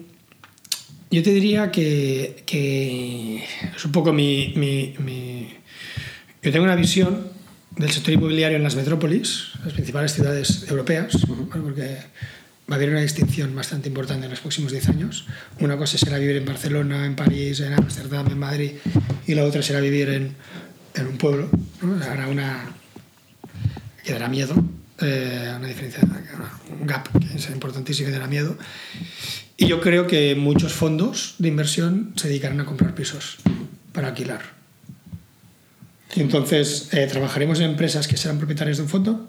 yo 1.12 1.22
te 1.22 1.30
diría 1.30 1.70
que, 1.70 3.44
es 3.76 3.84
un 3.84 3.92
poco 3.92 4.12
mi, 4.12 4.52
mi- 4.56 5.54
Yo 6.42 6.52
tengo 6.52 6.64
una 6.64 6.76
visión 6.76 7.28
del 7.76 7.90
sector 7.90 8.14
inmobiliario 8.14 8.56
en 8.56 8.62
las 8.62 8.74
metrópolis, 8.74 9.50
las 9.64 9.74
principales 9.74 10.14
ciudades 10.14 10.66
europeas, 10.68 11.12
¿vale? 11.28 11.62
porque 11.62 11.98
va 12.68 12.74
a 12.74 12.76
haber 12.76 12.90
una 12.90 13.00
distinción 13.00 13.54
bastante 13.54 13.88
importante 13.88 14.24
en 14.24 14.30
los 14.30 14.40
próximos 14.40 14.72
10 14.72 14.88
años. 14.88 15.26
Una 15.60 15.76
cosa 15.76 15.98
será 15.98 16.18
vivir 16.18 16.36
en 16.36 16.44
Barcelona, 16.44 17.06
en 17.06 17.14
París, 17.14 17.60
en 17.60 17.74
Ámsterdam, 17.74 18.26
en 18.28 18.38
Madrid, 18.38 18.72
y 19.26 19.34
la 19.34 19.44
otra 19.44 19.62
será 19.62 19.80
vivir 19.80 20.08
en, 20.08 20.34
en 20.94 21.06
un 21.06 21.18
pueblo. 21.18 21.50
¿no? 21.82 22.02
Habrá 22.02 22.28
una, 22.28 22.64
que 24.02 24.12
dará 24.12 24.28
miedo, 24.28 24.54
eh, 25.00 25.52
una 25.56 25.68
diferencia, 25.68 26.00
un 26.80 26.86
gap 26.86 27.08
que 27.18 27.36
es 27.36 27.50
importantísimo 27.50 28.08
y 28.08 28.12
dará 28.12 28.26
miedo. 28.26 28.56
Y 29.58 29.66
yo 29.66 29.80
creo 29.80 30.06
que 30.06 30.34
muchos 30.34 30.72
fondos 30.72 31.34
de 31.38 31.48
inversión 31.48 32.12
se 32.16 32.28
dedicarán 32.28 32.60
a 32.60 32.64
comprar 32.64 32.94
pisos 32.94 33.36
para 33.92 34.08
alquilar. 34.08 34.55
Y 36.14 36.20
entonces 36.20 36.88
eh, 36.92 37.06
trabajaremos 37.10 37.58
en 37.60 37.66
empresas 37.70 38.06
que 38.08 38.16
serán 38.16 38.38
propietarias 38.38 38.76
de 38.78 38.84
un 38.84 38.88
fondo, 38.88 39.28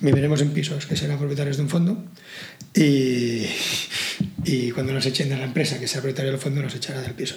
viviremos 0.00 0.40
en 0.42 0.50
pisos 0.50 0.86
que 0.86 0.96
serán 0.96 1.18
propietarios 1.18 1.56
de 1.56 1.62
un 1.64 1.68
fondo 1.68 2.04
y, 2.74 3.46
y 4.44 4.70
cuando 4.72 4.92
nos 4.92 5.04
echen 5.06 5.28
de 5.28 5.36
la 5.36 5.44
empresa 5.44 5.78
que 5.80 5.86
sea 5.88 6.00
propietaria 6.00 6.30
del 6.32 6.40
fondo 6.40 6.60
nos 6.62 6.74
echará 6.74 7.00
del 7.02 7.12
piso. 7.14 7.36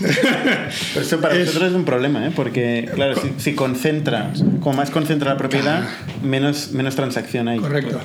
Pero 0.00 1.00
esto 1.02 1.20
para 1.20 1.34
Es- 1.34 1.46
nosotros 1.46 1.70
es 1.70 1.76
un 1.76 1.84
problema, 1.84 2.26
¿eh? 2.26 2.32
porque, 2.34 2.88
claro, 2.94 3.20
si, 3.20 3.32
si 3.42 3.54
concentras, 3.54 4.42
como 4.60 4.74
más 4.74 4.90
concentra 4.90 5.30
la 5.32 5.36
propiedad, 5.38 5.88
menos, 6.22 6.72
menos 6.72 6.94
transacción 6.94 7.48
hay. 7.48 7.58
Correcto. 7.58 8.00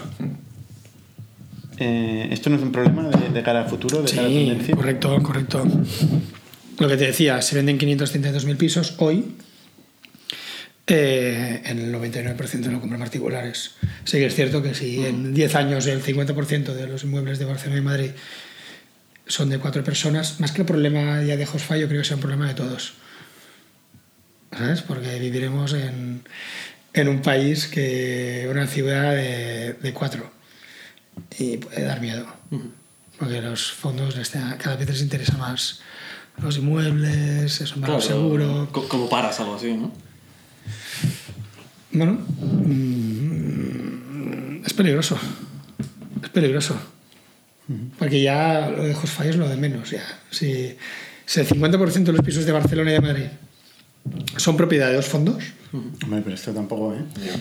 Eh, 1.79 2.29
¿Esto 2.31 2.49
no 2.49 2.55
es 2.57 2.61
un 2.61 2.71
problema 2.71 3.09
de, 3.09 3.29
de 3.29 3.43
cara 3.43 3.63
al 3.63 3.69
futuro, 3.69 4.01
de 4.01 4.09
cara 4.11 4.23
a 4.23 4.29
Sí, 4.29 4.35
tendencia? 4.47 4.75
correcto, 4.75 5.21
correcto. 5.23 5.63
Lo 6.79 6.87
que 6.87 6.97
te 6.97 7.05
decía, 7.07 7.41
se 7.41 7.55
venden 7.55 7.79
532.000 7.79 8.57
pisos 8.57 8.95
hoy. 8.97 9.25
Eh, 10.87 11.61
en 11.65 11.79
el 11.79 11.93
99% 11.93 12.59
no 12.69 12.79
compran 12.79 12.99
particulares. 12.99 13.71
Sí 14.03 14.17
que 14.17 14.25
es 14.25 14.35
cierto 14.35 14.61
que 14.61 14.73
si 14.73 15.05
en 15.05 15.33
10 15.33 15.55
años 15.55 15.87
el 15.87 16.01
50% 16.03 16.73
de 16.73 16.87
los 16.87 17.03
inmuebles 17.03 17.39
de 17.39 17.45
Barcelona 17.45 17.79
y 17.79 17.83
Madrid 17.83 18.11
son 19.27 19.49
de 19.49 19.57
cuatro 19.59 19.83
personas, 19.83 20.39
más 20.41 20.51
que 20.51 20.61
el 20.61 20.67
problema 20.67 21.23
ya 21.23 21.37
de 21.37 21.45
Josfa, 21.45 21.77
yo 21.77 21.87
creo 21.87 22.01
que 22.01 22.07
sea 22.07 22.17
un 22.17 22.21
problema 22.21 22.47
de 22.47 22.53
todos. 22.55 22.95
¿Sabes? 24.51 24.81
Porque 24.81 25.17
viviremos 25.19 25.73
en, 25.73 26.21
en 26.93 27.07
un 27.07 27.21
país 27.21 27.67
que 27.67 28.47
una 28.51 28.67
ciudad 28.67 29.15
de, 29.15 29.73
de 29.81 29.93
cuatro 29.93 30.29
y 31.39 31.57
puede 31.57 31.83
dar 31.83 32.01
miedo. 32.01 32.27
Porque 33.17 33.41
los 33.41 33.71
fondos 33.71 34.15
da- 34.31 34.57
cada 34.57 34.75
vez 34.75 34.89
les 34.89 35.01
interesa 35.01 35.37
más 35.37 35.79
los 36.41 36.57
inmuebles, 36.57 37.61
es 37.61 37.75
un 37.75 37.81
valor 37.81 37.99
Claro, 37.99 38.13
seguro. 38.15 38.69
co- 38.71 38.87
Como 38.87 39.09
paras 39.09 39.39
algo 39.39 39.55
así, 39.55 39.73
¿no? 39.73 39.91
Bueno, 41.93 42.13
mm, 42.93 44.65
es 44.65 44.73
peligroso. 44.73 45.17
Es 46.23 46.29
peligroso. 46.29 46.75
Porque 47.97 48.21
ya 48.21 48.69
lo 48.69 48.84
de 48.84 48.93
Josfai 48.93 49.29
es 49.29 49.36
lo 49.38 49.47
de 49.47 49.56
menos. 49.58 49.89
Ya. 49.91 50.03
Si, 50.32 50.75
si 51.25 51.39
el 51.39 51.47
50% 51.47 52.03
de 52.03 52.12
los 52.13 52.21
pisos 52.25 52.45
de 52.45 52.51
Barcelona 52.51 52.91
y 52.91 52.93
de 52.95 53.01
Madrid 53.01 53.25
son 54.38 54.58
propiedad 54.58 54.89
de 54.89 54.95
dos 54.95 55.06
fondos, 55.08 55.43
Hombre, 56.03 56.21
pero 56.23 56.36
esto 56.36 56.51
tampoco, 56.53 56.93
¿eh? 56.93 56.99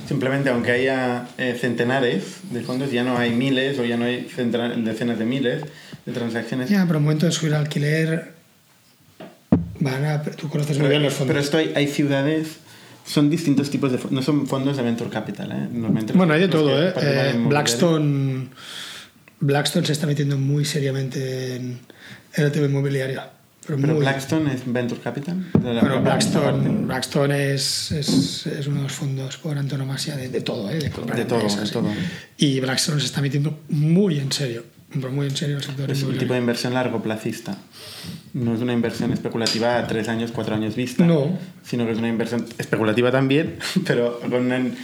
Simplemente, 0.09 0.49
aunque 0.49 0.71
haya 0.71 1.29
eh, 1.37 1.55
centenares 1.61 2.37
de 2.51 2.62
fondos, 2.62 2.91
ya 2.91 3.05
no 3.05 3.19
hay 3.19 3.31
miles 3.35 3.79
o 3.79 3.85
ya 3.85 3.99
no 3.99 4.07
hay 4.07 4.27
centra- 4.35 4.75
decenas 4.75 5.19
de 5.19 5.27
miles 5.27 5.62
de 6.07 6.12
transacciones. 6.12 6.71
ya, 6.71 6.87
pero 6.87 6.97
al 6.97 7.03
momento 7.05 7.27
de 7.27 7.33
subir 7.33 7.53
al 7.53 7.61
alquiler, 7.65 8.33
van 9.81 10.05
a. 10.07 10.23
Tú 10.23 10.49
conoces 10.49 10.79
muy 10.79 10.88
bien 10.88 11.03
los 11.03 11.12
fondos. 11.12 11.29
Pero 11.29 11.41
esto 11.41 11.59
hay, 11.59 11.73
hay 11.77 11.87
ciudades, 11.88 12.57
son 13.05 13.29
distintos 13.31 13.71
tipos 13.71 13.91
de 13.93 13.99
fondos, 13.99 14.12
no 14.12 14.23
son 14.23 14.47
fondos 14.47 14.77
de 14.77 14.83
venture 14.83 15.11
capital, 15.11 15.51
¿eh? 15.53 15.69
Normalmente 15.73 16.12
Bueno, 16.12 16.35
hay 16.35 16.41
de 16.41 16.49
todo, 16.49 16.69
que 16.69 17.01
¿eh? 17.01 17.31
Eh. 17.31 17.45
Blackstone, 17.49 18.49
Blackstone 19.41 19.87
se 19.87 19.93
está 19.93 20.07
metiendo 20.07 20.38
muy 20.38 20.65
seriamente 20.65 21.57
en, 21.57 21.79
en 22.35 22.45
el 22.45 22.53
tema 22.53 22.67
inmobiliario. 22.67 23.23
Pero, 23.65 23.97
Blackstone 23.97 24.53
es 24.55 24.62
venture 24.67 25.01
capital. 25.01 25.49
Bueno, 25.53 25.75
la- 25.75 26.01
Blackstone, 26.01 26.87
Blackstone 26.87 27.55
es, 27.55 27.93
es, 27.93 28.47
es 28.49 28.67
uno 28.67 28.79
de 28.79 28.83
los 28.85 28.93
fondos 28.93 29.37
por 29.37 29.57
antonomasia 29.57 30.17
de, 30.17 30.29
de 30.29 30.41
todo, 30.41 30.69
¿eh? 30.69 30.79
de, 30.81 30.91
comprar 30.91 31.17
De 31.17 31.25
todo, 31.25 31.43
de 31.49 31.71
todo. 31.71 31.88
¿eh? 31.88 31.95
Y 32.38 32.59
Blackstone 32.59 32.99
se 33.01 33.07
está 33.07 33.21
metiendo 33.21 33.61
muy 33.69 34.19
en 34.19 34.33
serio, 34.33 34.65
muy 34.94 35.26
en 35.26 35.37
serio 35.37 35.57
en 35.57 35.61
el 35.62 35.66
sector 35.66 35.90
Es 35.90 36.02
un 36.02 36.18
tipo 36.18 36.33
de 36.35 36.40
inversión 36.40 36.74
largo 36.74 37.02
placista. 37.02 37.57
No 38.35 38.55
es 38.55 38.61
una 38.61 38.72
inversión 38.72 39.12
especulativa 39.12 39.78
a 39.78 39.87
tres 39.87 40.09
años, 40.09 40.31
cuatro 40.33 40.55
años 40.55 40.74
vista. 40.76 41.05
No. 41.05 41.38
Sino 41.64 41.85
que 41.87 41.92
es 41.92 41.98
una 41.98 42.09
inversión 42.09 42.46
especulativa 42.59 43.11
también, 43.11 43.59
pero 43.87 44.20
con 44.20 44.50
un, 44.50 44.74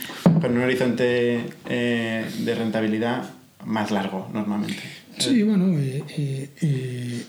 con 0.40 0.56
un 0.56 0.62
horizonte 0.62 1.44
eh, 1.68 2.24
de 2.38 2.54
rentabilidad 2.54 3.30
más 3.64 3.90
largo, 3.90 4.30
normalmente. 4.32 4.82
Sí, 5.18 5.42
bueno, 5.42 5.78
y, 5.80 6.02
y- 6.16 6.50
y- 6.66 7.26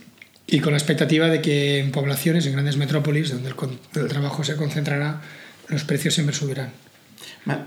y 0.51 0.59
con 0.61 0.73
la 0.73 0.77
expectativa 0.79 1.27
de 1.27 1.41
que 1.41 1.79
en 1.79 1.91
poblaciones, 1.91 2.45
en 2.47 2.53
grandes 2.53 2.75
metrópolis, 2.77 3.29
donde 3.31 3.49
el, 3.49 3.55
el 4.01 4.07
trabajo 4.07 4.43
se 4.43 4.55
concentrará, 4.55 5.21
los 5.67 5.83
precios 5.83 6.13
siempre 6.15 6.35
subirán. 6.35 6.71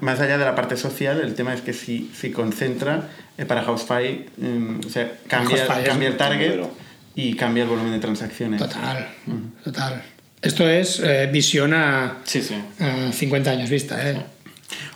Más 0.01 0.21
allá 0.21 0.38
de 0.38 0.45
la 0.45 0.55
parte 0.55 0.77
social, 0.77 1.21
el 1.21 1.35
tema 1.35 1.55
es 1.55 1.61
que 1.61 1.73
si, 1.73 2.11
si 2.15 2.31
concentra 2.31 3.09
eh, 3.38 3.45
para 3.45 3.62
Housefy, 3.62 4.27
mm, 4.37 4.81
o 4.87 4.88
sea, 4.91 5.12
cambia, 5.29 5.67
cambia 5.67 6.09
el 6.09 6.17
target 6.17 6.61
y 7.15 7.35
cambia 7.35 7.65
el 7.65 7.69
volumen 7.69 7.93
de 7.93 7.99
transacciones. 7.99 8.61
Total, 8.61 9.09
total. 9.65 10.03
Esto 10.41 10.69
es 10.69 11.01
eh, 11.01 11.29
visión 11.33 11.73
a, 11.75 12.19
Sí, 12.25 12.43
sí. 12.43 12.55
a 12.81 13.12
50 13.12 13.51
años 13.51 13.71
vista. 13.71 14.11
¿eh? 14.11 14.17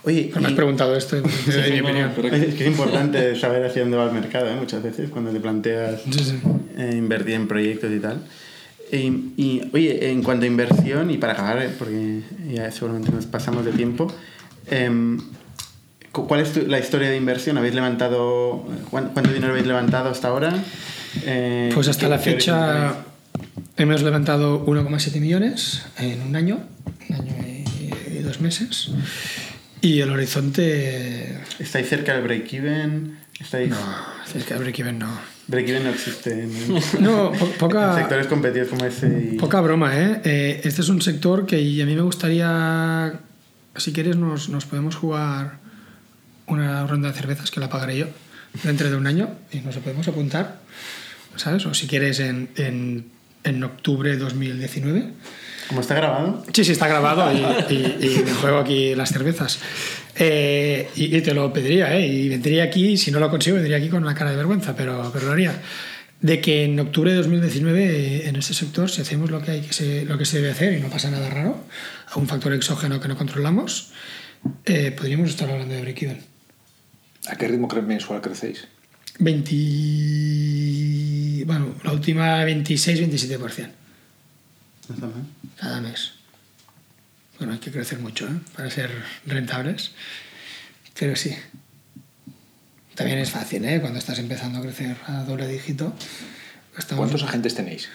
Oye, 0.05 0.31
Me 0.38 0.47
has 0.47 0.53
y- 0.53 0.55
preguntado 0.55 0.97
esto 0.97 1.16
doy 1.21 1.71
mi 1.73 1.81
no, 1.81 1.85
opinión. 1.88 2.12
es 2.35 2.55
que 2.55 2.64
es 2.64 2.71
importante 2.71 3.35
saber 3.38 3.64
hacia 3.64 3.83
dónde 3.83 3.97
va 3.97 4.05
el 4.07 4.12
mercado, 4.12 4.49
¿eh? 4.49 4.55
muchas 4.57 4.83
veces, 4.83 5.11
cuando 5.11 5.31
te 5.33 5.40
planteas 5.40 6.01
Sí, 6.03 6.12
sí. 6.25 6.38
eh, 6.79 6.95
invertir 6.97 7.35
en 7.35 7.49
proyectos 7.49 7.90
y 7.92 7.99
tal. 8.01 8.23
Y, 8.92 8.97
y, 9.37 9.71
oye, 9.73 10.11
en 10.11 10.23
cuanto 10.23 10.45
a 10.45 10.47
inversión, 10.47 11.11
y 11.11 11.19
para 11.19 11.33
acabar, 11.33 11.61
eh, 11.61 11.71
porque 11.77 12.21
ya 12.53 12.71
seguramente 12.71 13.11
nos 13.11 13.27
pasamos 13.27 13.64
de 13.64 13.73
tiempo, 13.73 14.12
em, 14.70 15.18
cu- 16.12 16.26
¿cuál 16.26 16.40
es 16.40 16.52
tu- 16.52 16.66
la 16.66 16.79
historia 16.79 17.11
de 17.11 17.16
inversión? 17.16 17.59
¿Habéis 17.59 17.74
levantado, 17.74 18.66
cuán- 18.90 19.11
cuánto 19.12 19.33
dinero 19.33 19.52
habéis 19.52 19.66
levantado 19.66 20.11
hasta 20.11 20.29
ahora? 20.29 20.52
Eh, 21.24 21.70
Pues 21.74 21.88
hasta 21.88 22.07
¿qué- 22.07 22.11
la 22.11 22.18
fecha 22.18 22.94
hemos 23.76 24.02
levantado 24.02 24.64
1,7 24.66 25.20
millones 25.20 25.83
en 25.98 26.22
un 26.22 26.37
año, 26.37 26.61
un 27.09 27.14
año 27.16 27.35
y, 28.11 28.18
dos 28.22 28.40
meses. 28.40 28.90
Y 29.81 30.00
el 30.00 30.11
horizonte. 30.11 31.38
¿Estáis 31.59 31.88
cerca 31.88 32.14
del 32.14 32.22
break-even? 32.24 33.18
¿Estáis... 33.38 33.68
No, 33.70 33.76
cerca 34.33 34.55
de 34.55 34.61
break-even 34.61 34.98
no. 34.98 35.09
Break-even 35.48 35.85
no 35.85 35.90
existe 35.90 36.33
en, 36.42 36.50
No, 37.00 37.31
po- 37.33 37.44
en 37.46 37.52
poca, 37.52 37.94
sectores 37.94 38.26
competitivos 38.26 38.68
como 38.70 38.85
ese. 38.85 39.31
y- 39.35 39.37
poca 39.37 39.61
broma, 39.61 39.96
¿eh? 39.96 40.20
Eh, 40.24 40.61
Este 40.64 40.81
es 40.81 40.88
un 40.88 41.00
sector 41.02 41.46
que 41.46 41.57
a 41.57 41.87
mí 41.87 41.94
me 41.94 42.00
gustaría. 42.02 43.12
Si 43.79 43.93
quieres, 43.93 44.17
nos, 44.17 44.49
nos 44.49 44.65
podemos 44.67 44.97
jugar 44.97 45.59
una 46.47 46.87
ronda 46.87 47.09
de 47.11 47.15
cervezas 47.15 47.51
que 47.51 47.61
la 47.61 47.69
pagaré 47.69 47.99
yo 47.99 48.07
dentro 48.62 48.89
de 48.89 48.97
un 48.97 49.07
año 49.07 49.31
y 49.53 49.59
nos 49.61 49.77
podemos 49.77 50.07
apuntar, 50.09 50.59
¿sabes? 51.37 51.67
O 51.67 51.75
si 51.75 51.87
quieres 51.87 52.21
en, 52.21 52.49
en, 52.57 53.07
en 53.45 53.65
octubre 53.65 54.11
de 54.11 54.17
2019. 54.17 55.11
¿Cómo 55.69 55.81
está 55.81 55.95
grabado? 55.97 56.45
Sí, 56.53 56.65
sí, 56.65 56.73
está 56.73 56.87
grabado 56.87 57.33
y, 57.33 57.39
y- 57.75 58.07
y 58.19 58.23
me 58.25 58.33
juego 58.33 58.59
aquí 58.59 58.95
las 58.95 59.11
cervezas. 59.11 59.59
Eh, 60.15 60.89
y, 60.95 61.17
y 61.17 61.21
te 61.23 61.35
lo 61.35 61.53
pediría, 61.53 61.95
¿eh? 61.97 62.07
Y 62.07 62.29
vendría 62.29 62.65
aquí, 62.65 62.97
si 62.97 63.11
no 63.11 63.19
lo 63.19 63.29
consigo, 63.31 63.57
vendría 63.57 63.77
aquí 63.79 63.88
con 63.88 64.03
una 64.03 64.15
cara 64.15 64.31
de 64.31 64.37
vergüenza, 64.37 64.75
pero, 64.77 65.11
pero 65.13 65.27
lo 65.27 65.33
haría. 65.33 65.53
De 66.21 66.40
que 66.40 66.64
en 66.64 66.81
octubre 66.81 67.10
de 67.10 67.19
2019, 67.19 67.85
eh, 67.85 68.29
en 68.29 68.37
este 68.37 68.54
sector, 68.54 68.90
si 68.90 69.02
hacemos 69.02 69.31
lo 69.31 69.42
que, 69.42 69.50
hay 69.50 69.60
que 69.60 69.73
se, 69.73 70.04
lo 70.04 70.17
que 70.17 70.25
se 70.25 70.38
debe 70.38 70.50
hacer 70.50 70.73
y 70.73 70.81
no 70.81 70.88
pasa 70.88 71.10
nada 71.10 71.29
raro, 71.29 71.62
a 72.08 72.19
un 72.19 72.27
factor 72.27 72.52
exógeno 72.54 73.00
que 73.00 73.08
no 73.08 73.17
controlamos, 73.17 73.92
eh, 74.64 74.92
podríamos 74.92 75.31
estar 75.31 75.50
hablando 75.50 75.75
de 75.75 75.83
break-even. 75.83 76.21
¿A 77.29 77.37
qué 77.37 77.48
ritmo 77.48 77.69
mensual 77.69 78.21
crecéis? 78.21 78.67
20. 79.19 81.44
Bueno, 81.46 81.75
la 81.85 81.92
última 81.92 82.44
26-27% 82.44 83.69
No 84.88 84.94
está 84.94 85.06
mal. 85.06 85.25
cada 85.58 85.81
mes. 85.81 86.12
Bueno, 87.38 87.52
hay 87.52 87.58
que 87.58 87.71
crecer 87.71 87.98
mucho 87.98 88.27
¿eh? 88.27 88.38
para 88.54 88.71
ser 88.71 88.90
rentables, 89.27 89.92
pero 90.98 91.17
sí. 91.17 91.37
También 92.97 93.19
es 93.19 93.31
fácil, 93.31 93.65
¿eh? 93.65 93.81
Cuando 93.81 93.99
estás 93.99 94.19
empezando 94.19 94.59
a 94.59 94.63
crecer 94.63 94.97
a 95.07 95.23
doble 95.25 95.47
dígito. 95.47 95.92
estamos- 96.77 97.03
¿Cuántos 97.05 97.23
agentes 97.23 97.55
tenéis? 97.55 97.88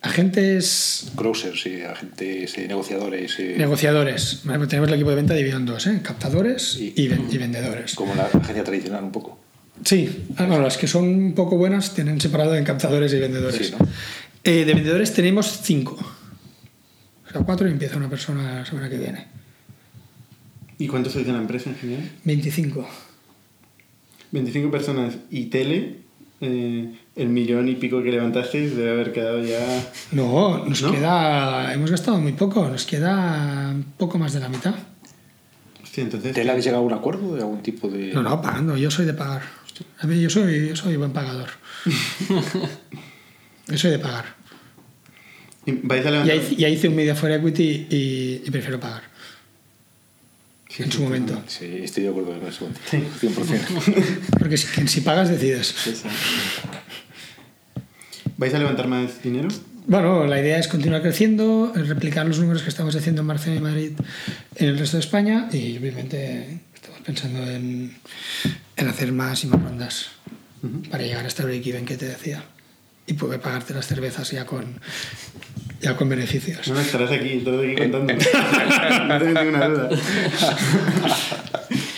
Agentes 0.00 1.10
Grocers, 1.16 1.60
sí, 1.60 1.82
agentes, 1.82 2.56
eh, 2.56 2.68
negociadores. 2.68 3.34
eh, 3.40 3.56
negociadores. 3.58 4.40
Pues 4.44 4.68
Tenemos 4.68 4.88
el 4.88 4.94
equipo 4.94 5.10
de 5.10 5.16
venta 5.16 5.34
dividido 5.34 5.58
en 5.58 5.66
dos, 5.66 5.86
¿eh? 5.88 6.00
captadores 6.02 6.76
Y- 6.78 6.92
y, 6.96 7.08
ven- 7.08 7.26
y 7.30 7.36
vendedores. 7.36 7.94
como 7.94 8.14
la 8.14 8.26
agencia 8.26 8.62
tradicional, 8.64 9.02
un 9.04 9.12
poco. 9.12 9.38
Sí, 9.84 10.24
ah, 10.36 10.44
bueno, 10.46 10.62
las 10.62 10.76
que 10.78 10.86
son 10.86 11.04
un 11.04 11.34
poco 11.34 11.56
buenas 11.56 11.94
tienen 11.94 12.20
separado 12.20 12.54
en 12.56 12.64
captadores 12.64 13.12
y 13.12 13.18
vendedores. 13.18 13.66
Sí, 13.68 13.74
¿no? 13.78 13.86
Eh, 14.44 14.64
de 14.64 14.74
vendedores 14.74 15.12
tenemos 15.12 15.60
cinco. 15.62 15.98
O 17.28 17.30
sea, 17.32 17.42
cuatro 17.42 17.68
y 17.68 17.72
empieza 17.72 17.96
una 17.96 18.08
persona 18.08 18.60
la 18.60 18.64
semana 18.66 18.88
que 18.88 18.96
viene. 18.98 19.26
¿Y 20.78 20.86
cuántos 20.86 21.12
sois 21.12 21.26
de 21.26 21.32
la 21.32 21.38
empresa 21.38 21.70
en 21.70 21.76
general? 21.76 22.10
25. 22.24 22.88
25 24.32 24.70
personas 24.70 25.14
y 25.30 25.46
tele, 25.46 25.96
eh, 26.40 26.94
el 27.16 27.28
millón 27.28 27.68
y 27.68 27.74
pico 27.74 28.02
que 28.02 28.10
levantasteis 28.10 28.76
debe 28.76 28.90
haber 28.92 29.12
quedado 29.12 29.42
ya... 29.44 29.58
No, 30.12 30.64
nos 30.64 30.82
¿No? 30.82 30.92
queda. 30.92 31.72
Hemos 31.74 31.90
gastado 31.90 32.18
muy 32.20 32.32
poco, 32.32 32.68
nos 32.68 32.84
queda 32.86 33.70
un 33.74 33.84
poco 33.96 34.18
más 34.18 34.32
de 34.32 34.40
la 34.40 34.48
mitad. 34.48 34.74
Hostia, 35.82 36.04
entonces... 36.04 36.32
¿Te 36.34 36.48
habéis 36.48 36.64
llegado 36.64 36.82
a 36.84 36.86
un 36.86 36.92
acuerdo 36.92 37.34
de 37.34 37.40
algún 37.40 37.62
tipo 37.62 37.88
de.? 37.88 38.12
No, 38.12 38.22
no, 38.22 38.40
pagando, 38.40 38.76
yo 38.76 38.90
soy 38.90 39.06
de 39.06 39.14
pagar. 39.14 39.42
A 40.00 40.06
mí, 40.06 40.20
yo 40.20 40.28
soy, 40.30 40.68
yo 40.68 40.76
soy 40.76 40.96
buen 40.96 41.12
pagador. 41.12 41.48
yo 43.68 43.78
soy 43.78 43.90
de 43.92 43.98
pagar. 43.98 44.24
¿Y 45.66 45.72
¿Vais 45.82 46.00
a 46.04 46.04
Ya 46.04 46.10
levantar? 46.10 46.36
hice, 46.36 46.56
ya 46.56 46.68
hice 46.68 46.88
un 46.88 46.96
media 46.96 47.14
for 47.14 47.30
equity 47.30 47.86
y, 47.90 48.42
y 48.44 48.50
prefiero 48.50 48.80
pagar. 48.80 49.02
Sí, 50.78 50.84
en 50.84 50.92
su 50.92 51.02
momento. 51.02 51.42
Sí, 51.48 51.80
estoy 51.82 52.04
de 52.04 52.10
acuerdo 52.10 52.38
con 52.38 52.48
eso. 52.48 52.68
100%. 52.92 54.38
Porque 54.38 54.56
si, 54.56 55.00
pagas, 55.00 55.28
decides. 55.28 55.74
Sí, 55.76 55.92
sí. 55.92 56.08
¿Vais 58.36 58.54
a 58.54 58.58
levantar 58.60 58.86
más 58.86 59.20
dinero? 59.20 59.48
Bueno, 59.88 60.24
la 60.26 60.40
idea 60.40 60.56
es 60.56 60.68
continuar 60.68 61.02
creciendo, 61.02 61.72
replicar 61.74 62.26
los 62.26 62.38
números 62.38 62.62
que 62.62 62.68
estamos 62.68 62.94
haciendo 62.94 63.22
en 63.22 63.26
Barcelona 63.26 63.58
y 63.58 63.62
Madrid 63.64 63.92
en 64.54 64.68
el 64.68 64.78
resto 64.78 64.98
de 64.98 65.00
España 65.00 65.48
y 65.52 65.76
obviamente 65.78 66.60
estamos 66.72 67.00
pensando 67.00 67.50
en, 67.50 67.96
en 68.76 68.88
hacer 68.88 69.10
más 69.10 69.42
y 69.42 69.48
más 69.48 69.60
rondas 69.60 70.10
para 70.92 71.02
llegar 71.02 71.24
a 71.24 71.28
este 71.28 71.42
break-even 71.42 71.86
que 71.86 71.96
te 71.96 72.06
decía 72.06 72.44
y 73.04 73.14
poder 73.14 73.40
pagarte 73.40 73.74
las 73.74 73.88
cervezas 73.88 74.30
ya 74.30 74.46
con, 74.46 74.78
ya 75.80 75.96
con 75.96 76.08
beneficios. 76.08 76.66
No, 76.68 76.80
estarás 76.80 77.12
aquí, 77.12 77.38
estarás 77.38 77.60
aquí 77.60 77.76
contando. 77.76 78.14
no 79.08 79.18
tengo 79.18 79.40
ninguna 79.40 79.68
duda. 79.68 79.90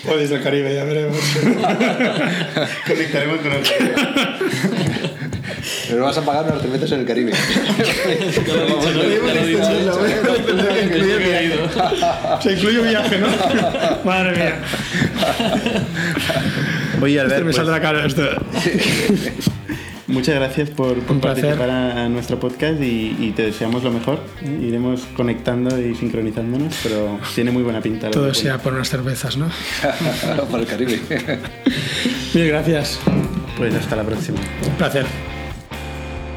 O 0.09 0.17
desde 0.17 0.37
el 0.37 0.43
Caribe, 0.43 0.75
ya 0.75 0.85
veremos. 0.85 1.19
Conectaremos 2.87 3.41
con 3.41 3.53
el... 3.53 3.63
Pero 5.89 6.05
vas 6.05 6.17
a 6.19 6.25
pagar 6.25 6.45
unas 6.47 6.63
cervezas 6.63 6.93
en 6.93 7.01
el 7.01 7.07
Caribe. 7.07 7.33
Se 12.41 12.53
incluye 12.53 12.83
viaje, 12.83 13.19
¿no? 13.19 13.27
Madre 14.05 14.37
mía. 14.37 14.61
Oye, 17.03 17.21
Albert, 17.21 17.41
me 17.41 17.47
pues, 17.47 17.57
saldrá 17.57 17.81
caro 17.81 18.05
esto. 18.05 18.23
Muchas 20.11 20.35
gracias 20.35 20.71
por, 20.71 20.99
por 21.01 21.21
participar 21.21 21.71
a, 21.71 22.05
a 22.05 22.09
nuestro 22.09 22.39
podcast 22.39 22.81
y, 22.81 23.17
y 23.19 23.33
te 23.35 23.43
deseamos 23.43 23.83
lo 23.83 23.91
mejor. 23.91 24.21
Iremos 24.43 25.07
conectando 25.17 25.81
y 25.81 25.95
sincronizándonos, 25.95 26.75
pero 26.83 27.19
tiene 27.35 27.51
muy 27.51 27.63
buena 27.63 27.81
pinta. 27.81 28.11
Todo 28.11 28.33
sea 28.35 28.59
por 28.59 28.75
unas 28.75 28.89
cervezas, 28.89 29.37
¿no? 29.37 29.49
Para 30.51 30.63
el 30.63 30.69
Caribe. 30.69 31.01
Mil 32.35 32.49
gracias. 32.49 33.01
Pues 33.57 33.75
hasta 33.75 33.97
la 33.97 34.05
próxima. 34.05 34.39
Un 34.67 34.75
placer. 34.75 35.07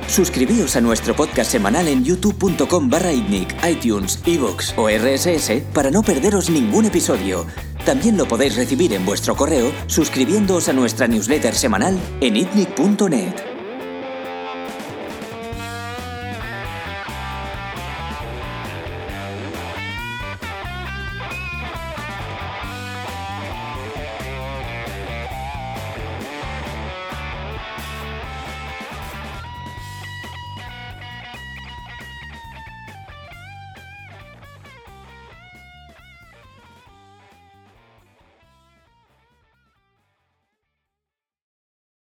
Suscribíos 0.07 0.75
a 0.75 0.81
nuestro 0.81 1.15
podcast 1.15 1.51
semanal 1.51 1.87
en 1.87 2.03
youtube.com 2.03 2.89
barra 2.89 3.11
itnic, 3.11 3.55
iTunes, 3.67 4.19
iVoox 4.25 4.73
o 4.77 4.89
RSS 4.89 5.63
para 5.73 5.89
no 5.89 6.03
perderos 6.03 6.49
ningún 6.49 6.85
episodio. 6.85 7.47
También 7.85 8.17
lo 8.17 8.27
podéis 8.27 8.55
recibir 8.55 8.93
en 8.93 9.05
vuestro 9.05 9.35
correo 9.35 9.71
suscribiéndoos 9.87 10.69
a 10.69 10.73
nuestra 10.73 11.07
newsletter 11.07 11.55
semanal 11.55 11.97
en 12.21 12.37
itnic.net. 12.37 13.52